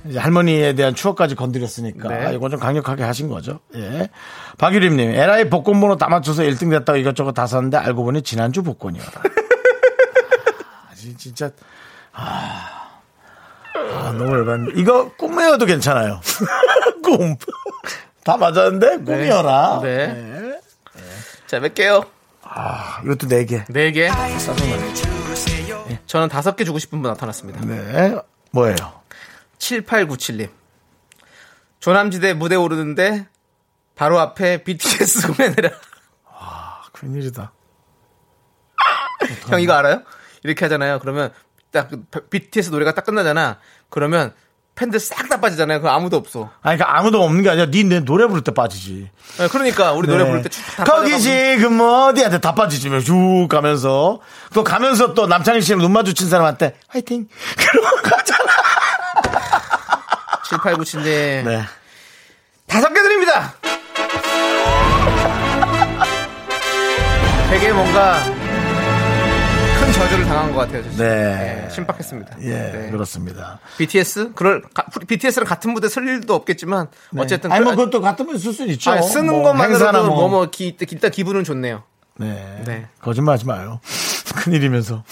이제 0.05 0.20
할머니에 0.20 0.74
대한 0.74 0.93
추억까지 0.93 1.34
건드렸으니까 1.34 2.07
네. 2.07 2.36
이건 2.36 2.51
좀 2.51 2.59
강력하게 2.59 3.01
하신 3.01 3.30
거죠. 3.30 3.61
예. 3.76 4.09
박유림님, 4.59 5.09
LI 5.16 5.49
복권 5.49 5.82
번호 5.82 5.95
다 5.97 6.07
맞춰서 6.07 6.43
1등 6.43 6.70
됐다고 6.70 6.99
이것저것 6.99 7.32
다 7.32 7.47
샀는데 7.47 7.78
알고 7.78 8.03
보니 8.03 8.22
지난주 8.22 8.61
복권이었다. 8.61 9.22
아, 10.91 10.93
진- 10.93 11.18
진짜 11.18 11.49
아, 12.14 12.91
아, 13.74 14.11
너무 14.16 14.34
열받네. 14.38 14.74
이거 14.76 15.09
꿈이어도 15.18 15.66
괜찮아요. 15.66 16.22
꿈. 17.03 17.36
다 18.24 18.38
맞았는데 18.38 18.97
꿈이어라. 19.03 19.80
네. 19.82 20.07
네. 20.07 20.61
자, 21.47 21.59
몇 21.59 21.74
개요? 21.74 22.03
아, 22.41 23.01
이것도 23.03 23.28
4개. 23.28 23.65
네 23.69 23.91
개. 23.91 24.09
저는 26.05 26.30
다섯 26.30 26.55
개 26.55 26.63
주고 26.63 26.80
싶은 26.80 27.01
분 27.01 27.09
나타났습니다. 27.09 27.61
네. 27.65 28.15
뭐예요? 28.51 28.76
7897님. 29.57 30.49
조남지대 31.80 32.34
무대 32.34 32.55
오르는데 32.55 33.28
바로 33.95 34.19
앞에 34.19 34.63
BTS 34.63 35.34
공연해라. 35.34 35.69
아, 36.32 36.82
큰일이다. 36.93 37.51
형 39.49 39.61
이거 39.61 39.74
알아요? 39.74 40.03
이렇게 40.43 40.65
하잖아요. 40.65 40.99
그러면 40.99 41.32
딱그 41.71 42.05
BTS 42.30 42.69
노래가 42.69 42.93
딱 42.93 43.05
끝나잖아. 43.05 43.59
그러면 43.89 44.34
팬들 44.76 44.99
싹 44.99 45.30
다 45.30 45.39
빠지잖아요. 45.39 45.82
그 45.82 45.89
아무도 45.89 46.17
없어. 46.17 46.49
아니, 46.61 46.78
그러니까 46.78 46.97
아무도 46.97 47.24
없는 47.24 47.43
게 47.43 47.49
아니라 47.49 47.67
니내 47.67 47.99
노래 48.01 48.26
부를 48.28 48.43
때 48.43 48.51
빠지지. 48.51 49.09
네, 49.38 49.47
그러니까 49.47 49.93
우리 49.93 50.07
노래 50.07 50.26
부를 50.26 50.41
때쭉다 50.41 50.84
거기 50.84 51.19
지금 51.19 51.80
어디한테 51.80 52.39
다 52.39 52.53
빠지지 52.55 52.89
쭉 53.03 53.47
가면서 53.49 54.19
또 54.53 54.63
가면서 54.63 55.13
또 55.13 55.28
남창희 55.28 55.61
씨랑 55.61 55.80
눈 55.80 55.91
마주친 55.91 56.28
사람한테 56.30 56.76
화이팅 56.88 57.28
그러고 57.57 57.95
가잖아 58.01 58.51
7897님 60.49 61.03
네 61.45 61.63
다섯 62.67 62.89
개 62.89 63.01
드립니다. 63.01 63.53
되게 67.49 67.71
뭔가 67.71 68.24
큰 70.14 70.20
저주를 70.20 70.26
당한 70.26 70.53
것 70.53 70.59
같아요. 70.59 70.84
진짜. 70.84 71.03
네. 71.03 71.09
네, 71.64 71.70
신박했습니다. 71.72 72.38
예, 72.41 72.47
네. 72.49 72.89
그렇습니다. 72.91 73.59
BTS 73.78 74.34
그럴 74.34 74.61
가- 74.74 74.86
BTS랑 75.07 75.45
같은 75.47 75.72
무대 75.74 75.88
쓸 75.89 76.07
일도 76.07 76.34
없겠지만 76.36 76.88
어쨌든 77.18 77.49
네. 77.49 77.55
아니 77.55 77.64
뭐 77.66 77.74
그- 77.74 77.86
그것도 77.86 78.01
같은 78.01 78.26
분쓸 78.28 78.53
수는 78.53 78.72
있죠. 78.74 78.91
아니, 78.91 79.07
쓰는 79.07 79.28
뭐 79.34 79.43
것만으로도 79.43 79.86
행사나 79.86 80.03
뭐, 80.03 80.28
뭐, 80.30 80.45
기, 80.51 80.76
일단 80.80 81.09
기분은 81.11 81.43
좋네요. 81.43 81.84
네. 82.18 82.61
네. 82.66 82.86
거짓말 83.01 83.34
하지 83.34 83.45
마요. 83.47 83.80
큰일이면서. 84.36 85.03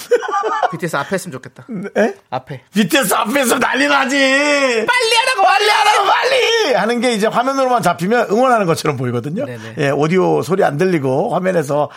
BTS 0.72 0.96
앞에 0.96 1.16
했으면 1.16 1.34
좋겠다. 1.34 1.66
에? 1.98 2.14
앞에. 2.30 2.62
BTS 2.74 3.14
앞에서 3.14 3.60
난리 3.60 3.88
나지. 3.88 4.16
빨리 4.18 5.16
하라고, 5.18 5.44
빨리 5.44 5.70
하라고, 5.70 6.06
빨리! 6.08 6.74
하는 6.74 7.02
게 7.02 7.12
이제 7.14 7.28
화면으로만 7.28 7.82
잡히면 7.82 8.28
응원하는 8.32 8.66
것처럼 8.68 8.96
보이거든요. 8.96 9.46
네네. 9.46 9.76
예, 9.80 9.90
오디오 9.90 10.42
소리 10.42 10.64
안 10.64 10.78
들리고 10.78 11.34
화면에서! 11.36 11.90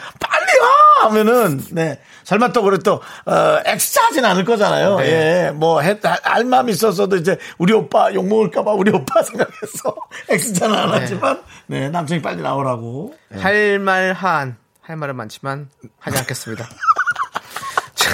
하면은, 1.04 1.60
네. 1.70 2.00
설마 2.24 2.52
또 2.52 2.62
그래 2.62 2.78
또, 2.84 3.00
어, 3.26 3.58
엑스차 3.64 4.04
하진 4.04 4.24
않을 4.24 4.44
거잖아요. 4.44 4.98
네. 4.98 5.06
예, 5.06 5.50
뭐, 5.50 5.80
마음이 6.44 6.72
있었어도 6.72 7.16
이제 7.16 7.38
우리 7.58 7.72
오빠 7.72 8.12
욕 8.14 8.26
먹을까봐 8.26 8.72
우리 8.72 8.90
오빠 8.90 9.22
생각해서 9.24 9.94
엑스차는 10.28 10.74
안 10.76 10.90
네. 10.90 10.98
하지만, 11.00 11.42
네, 11.66 11.88
남성이 11.88 12.20
빨리 12.22 12.42
나오라고. 12.42 13.14
할말 13.38 14.12
한. 14.12 14.56
할 14.82 14.96
말은 14.96 15.16
많지만 15.16 15.70
하지 15.98 16.18
않겠습니다. 16.18 16.68
자, 17.94 18.10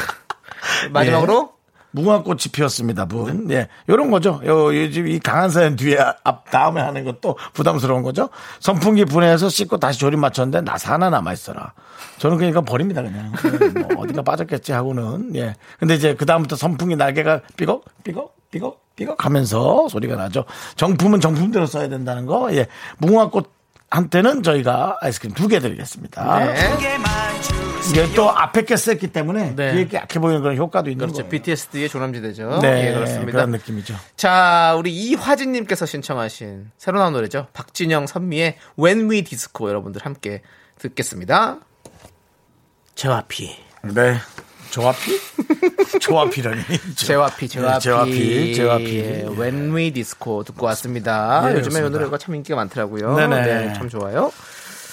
마지막으로 0.90 1.52
무궁화꽃이 1.92 2.38
피었습니다, 2.52 3.06
분. 3.06 3.50
예. 3.50 3.68
요런 3.88 4.10
거죠. 4.10 4.40
요, 4.46 4.74
요즘 4.74 5.08
이 5.08 5.18
강한 5.18 5.50
사연 5.50 5.76
뒤에 5.76 5.98
앞, 6.24 6.50
다음에 6.50 6.80
하는 6.80 7.04
것도 7.04 7.36
부담스러운 7.52 8.02
거죠. 8.02 8.28
선풍기 8.60 9.04
분해해서 9.04 9.48
씻고 9.48 9.78
다시 9.78 9.98
조립 9.98 10.18
맞췄는데 10.18 10.60
나사 10.70 10.94
하나 10.94 11.10
남아있어라. 11.10 11.72
저는 12.18 12.36
그러니까 12.36 12.60
버립니다, 12.60 13.02
그냥. 13.02 13.32
예, 13.44 13.68
뭐 13.94 14.04
어디가 14.04 14.22
빠졌겠지 14.22 14.72
하고는. 14.72 15.34
예. 15.36 15.54
근데 15.78 15.94
이제 15.94 16.14
그다음부터 16.14 16.56
선풍기 16.56 16.96
날개가 16.96 17.40
삐걱, 17.56 17.84
삐걱, 18.04 18.36
삐걱, 18.50 18.80
삐걱 18.96 19.24
하면서 19.24 19.88
소리가 19.88 20.16
나죠. 20.16 20.44
정품은 20.76 21.20
정품대로 21.20 21.66
써야 21.66 21.88
된다는 21.88 22.26
거. 22.26 22.52
예. 22.54 22.66
무궁화꽃 22.98 23.50
한테는 23.90 24.42
저희가 24.44 24.98
아이스크림 25.00 25.34
두 25.34 25.48
개 25.48 25.58
드리겠습니다. 25.58 26.38
네. 26.44 26.54
이게 27.90 28.12
또 28.14 28.30
앞에 28.30 28.62
게 28.62 28.76
셌기 28.76 29.08
때문에 29.08 29.54
네. 29.56 29.72
뒤에 29.72 29.86
게 29.88 29.96
약해 29.96 30.20
보이는 30.20 30.40
그런 30.40 30.56
효과도 30.56 30.90
있는 30.90 31.06
그렇죠. 31.06 31.22
거예요. 31.22 31.30
BTS의 31.30 31.88
조남지대죠. 31.88 32.60
네, 32.62 32.88
예, 32.88 32.94
그렇습니다. 32.94 33.32
그런 33.32 33.50
느낌이죠. 33.50 33.96
자, 34.16 34.74
우리 34.78 34.94
이화진님께서 34.94 35.86
신청하신 35.86 36.70
새로 36.78 37.00
나온 37.00 37.12
노래죠. 37.12 37.48
박진영 37.52 38.06
선미의 38.06 38.56
When 38.78 39.10
We 39.10 39.22
Disco 39.22 39.68
여러분들 39.68 40.04
함께 40.04 40.42
듣겠습니다. 40.78 41.58
제와피. 42.94 43.56
네. 43.82 44.18
조합피? 44.70 45.18
조합피라니. 46.00 46.62
제와피, 46.94 47.48
제와피, 47.48 47.74
네, 47.74 47.80
제와피, 47.80 48.54
제와피. 48.54 48.96
예, 48.98 49.26
When 49.28 49.74
We 49.74 49.90
Disco 49.92 50.44
듣고 50.44 50.66
왔습니다. 50.66 51.48
네, 51.48 51.56
요즘에 51.56 51.80
이. 51.84 51.90
노래가 51.90 52.18
참 52.18 52.36
인기가 52.36 52.54
많더라고요. 52.54 53.16
네네. 53.16 53.42
네, 53.42 53.72
참 53.74 53.88
좋아요. 53.88 54.32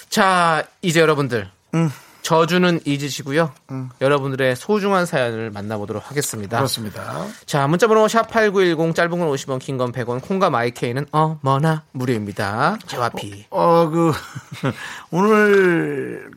자, 0.10 0.64
이제 0.82 1.00
여러분들. 1.00 1.48
음. 1.76 1.92
저주는 2.28 2.82
잊으시고요. 2.84 3.54
여러분들의 4.02 4.58
소중한 4.58 5.06
사연을 5.06 5.50
만나보도록 5.50 6.10
하겠습니다. 6.10 6.58
그렇습니다. 6.58 7.26
자, 7.46 7.66
문자번호 7.68 8.06
샵8910 8.08 8.94
짧은 8.96 9.12
건 9.18 9.30
50원, 9.32 9.60
긴 9.60 9.78
건 9.78 9.94
100원, 9.94 10.22
콩과 10.22 10.50
마이케이는 10.50 11.06
어머나 11.12 11.84
무료입니다. 11.94 12.80
제와피. 12.86 13.46
어, 13.50 13.90
그, 13.90 14.12
오늘, 15.10 16.30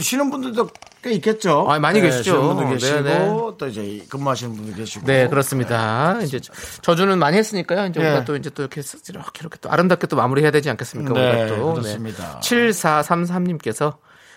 쉬는 0.00 0.30
분들도 0.30 0.70
꽤 1.02 1.12
있겠죠. 1.12 1.66
아, 1.70 1.78
많이 1.80 2.00
계시죠. 2.00 2.22
쉬는 2.22 2.40
분도 2.40 2.68
계시고, 2.70 3.02
네네. 3.02 3.28
또 3.58 3.66
이제 3.68 4.06
근무하시는 4.08 4.56
분도 4.56 4.74
계시고. 4.74 5.04
네, 5.04 5.28
그렇습니다. 5.28 6.18
이제 6.22 6.40
저- 6.40 6.50
저주는 6.80 7.18
많이 7.18 7.36
했으니까요. 7.36 7.88
이제 7.88 8.00
네. 8.00 8.06
우리가 8.08 8.24
또 8.24 8.36
이제 8.36 8.48
또 8.48 8.62
이렇게 8.62 8.80
쓱 8.80 9.10
이렇게 9.10 9.40
이렇게 9.40 9.58
또 9.60 9.70
아름답게 9.70 10.06
또 10.06 10.16
마무리해야 10.16 10.50
되지 10.50 10.70
않겠습니까? 10.70 11.12
네, 11.12 11.42
우리가 11.42 11.56
또. 11.58 11.72
그렇습니다. 11.74 12.40
7433님께서 12.42 13.96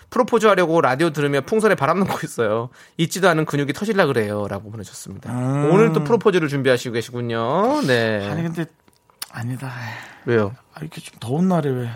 프로포즈 0.09 0.47
하려고 0.47 0.81
라디오 0.81 1.11
들으며 1.11 1.41
풍선에 1.41 1.75
바람 1.75 1.99
넣고 1.99 2.19
있어요. 2.23 2.69
잊지도 2.97 3.29
않은 3.29 3.45
근육이 3.45 3.73
터질라 3.73 4.05
그래요. 4.07 4.47
라고 4.47 4.71
보내셨습니다. 4.71 5.31
오늘 5.71 5.93
또 5.93 6.03
프로포즈를 6.03 6.47
준비하시고 6.47 6.93
계시군요. 6.93 7.81
네. 7.81 8.25
음. 8.25 8.31
아니, 8.31 8.43
근데, 8.43 8.65
아니다. 9.31 9.71
왜요? 10.25 10.53
아, 10.73 10.79
이렇게 10.81 11.01
좀 11.01 11.15
더운 11.19 11.47
날에 11.47 11.69
왜 11.69 11.89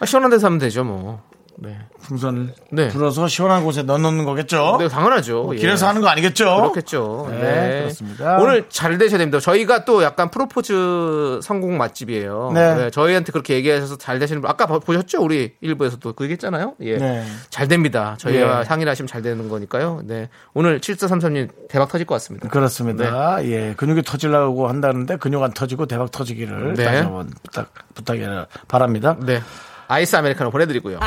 아, 0.00 0.06
시원한 0.06 0.30
데서 0.30 0.46
하면 0.46 0.58
되죠, 0.58 0.84
뭐. 0.84 1.22
네. 1.60 1.76
풍선을 2.02 2.54
네. 2.70 2.88
불어서 2.88 3.26
시원한 3.26 3.64
곳에 3.64 3.82
넣어놓는 3.82 4.24
거겠죠? 4.24 4.76
네, 4.78 4.86
당연하죠. 4.88 5.50
예. 5.54 5.56
길에서 5.58 5.88
하는 5.88 6.00
거 6.00 6.06
아니겠죠? 6.08 6.44
그렇겠죠. 6.56 7.26
네, 7.30 7.40
네. 7.40 7.78
그렇습니다. 7.80 8.38
오늘 8.38 8.66
잘 8.68 8.96
되셔야 8.96 9.18
됩니다. 9.18 9.40
저희가 9.40 9.84
또 9.84 10.04
약간 10.04 10.30
프로포즈 10.30 11.40
성공 11.42 11.76
맛집이에요. 11.76 12.52
네. 12.54 12.90
저희한테 12.90 13.32
그렇게 13.32 13.54
얘기하셔서 13.54 13.98
잘 13.98 14.20
되시는 14.20 14.40
분 14.42 14.48
아까 14.50 14.66
봐- 14.66 14.78
보셨죠? 14.78 15.20
우리 15.20 15.54
일부에서도 15.60 16.12
그 16.12 16.24
얘기했잖아요. 16.24 16.74
예. 16.82 16.96
네. 16.96 17.24
잘 17.50 17.66
됩니다. 17.66 18.14
저희와 18.20 18.60
예. 18.60 18.64
상의를 18.64 18.88
하시면 18.90 19.08
잘 19.08 19.22
되는 19.22 19.48
거니까요. 19.48 20.02
네. 20.04 20.28
오늘 20.54 20.80
7433님 20.80 21.48
대박 21.68 21.88
터질 21.88 22.06
것 22.06 22.14
같습니다. 22.14 22.48
그렇습니다. 22.48 23.44
예, 23.44 23.74
근육이 23.76 24.02
터지려고 24.02 24.68
한다는데 24.68 25.16
근육 25.16 25.42
안 25.42 25.52
터지고 25.52 25.86
대박 25.86 26.10
터지기를 26.12 26.74
네. 26.74 26.84
다시 26.84 26.98
한번 27.02 27.30
부탁 27.42 27.72
부탁이 27.94 28.20
바랍니다. 28.68 29.16
네. 29.20 29.40
아이스 29.88 30.14
아메리카노 30.16 30.50
보내드리고요. 30.50 30.98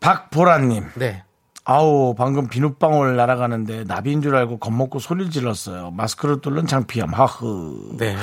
박보라님, 0.00 0.84
네. 0.94 1.22
아우 1.64 2.14
방금 2.16 2.48
비눗방울 2.48 3.16
날아가는데 3.16 3.84
나비인 3.84 4.22
줄 4.22 4.36
알고 4.36 4.58
겁먹고 4.58 4.98
소리를 4.98 5.30
질렀어요. 5.30 5.90
마스크를 5.90 6.40
뚫는 6.40 6.66
창피함. 6.66 7.12
하흐. 7.12 7.96
네. 7.98 8.16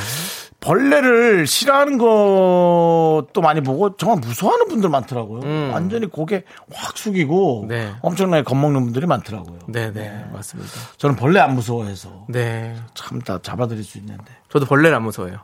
벌레를 0.62 1.46
싫어하는 1.46 1.98
것도 1.98 3.42
많이 3.42 3.60
보고 3.60 3.98
정말 3.98 4.20
무서워하는 4.20 4.70
분들 4.70 4.90
많더라고요. 4.90 5.72
완전히 5.74 6.06
고개 6.06 6.44
확 6.74 6.98
숙이고 6.98 7.64
음. 7.64 7.68
네. 7.68 7.92
엄청나게 8.02 8.44
겁먹는 8.44 8.82
분들이 8.86 9.06
많더라고요. 9.06 9.60
네, 9.68 9.92
네. 9.92 10.24
맞습니다. 10.32 10.72
저는 10.98 11.18
벌레 11.18 11.42
안 11.42 11.54
무서워해서 11.54 12.26
네. 12.30 12.78
참 12.94 13.20
다 13.20 13.40
잡아드릴 13.42 13.84
수 13.84 13.98
있는데. 13.98 14.24
저도 14.50 14.66
벌레를 14.66 14.96
안 14.96 15.04
무서워해요. 15.04 15.40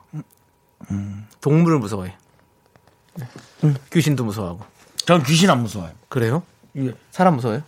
음. 0.91 1.27
동물을 1.41 1.79
무서워해. 1.79 2.15
요 3.21 3.73
귀신도 3.91 4.23
무서워하고. 4.23 4.61
저는 5.05 5.23
귀신 5.23 5.49
안 5.49 5.61
무서워요. 5.61 5.91
그래요? 6.07 6.43
예, 6.77 6.93
사람 7.11 7.35
무서워요? 7.35 7.63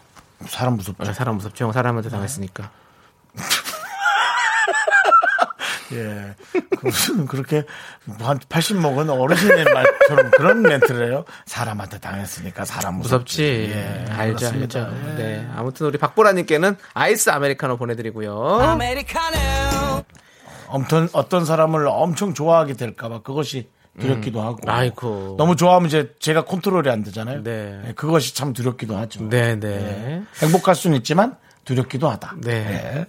사람 0.48 0.76
무섭죠. 0.76 1.10
아, 1.10 1.14
사람 1.14 1.36
무섭죠. 1.36 1.66
형 1.66 1.72
사람한테 1.72 2.10
당했으니까. 2.10 2.72
예. 5.94 6.36
그 6.78 6.86
무슨 6.88 7.26
그렇게 7.26 7.64
한80 8.08 8.76
먹은 8.76 9.10
어르신의 9.10 9.66
말처럼 9.66 10.32
그런 10.32 10.62
멘트를 10.62 11.08
해요. 11.10 11.26
사람한테 11.46 12.00
당했으니까 12.00 12.64
사람 12.66 12.96
무섭지. 12.96 13.42
무섭지. 13.42 13.72
예, 13.76 14.06
알죠, 14.10 14.38
그렇습니다. 14.38 14.86
알죠. 14.86 14.98
예. 15.10 15.14
네. 15.16 15.50
아무튼 15.56 15.88
우리 15.88 15.98
박보라님께는 15.98 16.78
아이스 16.94 17.30
아메리카노 17.30 17.78
보내드리고요. 17.78 18.60
엄청 20.68 21.10
어떤 21.12 21.44
사람을 21.46 21.88
엄청 21.88 22.34
좋아하게 22.34 22.76
될까봐 22.76 23.22
그것이 23.24 23.70
두렵기도 24.00 24.42
하고. 24.42 24.58
음. 24.64 24.70
아이고. 24.70 25.36
너무 25.38 25.56
좋아하면 25.56 25.88
이제 25.88 26.14
제가 26.20 26.46
컨트롤이 26.46 26.90
안 26.90 27.04
되잖아요. 27.04 27.44
네. 27.44 27.82
예, 27.88 27.94
그것이 27.94 28.34
참 28.36 28.54
두렵기도 28.54 28.96
하죠. 28.98 29.28
네, 29.30 29.60
네. 29.60 30.24
행복할 30.42 30.76
수는 30.76 30.98
있지만 30.98 31.36
두렵기도 31.66 32.10
하다. 32.10 32.36
네. 32.42 32.52
예. 32.52 33.06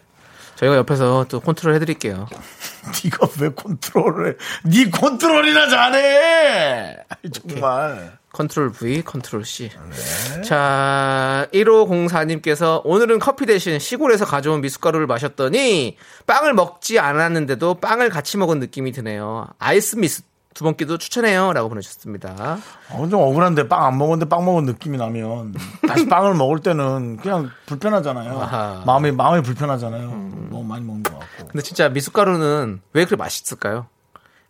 저희가 0.56 0.76
옆에서 0.76 1.26
또 1.28 1.40
컨트롤 1.40 1.74
해드릴게요. 1.74 2.28
네가 3.04 3.26
왜 3.40 3.48
컨트롤을 3.50 4.28
해? 4.28 4.34
네 4.64 4.90
컨트롤이나 4.90 5.68
잘해. 5.68 6.96
아이, 7.08 7.30
정말. 7.30 8.18
컨트롤 8.32 8.72
V, 8.72 9.02
컨트롤 9.02 9.44
C. 9.44 9.68
네. 9.68 10.42
자, 10.42 11.46
1504님께서 11.52 12.80
오늘은 12.84 13.18
커피 13.18 13.44
대신 13.44 13.78
시골에서 13.78 14.24
가져온 14.24 14.62
미숫가루를 14.62 15.06
마셨더니 15.06 15.98
빵을 16.26 16.54
먹지 16.54 16.98
않았는데도 16.98 17.74
빵을 17.74 18.08
같이 18.08 18.38
먹은 18.38 18.58
느낌이 18.58 18.92
드네요. 18.92 19.48
아이스 19.58 19.96
미스 19.96 20.22
두 20.54 20.64
번 20.64 20.76
끼도 20.76 20.98
추천해요. 20.98 21.52
라고 21.52 21.68
보내주셨습니다. 21.70 22.58
어, 22.90 23.08
좀 23.08 23.20
억울한데 23.20 23.68
빵 23.68 23.84
안 23.84 23.96
먹었는데 23.98 24.28
빵 24.28 24.44
먹은 24.44 24.64
느낌이 24.64 24.98
나면 24.98 25.54
다시 25.88 26.06
빵을 26.06 26.34
먹을 26.34 26.58
때는 26.60 27.16
그냥 27.16 27.50
불편하잖아요. 27.66 28.38
아하. 28.40 28.82
마음이 28.86 29.12
마음이 29.12 29.42
불편하잖아요. 29.42 30.08
너무 30.50 30.62
많이 30.64 30.84
먹는 30.84 31.02
것 31.04 31.18
같고. 31.18 31.48
근데 31.48 31.62
진짜 31.62 31.88
미숫가루는 31.88 32.80
왜 32.92 33.04
그렇게 33.04 33.16
맛있을까요? 33.16 33.86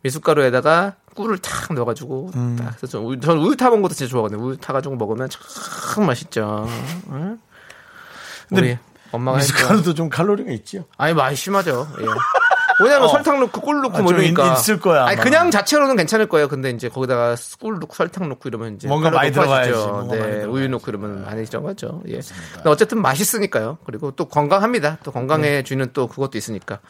미숫가루에다가 0.03 0.97
꿀을 1.15 1.39
탁 1.39 1.73
넣어가지고 1.75 2.31
음. 2.35 2.57
딱 2.59 2.73
해서 2.75 2.87
좀 2.89 3.07
우유, 3.07 3.21
저는 3.21 3.41
우유 3.43 3.57
타 3.57 3.67
먹는 3.67 3.83
것도 3.83 3.95
진짜 3.95 4.11
좋아하거든요. 4.11 4.43
우유 4.45 4.57
타가지고 4.57 4.97
먹으면 4.97 5.29
참 5.95 6.07
맛있죠. 6.07 6.67
응? 7.11 7.39
근데 8.49 8.81
엄마가. 9.13 9.39
미숫가루도 9.39 9.95
좀 9.95 10.09
칼로리가 10.09 10.51
있지요. 10.53 10.85
아니 10.97 11.15
많이 11.15 11.37
심하죠. 11.37 11.87
예. 12.01 12.05
왜냐면 12.83 13.05
어. 13.05 13.09
설탕 13.09 13.41
넣고 13.41 13.61
꿀 13.61 13.80
넣고 13.83 13.97
아, 13.99 14.01
뭐좀 14.03 14.20
이러니까 14.20 14.53
있- 14.55 14.59
있을 14.59 14.80
거야, 14.80 15.05
아니. 15.05 15.20
그냥 15.20 15.51
자체로는 15.51 15.97
괜찮을 15.97 16.28
거예요. 16.28 16.49
근데 16.49 16.70
이제 16.70 16.89
거기다가 16.89 17.35
꿀 17.61 17.78
넣고 17.78 17.95
설탕 17.95 18.28
넣고 18.28 18.49
이러면 18.49 18.76
이제 18.76 18.89
뭔가 18.89 19.11
많이 19.11 19.30
많이 19.30 19.70
네. 20.11 20.45
우유 20.45 20.68
넣고 20.68 20.85
이러면 20.91 21.24
많이 21.24 21.45
들어가죠. 21.45 22.03
예. 22.09 22.20
근데 22.55 22.68
어쨌든 22.70 23.01
맛있으니까요. 23.03 23.78
그리고 23.87 24.11
또 24.12 24.26
건강합니다. 24.26 24.99
또 25.03 25.12
건강해 25.12 25.51
네. 25.51 25.62
주는 25.62 25.89
또 25.93 26.07
그것도 26.09 26.37
있으니까. 26.39 26.80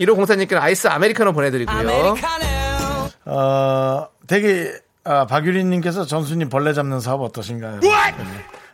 1호 0.00 0.14
공사님께는 0.16 0.62
아이스 0.62 0.88
아메리카노 0.88 1.32
보내드리고요. 1.32 2.14
어, 3.26 4.08
되게 4.26 4.72
아, 5.04 5.26
박유리님께서 5.26 6.06
전수님 6.06 6.48
벌레 6.48 6.72
잡는 6.72 7.00
사업 7.00 7.20
어떠신가요? 7.22 7.80
네. 7.80 7.90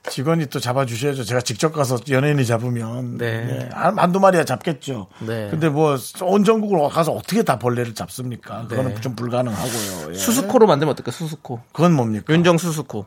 직원이 0.08 0.46
또 0.46 0.58
잡아주셔야죠. 0.60 1.24
제가 1.24 1.40
직접 1.42 1.72
가서 1.72 1.98
연예인이 2.08 2.46
잡으면. 2.46 3.18
네. 3.18 3.44
네. 3.44 3.68
한- 3.72 3.98
한두 3.98 4.18
마리야 4.18 4.44
잡겠죠. 4.44 5.08
네. 5.20 5.48
근데 5.50 5.68
뭐, 5.68 5.96
온 6.22 6.42
전국으로 6.44 6.88
가서 6.88 7.12
어떻게 7.12 7.42
다 7.42 7.58
벌레를 7.58 7.94
잡습니까? 7.94 8.66
그거는 8.66 8.94
네. 8.94 9.00
좀 9.00 9.14
불가능하고요. 9.14 10.12
예. 10.12 10.14
수수코로 10.14 10.66
만들면 10.66 10.92
어떨까? 10.92 11.10
수수코. 11.10 11.60
그건 11.72 11.92
뭡니까? 11.92 12.32
윤정 12.32 12.56
수수코. 12.58 13.04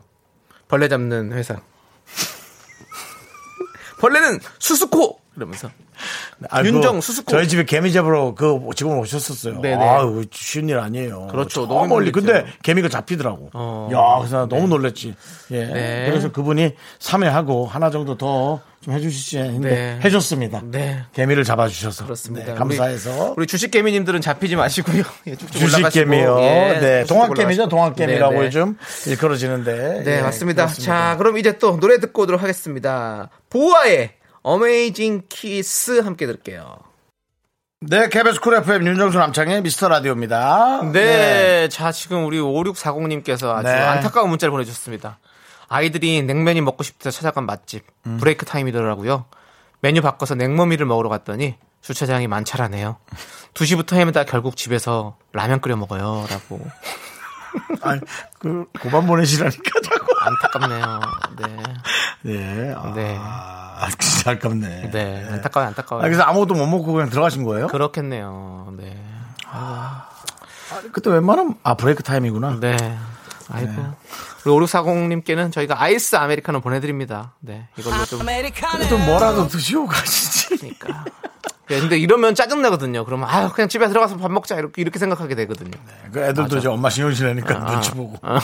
벌레 0.68 0.88
잡는 0.88 1.32
회사. 1.32 1.60
벌레는 4.00 4.38
수수코 4.58 5.18
이러면서. 5.36 5.70
아, 6.50 6.62
그 6.62 6.68
윤정 6.68 7.00
수수코. 7.00 7.30
저희 7.30 7.48
집에 7.48 7.64
개미 7.64 7.92
잡으러 7.92 8.34
그 8.34 8.58
직원 8.74 8.98
오셨었어요. 8.98 9.60
네네. 9.60 9.82
아유, 9.84 10.24
쉬운 10.32 10.68
일 10.68 10.78
아니에요. 10.78 11.28
그렇죠. 11.28 11.62
저 11.62 11.66
너무 11.66 11.88
멀리. 11.88 12.12
근데 12.12 12.44
개미가 12.62 12.88
잡히더라고. 12.88 13.50
어. 13.52 13.88
야, 13.92 14.18
그래서 14.18 14.38
나 14.38 14.46
너무 14.48 14.68
놀랬지. 14.68 15.14
예. 15.52 15.64
네. 15.66 16.06
그래서 16.08 16.32
그분이 16.32 16.74
3회하고 16.98 17.66
하나 17.66 17.90
정도 17.90 18.16
더 18.16 18.60
좀 18.84 18.92
해주시지 18.92 19.38
했는데 19.38 19.70
네. 19.70 20.00
해줬습니다. 20.04 20.60
네. 20.64 21.04
개미를 21.14 21.42
잡아주셔서. 21.42 22.04
그렇습니다. 22.04 22.52
네, 22.52 22.54
감사해서. 22.54 23.28
우리, 23.28 23.34
우리 23.38 23.46
주식 23.46 23.70
개미님들은 23.70 24.20
잡히지 24.20 24.56
마시고요. 24.56 25.02
예, 25.26 25.36
주식. 25.36 25.88
개미요. 25.90 26.36
예, 26.40 26.78
네. 26.80 27.00
쭉쭉 27.04 27.08
동학 27.08 27.28
개미죠. 27.34 27.62
올라가시고. 27.62 27.68
동학 27.70 27.96
개미라고 27.96 28.32
네, 28.34 28.38
네. 28.40 28.46
요즘 28.46 28.76
일컬어지는데. 29.06 30.02
네, 30.04 30.18
예, 30.18 30.20
맞습니다. 30.20 30.64
그렇습니다. 30.66 30.84
자, 30.84 31.16
그럼 31.16 31.38
이제 31.38 31.56
또 31.56 31.80
노래 31.80 31.98
듣고 31.98 32.24
오도록 32.24 32.42
하겠습니다. 32.42 33.30
보아의 33.48 34.10
Amazing 34.44 35.22
Kiss 35.28 36.00
함께 36.00 36.26
들을게요. 36.26 36.76
네. 37.80 38.08
KBS 38.08 38.40
Cool 38.40 38.54
FM 38.54 38.86
윤정수 38.86 39.18
남창희의 39.18 39.62
미스터 39.62 39.88
라디오입니다. 39.88 40.90
네, 40.92 41.68
자, 41.68 41.92
지금 41.92 42.24
우리 42.24 42.38
5640님께서 42.38 43.54
아주 43.54 43.68
네. 43.68 43.74
안타까운 43.74 44.28
문자를 44.30 44.50
보내주셨습니다. 44.52 45.18
아이들이 45.68 46.22
냉면이 46.22 46.60
먹고 46.60 46.82
싶다 46.82 47.10
찾아간 47.10 47.46
맛집, 47.46 47.84
음. 48.06 48.18
브레이크 48.18 48.44
타임이더라고요. 48.44 49.24
메뉴 49.80 50.02
바꿔서 50.02 50.34
냉모밀을 50.34 50.86
먹으러 50.86 51.08
갔더니 51.08 51.56
주차장이 51.80 52.28
만차라네요. 52.28 52.96
2시부터 53.54 53.96
헤매다 53.96 54.24
결국 54.24 54.56
집에서 54.56 55.16
라면 55.32 55.60
끓여 55.60 55.76
먹어요. 55.76 56.26
라고. 56.30 56.60
아니, 57.82 58.00
그, 58.38 58.66
고만 58.80 59.06
보내시라니까 59.06 59.80
자꾸. 59.82 60.14
안타깝네요. 60.20 61.00
네. 61.38 61.56
네. 62.22 62.74
아, 62.76 62.92
네. 62.94 63.18
진짜 63.98 64.32
아깝네. 64.32 64.90
네. 64.90 65.28
안타까워요, 65.30 65.68
안타까워요. 65.68 66.04
아, 66.04 66.08
그래서 66.08 66.22
아무것도 66.22 66.54
못 66.54 66.66
먹고 66.66 66.92
그냥 66.92 67.10
들어가신 67.10 67.44
거예요? 67.44 67.66
그렇겠네요. 67.68 68.72
네. 68.78 69.02
그때 70.92 71.10
웬만하면, 71.10 71.56
아, 71.62 71.74
브레이크 71.74 72.02
타임이구나. 72.02 72.58
네. 72.60 72.76
아이고. 73.50 73.72
우리 74.46 74.66
5640님께는 74.66 75.52
저희가 75.52 75.80
아이스 75.80 76.16
아메리카노 76.16 76.60
보내드립니다. 76.60 77.32
네. 77.40 77.68
이걸로 77.78 78.04
좀. 78.04 78.20
또 78.88 78.98
뭐라도 78.98 79.48
드시고 79.48 79.86
가시지. 79.86 80.56
그러니까. 80.56 81.04
예, 81.70 81.80
근데 81.80 81.96
이러면 81.98 82.34
짜증나거든요. 82.34 83.04
그러면, 83.04 83.28
아유, 83.28 83.48
그냥 83.54 83.68
집에 83.68 83.88
들어가서 83.88 84.16
밥 84.18 84.30
먹자. 84.30 84.56
이렇게, 84.56 84.82
이렇게 84.82 84.98
생각하게 84.98 85.34
되거든요. 85.34 85.70
그 86.12 86.20
애들도 86.20 86.58
이제 86.58 86.68
엄마 86.68 86.90
신경 86.90 87.12
쓰려니까 87.14 87.56
아, 87.56 87.70
눈치 87.72 87.90
보고. 87.92 88.16
아. 88.22 88.38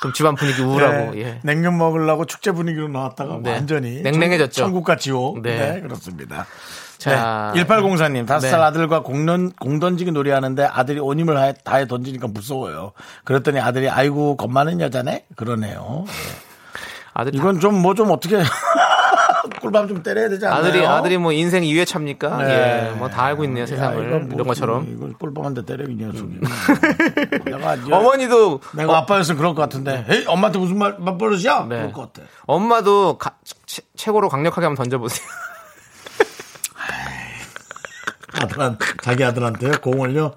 그럼 0.00 0.12
집안 0.14 0.34
분위기 0.36 0.62
우울하고, 0.62 1.12
네, 1.12 1.20
예. 1.22 1.40
냉면 1.42 1.76
먹으려고 1.76 2.24
축제 2.24 2.52
분위기로 2.52 2.88
나왔다가 2.88 3.38
네. 3.42 3.52
완전히. 3.52 4.00
냉랭해졌죠. 4.02 4.52
천국과 4.62 4.96
지옥. 4.96 5.42
네. 5.42 5.72
네. 5.74 5.80
그렇습니다. 5.80 6.46
자. 6.98 7.52
네. 7.54 7.64
1804님, 7.64 8.26
다섯 8.26 8.48
살 8.48 8.60
네. 8.60 8.64
아들과 8.66 9.02
공던, 9.02 9.52
공 9.60 9.78
던지기 9.80 10.12
놀이하는데 10.12 10.64
아들이 10.64 11.00
온 11.00 11.18
힘을 11.18 11.36
하- 11.38 11.52
다해 11.52 11.86
던지니까 11.86 12.28
무서워요. 12.28 12.92
그랬더니 13.24 13.58
아들이 13.60 13.90
아이고, 13.90 14.36
겁 14.36 14.50
많은 14.50 14.80
여자네? 14.80 15.26
그러네요. 15.36 16.04
아들이, 17.12 17.36
이건 17.38 17.58
좀뭐 17.60 17.94
좀 17.94 18.10
어떻게 18.10 18.36
꿀밤 19.60 19.88
좀 19.88 20.02
때려야 20.02 20.28
되지 20.28 20.46
않나요? 20.46 20.60
아들이, 20.60 20.86
아들이 20.86 21.18
뭐 21.18 21.32
인생 21.32 21.62
2회 21.62 21.86
차입니까? 21.86 22.36
네. 22.44 22.90
예. 22.92 22.96
뭐 22.96 23.08
다 23.08 23.24
알고 23.24 23.44
있네요, 23.44 23.62
야, 23.62 23.66
세상을. 23.66 24.06
이건 24.06 24.28
뭐 24.28 24.34
이런 24.34 24.46
것처럼. 24.46 24.82
음. 24.82 24.94
이걸 24.96 25.12
꿀밤한테 25.14 25.64
때려 25.64 25.84
이 25.84 25.94
녀석이. 25.94 26.40
내가 27.44 27.74
이제 27.80 27.92
어머니도, 27.92 28.60
내가 28.74 28.98
아빠였으면 28.98 29.38
그럴 29.38 29.54
것 29.54 29.62
같은데. 29.62 30.04
에이, 30.08 30.24
엄마한테 30.26 30.58
무슨 30.58 30.78
말 30.78 30.96
맞버릇이야? 30.98 31.66
네. 31.68 31.76
그럴 31.76 31.92
것 31.92 32.12
같아. 32.12 32.26
엄마도 32.46 33.18
가- 33.18 33.36
최- 33.66 33.82
최고로 33.96 34.28
강력하게 34.28 34.66
한번 34.66 34.82
던져보세요. 34.84 35.26
아들한 38.32 38.78
자기 39.02 39.24
아들한테 39.24 39.70
공을요 39.82 40.32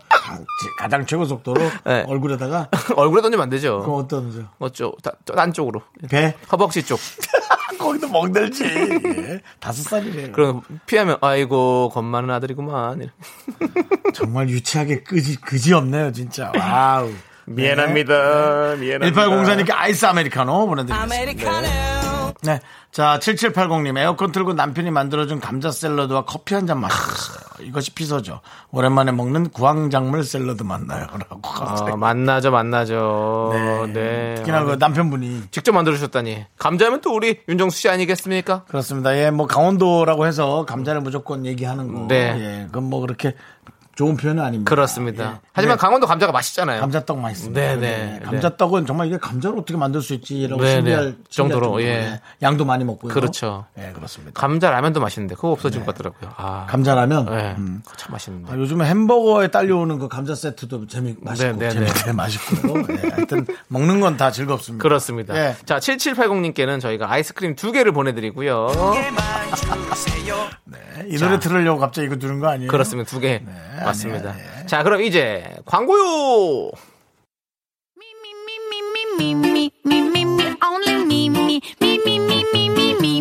가장 0.77 1.05
최고 1.05 1.25
속도로 1.25 1.61
네. 1.85 2.03
얼굴에다가 2.07 2.67
얼굴에 2.95 3.21
던지면 3.21 3.43
안그 3.43 3.55
되죠. 3.55 3.77
어떤 3.79 4.47
어쩌, 4.59 4.91
다- 5.03 5.11
저 5.25 5.33
안쪽으로. 5.35 5.81
배 6.09 6.35
허벅지 6.51 6.83
쪽. 6.83 6.99
거기도 7.83 8.07
멍들지 8.07 8.63
예. 8.65 9.41
다섯 9.59 9.83
살이래요. 9.83 10.31
그럼 10.31 10.61
피하면, 10.85 11.17
아이고, 11.21 11.89
겁 11.93 12.03
많은 12.03 12.29
아들이구만. 12.29 13.09
정말 14.13 14.49
유치하기 14.49 15.35
그지 15.37 15.55
그지 15.55 15.73
없네요 15.73 16.11
진짜. 16.11 16.51
와우. 16.57 17.11
미안합니다. 17.45 18.75
미안합니다. 18.79 19.21
1804님께 19.25 19.71
아이스 19.73 20.05
아메리카노 20.05 20.67
보내드리겠습니다. 20.67 22.02
네. 22.43 22.59
자, 22.91 23.17
7780님, 23.19 23.97
에어컨 23.97 24.31
틀고 24.31 24.53
남편이 24.53 24.91
만들어준 24.91 25.39
감자 25.39 25.71
샐러드와 25.71 26.25
커피 26.25 26.53
한 26.55 26.67
잔 26.67 26.79
마셨어요. 26.79 27.43
이것이 27.67 27.91
피서죠. 27.93 28.41
오랜만에 28.71 29.11
먹는 29.11 29.49
구황작물 29.49 30.23
샐러드 30.23 30.63
맛나요? 30.63 31.07
라고. 31.29 31.39
아, 31.43 31.95
맛나죠, 31.95 32.51
맛나죠. 32.51 33.49
네. 33.53 33.93
네. 33.93 34.35
특히나 34.35 34.59
아, 34.59 34.63
그 34.63 34.75
남편분이. 34.79 35.43
직접 35.51 35.71
만들어주셨다니. 35.71 36.45
감자면 36.57 37.01
또 37.01 37.13
우리 37.15 37.39
윤정수 37.47 37.79
씨 37.79 37.89
아니겠습니까? 37.89 38.63
그렇습니다. 38.65 39.17
예, 39.17 39.31
뭐 39.31 39.47
강원도라고 39.47 40.25
해서 40.27 40.65
감자를 40.65 41.01
무조건 41.01 41.45
얘기하는 41.45 41.93
거. 41.93 42.07
네. 42.07 42.35
예, 42.37 42.65
그건 42.67 42.83
뭐 42.89 43.01
그렇게 43.01 43.35
좋은 43.95 44.17
표현은 44.17 44.43
아닙니다. 44.43 44.69
그렇습니다. 44.69 45.23
예. 45.35 45.39
하지만 45.53 45.77
네. 45.77 45.81
강원도 45.81 46.07
감자가 46.07 46.31
맛있잖아요. 46.31 46.81
감자떡 46.81 47.19
맛있습니다. 47.19 47.61
네, 47.61 47.75
네, 47.75 48.17
네, 48.19 48.25
감자떡은 48.25 48.85
정말 48.87 49.07
이게 49.07 49.17
감자를 49.17 49.57
어떻게 49.59 49.77
만들 49.77 50.01
수 50.01 50.13
있지라고 50.15 50.61
네, 50.63 50.75
신기할 50.77 51.05
네. 51.11 51.15
정도로, 51.29 51.81
예. 51.83 51.85
예. 51.87 52.21
양도 52.41 52.65
많이 52.65 52.83
먹고요. 52.85 53.13
그렇죠. 53.13 53.65
예, 53.77 53.91
그렇습니다. 53.93 54.39
감자 54.39 54.71
라면도 54.71 54.99
맛있는데 54.99 55.35
그거 55.35 55.51
없어진 55.51 55.85
것 55.85 55.93
같더라고요. 55.93 56.31
아, 56.37 56.65
감자 56.67 56.95
라면 56.95 57.25
네. 57.25 57.55
음. 57.57 57.83
참 57.97 58.11
맛있는데. 58.13 58.51
아, 58.51 58.57
요즘에 58.57 58.85
햄버거에 58.85 59.49
딸려오는 59.49 59.99
그 59.99 60.07
감자 60.07 60.33
세트도 60.33 60.87
재미 60.87 61.15
맛있고 61.21 61.57
네, 61.59 61.67
네, 61.67 61.73
재밌게 61.73 62.13
맛있고요. 62.13 62.83
예, 62.89 63.09
하여튼 63.09 63.45
먹는 63.67 63.99
건 63.99 64.13
다 64.17 64.29
즐겁습니다. 64.31 64.81
그렇습니다. 64.83 65.35
예. 65.35 65.55
자, 65.65 65.77
7780님께는 65.79 66.79
저희가 66.79 67.11
아이스크림 67.11 67.55
두 67.55 67.71
개를 67.71 67.91
보내드리고요. 67.93 68.67
네, 70.65 70.77
이 71.07 71.17
노래 71.17 71.39
들으려고 71.39 71.79
갑자기 71.79 72.07
이거 72.07 72.17
들은 72.17 72.39
거 72.39 72.47
아니에요? 72.47 72.69
그렇습니다. 72.69 73.09
두 73.09 73.19
개. 73.19 73.41
맞습니다. 73.85 74.31
아니에요, 74.31 74.49
예. 74.61 74.65
자, 74.65 74.83
그럼 74.83 75.01
이제 75.01 75.43
광고요! 75.65 76.71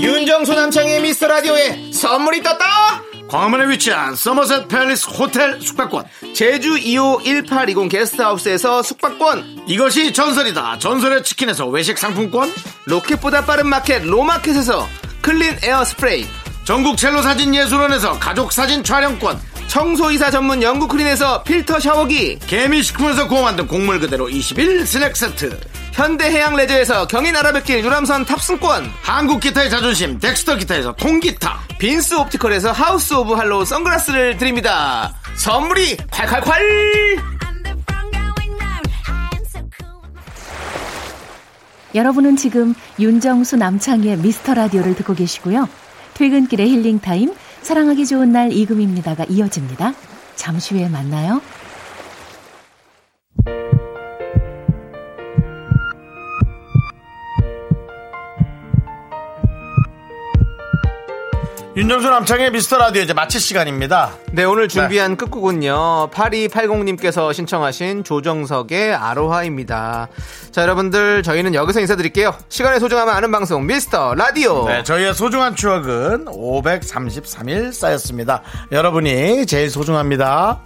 윤정수 0.01 0.55
남창의 0.55 1.03
미스터 1.03 1.27
라디오에 1.29 1.93
선물이 1.93 2.43
떴다! 2.43 3.03
광화문에 3.29 3.69
위치한 3.71 4.15
서머셋 4.15 4.69
팰리스 4.69 5.09
호텔 5.09 5.61
숙박권. 5.61 6.05
제주 6.35 6.75
2호 6.75 7.25
1820 7.25 7.89
게스트하우스에서 7.89 8.83
숙박권, 8.83 9.65
이것이 9.67 10.13
전설이다. 10.13 10.79
전설의 10.79 11.23
치킨에서 11.25 11.67
외식 11.67 11.97
상품권. 11.97 12.53
로켓보다 12.85 13.47
빠른 13.47 13.69
마켓 13.69 14.03
로마켓에서 14.05 14.87
clean 15.23 15.59
air 15.63 15.85
스프레이, 15.85 16.27
전국 16.65 16.99
첼로 16.99 17.23
사진 17.23 17.55
예술원에서 17.55 18.19
가족 18.19 18.53
사진 18.53 18.85
촬영권. 18.85 19.41
청소이사 19.73 20.31
전문 20.31 20.63
영구크린에서 20.63 21.45
필터 21.45 21.81
샤워기, 21.81 22.39
개미식품에서 22.41 23.27
구워 23.27 23.41
만든 23.41 23.67
곡물 23.67 24.01
그대로 24.01 24.29
21 24.29 24.87
스낵 24.87 25.17
세트. 25.17 25.59
현대해양 25.93 26.57
레저에서 26.57 27.07
경인 27.07 27.35
아라뱃길 27.35 27.83
유람선 27.83 28.27
탑승권, 28.27 28.93
한국 29.01 29.41
기타의 29.41 29.71
자존심 29.71 30.19
덱스터 30.19 30.57
기타에서 30.57 30.93
통기타. 30.97 31.59
빈스 31.79 32.17
옵티컬에서 32.17 32.71
하우스 32.71 33.15
오브 33.15 33.33
할로우 33.33 33.65
선글라스를 33.65 34.37
드립니다. 34.37 35.15
선물이 35.37 35.97
콸콸콸! 35.97 37.23
여러분은 41.95 42.37
지금 42.37 42.75
윤정수 43.01 43.57
남창희의 43.57 44.19
미스터 44.19 44.53
라디오를 44.53 44.95
듣고 44.97 45.15
계시고요. 45.15 45.67
퇴근길의 46.13 46.69
힐링 46.69 47.01
타임, 47.01 47.33
사랑하기 47.63 48.07
좋은 48.07 48.33
날 48.33 48.53
이금입니다가 48.53 49.25
이어집니다. 49.29 49.95
잠시 50.35 50.75
후에 50.75 50.89
만나요. 50.89 51.41
윤정수 61.75 62.11
남창의 62.11 62.51
미스터 62.51 62.77
라디오 62.77 63.01
이제 63.01 63.15
마칠 63.15 63.41
시간입니다. 63.41 64.13
네, 64.33 64.45
오늘 64.45 64.69
준비한 64.69 65.17
끝곡은요. 65.17 66.11
8280님께서 66.13 67.33
신청하신 67.33 68.05
조정석의 68.05 68.93
아로하입니다. 68.93 70.09
자, 70.51 70.63
여러분들, 70.63 71.23
저희는 71.23 71.55
여기서 71.55 71.81
인사드릴게요. 71.81 72.35
시간의 72.51 72.79
소중함을 72.79 73.11
아는 73.15 73.33
방송, 73.33 73.67
미스터 73.67 74.15
라디오. 74.15 74.67
네, 74.69 74.83
저희의 74.83 75.15
소중한 75.15 75.57
추억은 75.57 76.27
533일 76.27 77.73
쌓였습니다. 77.73 78.43
여러분이 78.71 79.47
제일 79.47 79.71
소중합니다. 79.71 80.61